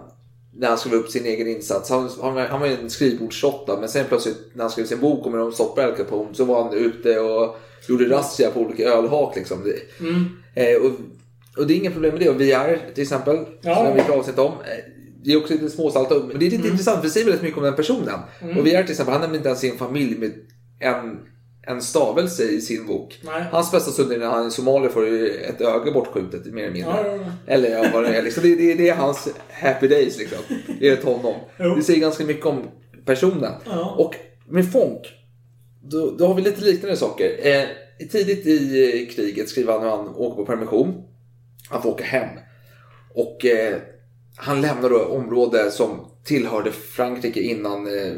[0.56, 1.90] När han skrev upp sin egen insats.
[1.90, 5.00] Han, han, var- han var ju en skrivbordsråtta men sen plötsligt när han skrev sin
[5.00, 7.58] bok om hur de stoppade Al Capone så var han ute och
[7.90, 9.74] gjorde razzia på olika ölhak liksom.
[10.00, 10.26] Mm.
[10.56, 10.92] Eh, och,
[11.62, 12.30] och det är inga problem med det.
[12.30, 13.76] Och VR till exempel, Ja.
[13.76, 14.52] som vi avsnitt om.
[15.24, 16.16] Det är också lite småsalta.
[16.20, 18.20] Men det är lite intressant för det säger väldigt mycket om den personen.
[18.42, 18.58] Mm.
[18.58, 20.32] Och VR till exempel, han nämner inte ens sin familj med
[20.80, 21.20] en,
[21.68, 23.20] en stavelse i sin bok.
[23.24, 23.44] Nej.
[23.52, 25.06] Hans bästa stund är när han i Somalia får
[25.50, 26.92] ett öga bortskjutet mer eller mindre.
[26.92, 27.54] Ja, ja, ja.
[27.54, 28.22] Eller ja, vad det är.
[28.22, 30.40] Liksom, det, det, det är hans happy days liksom.
[30.68, 31.36] Enligt honom.
[31.60, 31.76] Jo.
[31.76, 32.64] Det säger ganska mycket om
[33.06, 33.54] personen.
[33.98, 34.16] Och
[34.48, 35.08] med Fonk,
[35.84, 37.48] då, då har vi lite liknande saker.
[37.48, 37.66] Eh,
[38.12, 41.04] tidigt i eh, kriget skriver han hur han åker på permission.
[41.70, 42.30] Han får åka hem.
[43.14, 43.78] Och eh,
[44.42, 48.14] han lämnar då område som tillhörde Frankrike innan eh,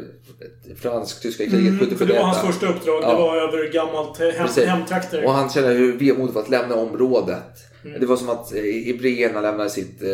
[0.76, 3.02] fransk-tyska kriget Mm, 70 för det var hans första uppdrag.
[3.02, 3.08] Ja.
[3.08, 4.64] Det var över gammalt eh, hem, Precis.
[4.64, 5.24] hemtrakter.
[5.24, 7.44] Och han känner hur vemodigt var att lämna området.
[7.84, 8.00] Mm.
[8.00, 10.08] Det var som att eh, hebreerna lämnade sitt eh,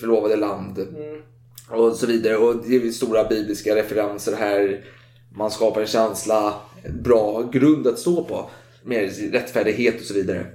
[0.00, 0.78] förlovade land.
[0.78, 1.22] Mm.
[1.68, 2.36] Och så vidare.
[2.36, 4.84] Och det är stora bibliska referenser här.
[5.36, 8.50] Man skapar en känsla, en bra grund att stå på.
[8.84, 10.46] Med rättfärdighet och så vidare.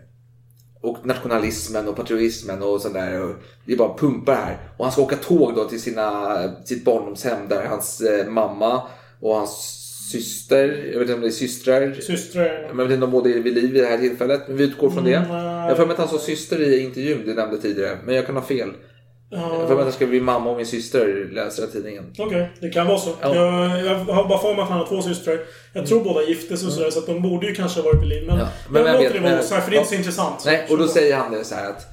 [0.90, 3.22] Och nationalismen och patriotismen och sådär.
[3.24, 3.36] Och
[3.66, 4.58] Det är bara pumpar här.
[4.78, 8.82] Och han ska åka tåg då till sina, sitt barndomshem där hans eh, mamma
[9.20, 11.94] och hans syster, jag vet inte om det är systrar.
[11.94, 12.68] Systrar.
[12.70, 14.42] Men jag vet inte om båda är vid liv vid det här tillfället.
[14.48, 15.14] Men vi utgår från det.
[15.14, 17.98] Mm, Jag har för mig att han sa syster i intervjun du nämnde tidigare.
[18.06, 18.70] Men jag kan ha fel.
[19.30, 22.04] Jag för mig att han ska bli mamma och min syster läser jag tidningen.
[22.18, 23.10] Okej, det kan vara så.
[23.22, 23.36] Ja.
[23.36, 25.40] Jag, jag har bara för mig att han har två systrar.
[25.74, 28.02] Jag tror båda gifte sig och sådär, så att de borde ju kanske ha varit
[28.02, 28.24] vid liv.
[28.28, 30.44] Men, Ja, jag vem låter det vara men- osagt, för det är inte så intressant.
[30.46, 31.86] Nej, och då säger han det så här att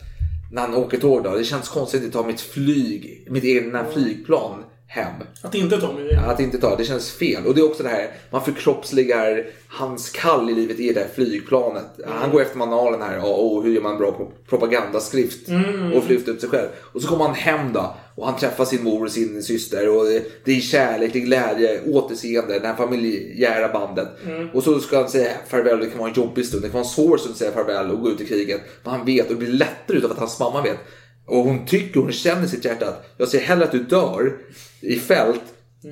[0.52, 1.30] när han åker tåg då.
[1.36, 4.64] Det känns konstigt att ta mitt flyg, mitt egna flygplan
[4.94, 5.12] hem.
[5.42, 7.46] Att inte ta mig Att inte ta, det känns fel.
[7.46, 11.08] Och det är också det här, man förkroppsligar hans kall i livet i det här
[11.14, 11.84] flygplanet.
[12.06, 15.92] Han går efter manualen här, ja, och hur gör man bra pro- propagandaskrift Mm.
[15.92, 16.68] och lyfter upp sig själv.
[16.92, 20.04] Och så kommer han hem då och han träffar sin mor och sin syster och
[20.04, 24.08] det, det är kärlek, det är glädje, återseende, det här familjära bandet.
[24.26, 24.48] Mm.
[24.50, 26.84] Och så ska han säga farväl, det kan vara en jobbig stund, det kan vara
[26.84, 28.60] en svår stund att säga farväl och gå ut i kriget.
[28.82, 30.78] Men han vet och det blir lättare utav att hans mamma vet.
[31.26, 34.32] Och hon tycker, hon känner i sitt hjärta att jag ser hellre att du dör
[34.80, 35.42] i fält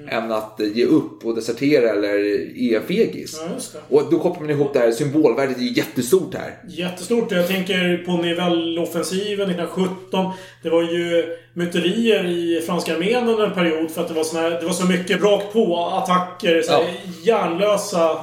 [0.08, 2.08] än att eh, ge upp och desertera eller
[2.58, 3.40] är en fegis.
[3.40, 3.96] Ja, det.
[3.96, 6.58] Och då kopplar man ihop det här, symbolvärdet är ju jättestort här.
[6.68, 7.32] Jättestort.
[7.32, 10.32] Jag tänker på Nivelle-offensiven 1917.
[10.62, 14.42] Det var ju myterier i franska armén under en period för att det var, såna
[14.42, 16.62] här, det var så mycket rakt på-attacker.
[16.62, 16.84] Så här,
[17.22, 18.18] Hjärnlösa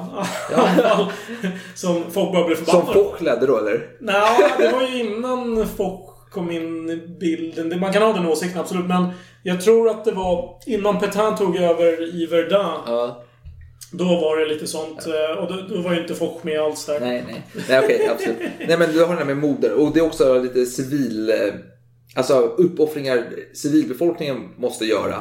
[0.53, 1.06] anfall.
[1.76, 3.88] Som folk bara blev Som förbannade Foch ledde då eller?
[3.99, 7.80] Nej, det var ju innan folk kom in i bilden.
[7.80, 8.86] Man kan ha den åsikten, absolut.
[8.86, 9.08] Men
[9.44, 13.12] jag tror att det var innan Petain tog över i Verdun.
[13.92, 15.08] Då var det lite sånt.
[15.08, 17.00] eh, Och då, då var ju inte folk med alls där.
[17.00, 17.42] Nej, nej.
[17.70, 18.38] Nej, okej, absolut.
[18.68, 19.74] Nej, men du har det här med moder.
[19.74, 21.30] Och det är också lite civil...
[21.30, 21.36] eh,
[22.16, 23.24] Alltså uppoffringar
[23.54, 25.16] civilbefolkningen måste göra.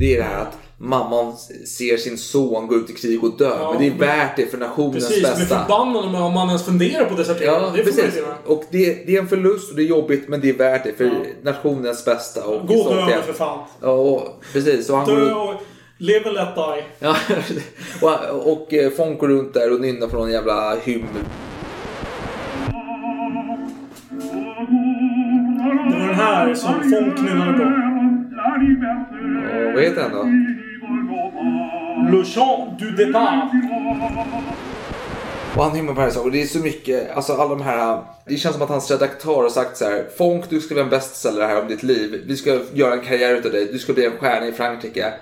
[0.00, 1.32] Det är det här att mamman
[1.66, 3.56] ser sin son gå ut i krig och dö.
[3.60, 5.58] Ja, men det är men- värt det för nationens Precis, bästa.
[5.58, 7.52] förbannad om om man ens funderar på desertering.
[7.52, 8.14] Ja, det precis.
[8.46, 10.92] Och det, det är en förlust och det är jobbigt men det är värt det
[10.96, 12.44] för nationens bästa.
[12.46, 13.58] Och Gå och dö för fan.
[13.80, 14.90] Ja, och, precis.
[14.90, 15.54] Och han går Dö och
[15.98, 16.84] live and let die.
[16.98, 17.16] Ja,
[18.32, 21.06] och, och eh, Fonk går runt där och nynnar på någon jävla hymn.
[25.90, 27.64] Det var den här som folk nynnade på.
[29.68, 30.61] Och, vad heter den då?
[32.10, 33.50] Le chant du départ.
[35.56, 38.54] Och han hymnar på och det är så mycket, alltså alla de här, det känns
[38.54, 41.62] som att hans redaktör har sagt så här, Fonk du ska bli en bestseller här
[41.62, 42.22] om ditt liv.
[42.26, 45.12] Vi ska göra en karriär utav dig, du ska bli en stjärna i Frankrike.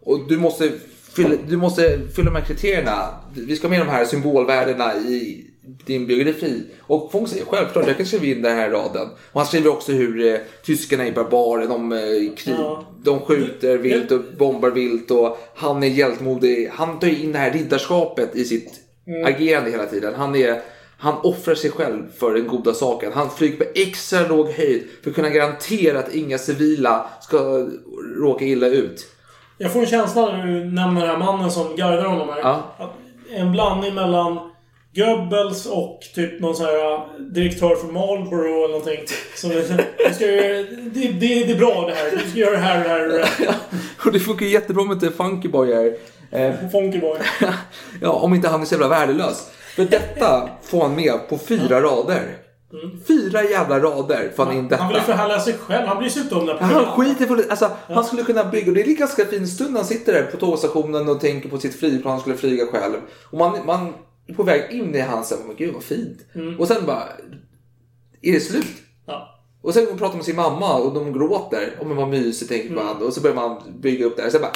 [0.00, 0.70] Och du måste
[1.12, 3.08] fylla, du måste fylla de här kriterierna.
[3.34, 5.46] Vi ska ha med de här symbolvärdena i
[5.86, 6.62] din biografi.
[6.80, 9.08] Och Fonk säger självklart, jag kan skriva in den här raden.
[9.32, 11.98] Och han skriver också hur eh, tyskarna är barbarer, de, eh,
[12.36, 12.84] krig, Ja.
[13.02, 16.70] de skjuter vilt och bombar vilt och han är hjältemodig.
[16.72, 19.26] Han tar in det här riddarskapet i sitt Mm.
[19.34, 20.14] agerande hela tiden.
[20.14, 20.60] Han, är,
[20.98, 23.12] han offrar sig själv för den goda saken.
[23.14, 27.66] Han flyger på extra låg höjd för att kunna garantera att inga civila ska
[28.16, 29.06] råka illa ut.
[29.58, 32.38] Jag får en känsla när du nämner den här mannen som guidar honom här.
[32.40, 32.74] Ja.
[33.30, 34.47] En blandning mellan
[34.98, 39.00] Goebbels och typ någon sån här uh, direktör för Marlboro eller någonting.
[39.36, 39.54] Som är,
[40.08, 42.10] du ska ju, det, det, det är bra det här.
[42.10, 43.54] Du ska göra det här, det här och det här.
[44.06, 45.96] Och det funkar jättebra med inte Funky Boy här.
[46.30, 47.18] Eh, Funky Boy.
[48.02, 49.50] ja, om inte han är så jävla värdelös.
[49.76, 52.36] För detta får han med på fyra rader.
[53.08, 54.74] Fyra jävla rader får han in detta.
[54.74, 54.84] Mm.
[54.84, 55.86] Han vill ju förhärliga sig själv.
[55.86, 56.56] Han bryr sig inte om det.
[56.60, 57.50] Ja, Han skiter på det.
[57.50, 60.22] Alltså, Han skulle kunna bygga, och det är en ganska fin stund han sitter där
[60.22, 62.94] på tågstationen och tänker på sitt flygplan han skulle flyga själv.
[63.30, 63.92] Och man, man är
[64.36, 66.18] på väg in i hans, men gud vad fint.
[66.34, 66.60] Mm.
[66.60, 67.02] Och sen bara,
[68.22, 68.66] är det slut?
[69.06, 69.34] Ja.
[69.62, 71.76] Och sen pratar man med sin mamma och de gråter.
[71.80, 73.02] Och men vad mysigt tänker man.
[73.02, 74.30] Och så börjar man bygga upp det här.
[74.30, 74.52] Så bara,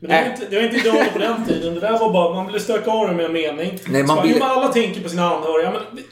[0.00, 0.30] Men det var äh.
[0.30, 1.74] inte, det var inte idealet på den tiden.
[1.74, 3.78] Det där var bara, man ville stöka av det med en mening.
[3.86, 5.72] Nej, man så, men alla tänker på sina anhöriga.
[5.72, 6.04] Men,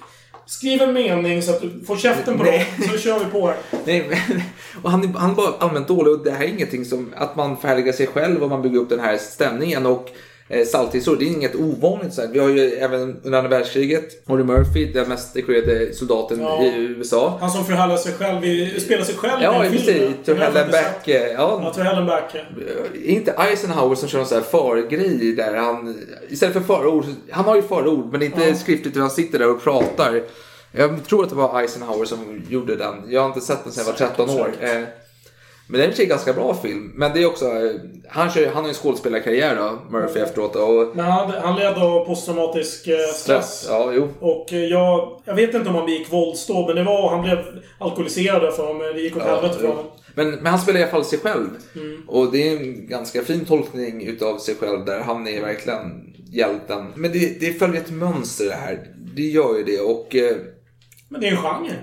[0.46, 2.68] skriv en mening så att du får käften på Nej.
[2.78, 2.88] dem.
[2.88, 3.56] Så kör vi på här.
[3.84, 4.42] Nej, men,
[4.82, 7.92] och han, han bara allmänt dålig och det här är ingenting som att man förhärligar
[7.92, 10.08] sig själv och man bygger upp den här stämningen och
[10.48, 11.18] eh, salthistorier.
[11.20, 12.14] Det är inget ovanligt.
[12.14, 12.22] Så.
[12.32, 16.62] Vi har ju även under andra världskriget Morty Murphy, den mest dekorerade soldaten Ja.
[16.64, 17.36] i USA.
[17.40, 19.88] Han som förhärligar sig själv, i, spelar sig själv Ja, i en precis.
[19.88, 20.12] film.
[20.12, 21.04] To Det har jag hell and faktiskt back.
[21.04, 21.22] sett.
[21.22, 22.24] eh, Ja, Ja, to hell and back.
[22.34, 22.40] ja.
[23.04, 25.96] är inte Eisenhower som kör någon sån här förgrej där han
[26.28, 28.54] istället för förord, han har ju förord men inte Ja.
[28.54, 30.22] skriftligt utan han sitter där och pratar.
[30.72, 32.94] Jag tror att det var Eisenhower som gjorde den.
[33.08, 34.50] Jag har inte sett den sedan jag var 13 år.
[34.60, 34.88] Säkert.
[35.72, 36.92] Men det är en ganska bra film.
[36.94, 37.44] Men det är också,
[38.08, 40.56] han, kör, han har ju en skådespelarkarriär då, Murphy efteråt.
[40.56, 43.66] Och Men han, han led av posttraumatisk eh, stress.
[43.68, 44.08] Ja, jo.
[44.20, 47.10] Och eh, jag, jag vet inte om han begick våldsdåd, men det var...
[47.10, 47.38] Han blev
[47.78, 48.82] alkoholiserad för honom.
[48.94, 49.84] Det gick åt Ja, helvete för honom.
[50.14, 51.48] Men, men han spelar i alla fall sig själv.
[51.74, 52.02] Mm.
[52.08, 56.92] Och det är en ganska fin tolkning utav sig själv där han är verkligen hjälten.
[56.96, 58.86] Men det, det följer ett mönster det här.
[59.16, 60.14] Det gör ju det och...
[60.16, 60.36] eh,
[61.08, 61.76] Men det är en genre.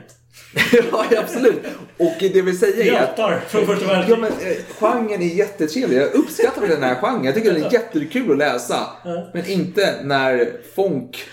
[0.92, 1.62] ja, absolut.
[1.98, 3.52] Och det vill säga är att...
[3.52, 4.20] Från första Ja, världskriget.
[4.20, 5.98] men eh, genren är jättetrevlig.
[5.98, 7.24] Jag uppskattar den här genren.
[7.24, 8.88] Jag tycker den är jättekul att läsa.
[9.34, 11.24] Men inte när Fonk,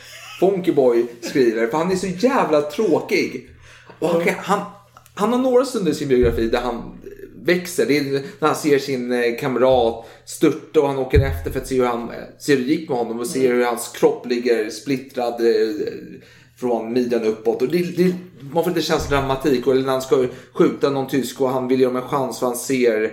[0.41, 1.67] Fonky Boy skriver.
[1.67, 3.51] För han är så jävla tråkig.
[3.99, 4.61] Och han, han,
[5.15, 6.99] han har några stunder i sin biografi där han
[7.47, 7.87] växer.
[7.87, 11.67] Det är när han ser sin eh, kamrat störta och han åker efter för att
[11.67, 14.71] se hur, han, ser hur det gick med honom och ser hur hans kropp ligger
[14.71, 15.75] splittrad eh,
[16.57, 17.63] från midjan uppåt.
[17.63, 18.15] Och det, det,
[18.53, 19.67] man får lite känsla dramatik.
[19.67, 22.47] Och när han ska skjuta någon tysk och han vill ge dem en chans för
[22.47, 23.05] han ser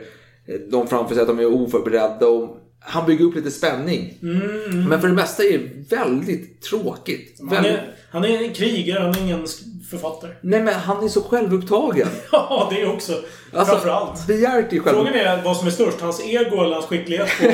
[0.48, 2.28] eh, dem framför sig att de är oförberedda.
[2.28, 4.18] Och han bygger upp lite spänning.
[4.22, 4.90] Mm.
[4.90, 7.38] Men för det mesta är det väldigt tråkigt.
[7.40, 7.72] Han Väldigt...
[7.72, 9.48] är, han är en krigare, han är ingen
[9.90, 10.32] författare.
[10.42, 12.08] Nej men han är så självupptagen.
[12.32, 13.14] Ja, det också.
[13.54, 14.28] Alltså, Framförallt.
[14.28, 14.96] Begärt är själv...
[14.96, 17.46] Frågan är vad som är störst, hans ego eller hans skicklighet på,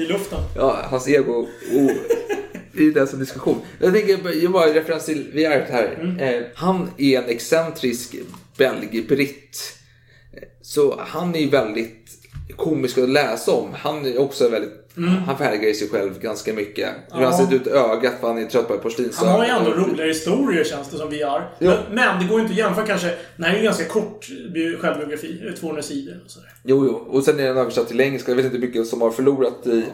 [0.00, 0.38] i luften.
[0.56, 1.46] Ja, hans ego.
[1.72, 1.90] Oh.
[2.78, 3.60] Det är det som diskussion.
[3.80, 6.16] Jag tänker, jag bara referens till Viart här.
[6.20, 8.14] Eh, han är en excentrisk
[8.58, 9.72] belg-britt.
[10.32, 12.08] Eh, Så han är ju väldigt
[12.56, 13.68] komisk att läsa om.
[13.74, 15.10] Han är också väldigt, Mm.
[15.14, 16.88] han förhärligar i sig själv ganska mycket.
[17.12, 17.28] Hur Ja.
[17.30, 19.28] han ser ut i ögat för han är trött på porslinsögon.
[19.30, 21.50] Han har ju ändå roliga historier känns det som vi har.
[21.58, 21.78] Ja.
[21.88, 23.06] Men, men det går ju inte att jämföra kanske.
[23.36, 25.52] Det här är ju en ganska kort bi- självbiografi.
[25.60, 26.48] 200 sidor och sådär.
[26.64, 26.92] Jo, jo.
[26.92, 28.30] Och sen är den översatt till engelska.
[28.30, 29.84] Jag vet inte hur mycket som har förlorat i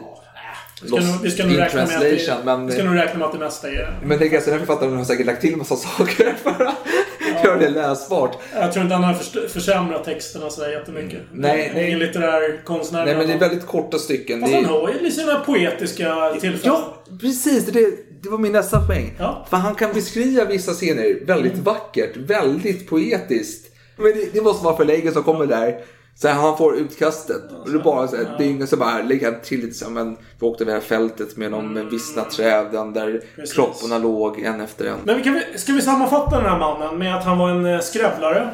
[0.81, 2.45] Vi ska, nog, vi ska nog in räkna med att det.
[2.45, 3.99] Men, vi ska nog räkna med att det mesta är...
[4.03, 7.57] men tänk alltså, den här författaren har säkert lagt till massa saker för att göra
[7.57, 8.37] det läsbart.
[8.53, 11.19] Jag tror inte han har försämrat texterna sådär jättemycket.
[11.33, 11.87] Nej, nej.
[11.87, 13.05] Ingen litterär konstnär.
[13.05, 14.41] Nej, men det är väldigt korta stycken.
[14.41, 16.59] Fast Det han har ju sina poetiska tillfällen.
[16.63, 17.65] Ja, precis.
[17.65, 17.89] Det,
[18.23, 19.15] det var min nästa poäng.
[19.19, 19.35] Ja.
[19.35, 19.49] Mm.
[19.49, 23.71] För han kan beskriva vissa scener väldigt vackert, väldigt poetiskt.
[23.97, 25.81] Men det, det måste vara förläggaren som kommer där.
[26.17, 27.41] Så här, han får utkastet.
[27.63, 29.73] Och det är bara så här, ett dygn och så bara lägger han till lite
[29.73, 31.89] så här, men vi åkte över det här fältet med de Mm.
[31.89, 33.55] vissna träden där Precis.
[33.55, 34.97] kropparna låg en efter en.
[35.03, 37.65] Men vi kan, vi- ska vi sammanfatta den här mannen med att han var en
[37.65, 38.49] eh, skrävlare?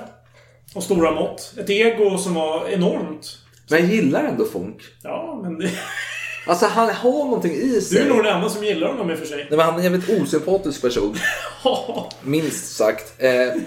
[0.76, 1.54] Av stora mått.
[1.58, 3.38] Ett ego som var enormt.
[3.70, 4.82] Men jag gillar ändå Funk.
[5.04, 5.70] Ja, men det...
[6.48, 8.02] Alltså han har någonting i Du sig.
[8.02, 9.38] är nog den enda som gillar honom i och för sig.
[9.38, 11.16] Nej, men han är en jävligt osympatisk person.
[12.24, 13.14] Minst sagt.
[13.18, 13.62] Eh,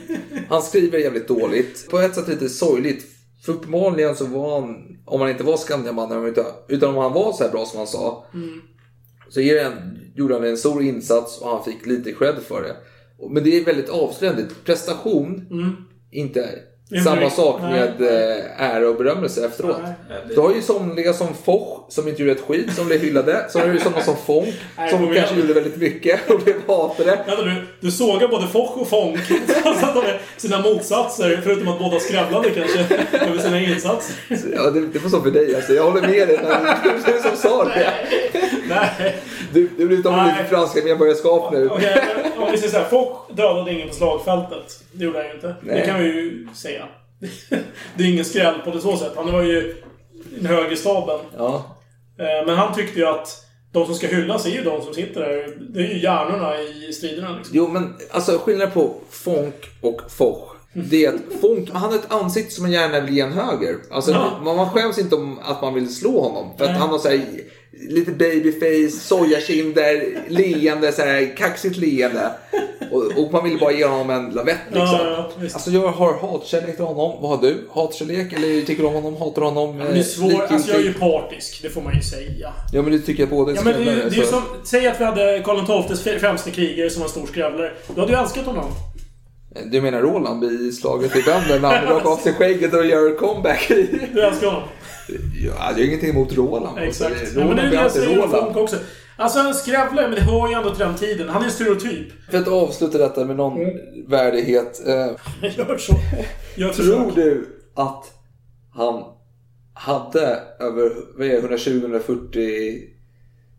[0.48, 1.90] han skriver jävligt dåligt.
[1.90, 3.06] På ett sätt lite sorgligt.
[3.44, 7.32] För uppenbarligen så var han, om han inte var Skandiamannen utan, utan om han var
[7.32, 8.26] så här bra som han sa.
[8.34, 8.60] Mm.
[9.28, 12.76] Så han, gjorde han en stor insats och han fick lite cred för det.
[13.30, 14.46] Men det är väldigt avslöjande.
[14.64, 15.72] Prestation, Mm.
[16.10, 16.58] inte
[17.04, 18.38] Samma sak Nej, med nej.
[18.58, 19.76] eh, ära och berömmelse efteråt.
[19.82, 19.92] Nej,
[20.28, 23.46] det- Du har ju somliga som Foch som inte gjorde ett skit som blev hyllade.
[23.50, 25.40] Så har du ju sådana som Fonk Nej, som kom kanske igen.
[25.48, 27.10] gjorde väldigt mycket och blev hatade.
[27.26, 29.18] Vänta du, du sågar både Foch och Fonk.
[29.64, 32.78] Alltså att de är sina motsatser, förutom att båda skrävlade kanske,
[33.26, 34.16] över sina insatser.
[34.56, 35.72] Ja, det, det var så för dig alltså.
[35.72, 36.38] Jag håller med dig.
[36.42, 37.92] när Du som sa det.
[38.68, 39.16] Nej.
[39.52, 40.26] Du, du blir av Nej.
[40.38, 41.68] lite franska medborgarskap nu.
[41.68, 42.02] Okej,
[42.34, 42.84] men om vi säger såhär.
[42.88, 44.80] Foch dödade ingen på slagfältet.
[44.92, 45.46] Det gjorde han ju inte.
[45.46, 45.86] Det Nej.
[45.86, 46.83] kan vi ju säga.
[47.96, 49.12] Det är ingen skräll på det så sätt.
[49.16, 49.74] Han var ju i
[50.36, 51.18] den högre staben.
[51.36, 51.76] Ja.
[52.18, 53.28] Eh, Men han tyckte ju att
[53.72, 55.56] de som ska hyllas är ju de som sitter där.
[55.74, 57.56] Det är ju hjärnorna i striderna liksom.
[57.56, 60.50] Jo, men alltså skillnaden på Fonk och Foch.
[60.90, 63.76] Det är att Fonk, han har ett ansikte som man gärna vill ge en höger.
[63.90, 64.40] Alltså, Ja.
[64.44, 66.56] man, man skäms inte om att man vill slå honom.
[66.58, 66.80] För att Nej.
[66.80, 67.20] han har så här,
[67.88, 72.30] lite babyface, sojakinder, leende, så här, kaxigt leende.
[72.92, 74.82] Och, och man vill bara ge honom en lavett liksom.
[75.02, 77.22] Ja, ja, alltså jag har hatkärlek till honom.
[77.22, 77.56] Vad har du?
[77.72, 78.32] Hatkärlek?
[78.32, 79.16] Eller tycker du om honom?
[79.16, 79.76] Hatar du honom?
[79.78, 80.50] Men det är svårt.
[80.50, 81.62] Alltså jag är ju partisk.
[81.62, 82.52] Det får man ju säga.
[82.72, 84.42] Ja men du tycker att båda Ja, men det, är- det ju som...
[84.64, 87.72] Säg att vi hade Karl XIIs främste krigare som var stor skrävlare.
[87.94, 88.70] Du hade ju älskat honom.
[89.64, 93.16] Du menar Roland i slaget i banden när han rakar av sig skägget och gör
[93.16, 93.66] comeback?
[94.12, 94.62] Du älskar honom.
[95.08, 96.78] Ja, jag har ingenting emot Roland.
[96.78, 97.20] Exakt.
[97.20, 98.76] Alltså, Ja, men Roland det är det jag säger om också.
[99.16, 101.28] Alltså han skrävlar, men det hör ju ändå till den tiden.
[101.28, 102.06] Han är en stereotyp.
[102.30, 103.76] För att avsluta detta med någon Mm.
[104.08, 104.82] värdighet.
[104.86, 104.94] Eh,
[105.58, 105.92] Gör så.
[106.56, 108.12] Gör tror du att
[108.74, 109.04] han
[109.74, 112.80] hade över vad är det, 120-140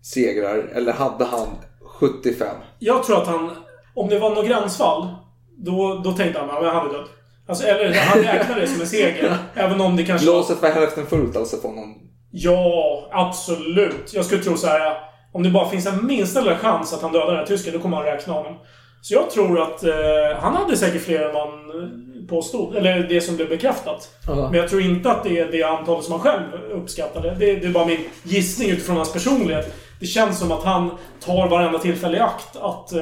[0.04, 0.58] segrar?
[0.74, 1.48] Eller hade han
[2.00, 2.48] 75?
[2.80, 3.50] Jag tror att han...
[3.96, 5.08] Om det var något gränsfall,
[5.58, 7.06] då, då tänkte han att han är död.
[7.48, 9.38] Alltså, eller han räknade det som en seger.
[9.54, 10.26] även om det kanske...
[10.26, 11.96] Glaset var hälften fullt alltså för honom.
[12.32, 14.14] Ja, absolut.
[14.14, 14.98] Jag skulle tro så här.
[15.34, 17.80] Om det bara finns en minsta lilla chans att han dödar den här tysken, då
[17.80, 18.54] kommer han räkna honom.
[19.02, 19.94] Så jag tror att eh,
[20.40, 22.76] han hade säkert fler än man eh, påstod.
[22.76, 24.10] Eller det som blev bekräftat.
[24.28, 24.36] Ja.
[24.36, 27.36] Men jag tror inte att det är det antal som han själv uppskattade.
[27.40, 29.74] Det, det är bara min gissning utifrån hans personlighet.
[30.00, 33.00] Det känns som att han tar varenda tillfälle i akt att eh,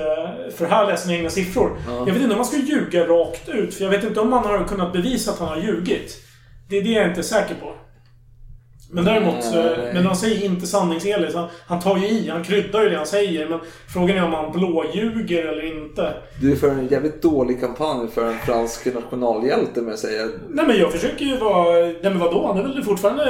[0.56, 1.78] förhärliga sina egna siffror.
[1.88, 1.98] Ja.
[1.98, 4.44] Jag vet inte om man ska ljuga rakt ut, för jag vet inte om man
[4.46, 6.18] har kunnat bevisa att han har ljugit.
[6.70, 7.74] Det är det jag inte är säker på.
[8.94, 11.32] Men däremot, eh, men han säger inte sanningsenligt.
[11.32, 13.50] så Han, han tar ju i, han kryddar ju det han säger.
[13.50, 13.60] Men
[13.94, 16.14] frågan är om han blåljuger eller inte.
[16.42, 20.30] Du är för en jävligt dålig kampanj för en fransk nationalhjälte med att säga.
[20.50, 21.80] Nej men jag försöker ju vara...
[21.80, 22.48] Nej men vadå?
[22.48, 23.24] Han är väl fortfarande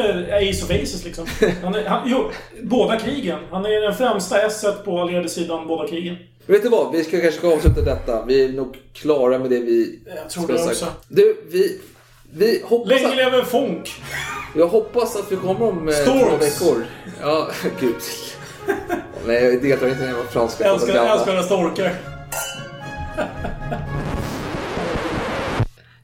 [0.52, 1.26] Ace of Aces liksom.
[1.64, 2.30] Han är, han, jo,
[2.62, 3.40] båda krigen.
[3.52, 6.16] Han är den främsta esset på allierade sidan båda krigen.
[6.46, 6.92] Vet du vad?
[6.92, 8.26] Vi ska kanske ska avsluta detta.
[8.26, 10.86] Vi är nog klara med det vi Jag tror det också.
[11.08, 11.80] Du, vi...
[12.36, 13.90] Vi hoppas Länge att, lever Fonk!
[14.54, 16.86] Jag hoppas att vi kommer om eh, två veckor.
[17.22, 17.48] Ja,
[17.80, 17.96] gud.
[19.26, 21.94] Nej, jag deltar inte i den franska Jag älskar, jag älskar när storkar.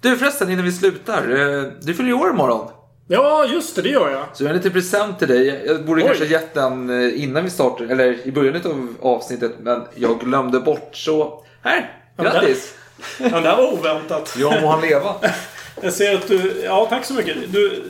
[0.02, 1.18] Du förresten, innan vi slutar.
[1.30, 2.68] eh, Du fyller ju år imorgon.
[3.08, 3.82] Ja, just det.
[3.82, 4.24] Det gör jag.
[4.34, 5.48] Så jag har en liten present till dig.
[5.48, 6.08] Jag- Jag borde Oj.
[6.08, 10.60] kanske gett den eh, innan vi startade, eller i början av avsnittet, men jag glömde
[10.60, 10.90] bort.
[10.96, 12.74] Så här, grattis!
[13.18, 14.36] Ja, det här var oväntat.
[14.38, 15.16] Ja, må han leva.
[15.82, 16.62] Jag ser att du...
[16.66, 17.38] Ja, tack så mycket.
[17.54, 17.84] Du,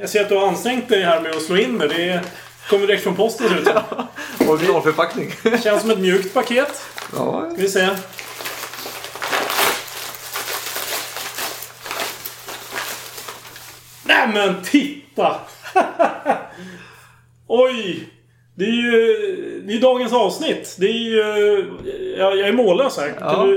[0.00, 1.88] jag ser att du har ansträngt dig här med att slå in det.
[1.88, 2.24] Det
[2.70, 3.82] kommer direkt från posten ser som.
[4.48, 5.32] Originalförpackning.
[5.62, 6.82] Känns som ett mjukt paket.
[7.16, 7.50] Ja.
[7.52, 7.88] Ska vi se.
[14.04, 15.40] Nej men titta!
[17.46, 18.08] Oj!
[18.54, 20.76] Det är ju det är dagens avsnitt.
[20.78, 21.64] Det är ju...
[22.18, 23.14] Jag, jag är mållös här.
[23.20, 23.48] Ja.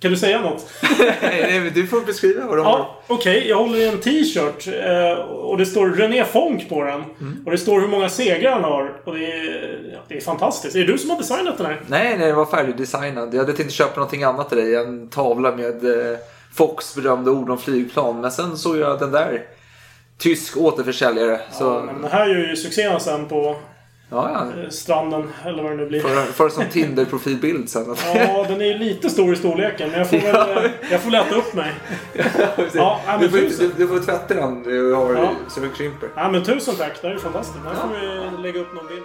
[0.00, 0.66] Kan, du, säga något?
[1.22, 2.78] Nej, men du får beskriva vad du har.
[2.78, 3.48] Ja, okej.
[3.48, 4.66] jag håller i en t-shirt.
[4.84, 7.02] eh, Och det står René Fonk på den.
[7.44, 9.00] Och det står hur många segrar han har.
[9.04, 10.76] Och det är, ja, det är fantastiskt.
[10.76, 11.80] Är det du som har designat den här?
[11.86, 13.34] Nej, nej, den var färdigdesignad.
[13.34, 14.74] Jag hade tänkt köpa någonting annat till dig.
[14.76, 16.18] En tavla med eh,
[16.54, 18.20] Fox berömda ord om flygplan.
[18.20, 19.42] Men sen såg jag den där.
[20.18, 21.40] Tysk återförsäljare.
[21.52, 23.56] Så, Ja, men det här gör ju succén sen på
[24.10, 24.62] ja, ja.
[24.62, 25.32] eh, stranden.
[25.44, 26.00] Eller vad det nu blir.
[26.00, 27.96] För, för som Tinder-profilbild sen.
[28.14, 29.90] Ja, den är ju lite stor i storleken.
[29.90, 31.72] Men jag får väl, eh, jag får lätta upp mig.
[32.74, 33.72] Ja, du, men får, tusen.
[33.76, 35.30] du, du får tvätta den du har, Ja.
[35.48, 36.08] så du krymper.
[36.14, 36.92] Ja, men tusen tack.
[37.02, 37.58] Det här är ju fantastiskt.
[37.64, 39.04] Här får vi lägga upp någon bild.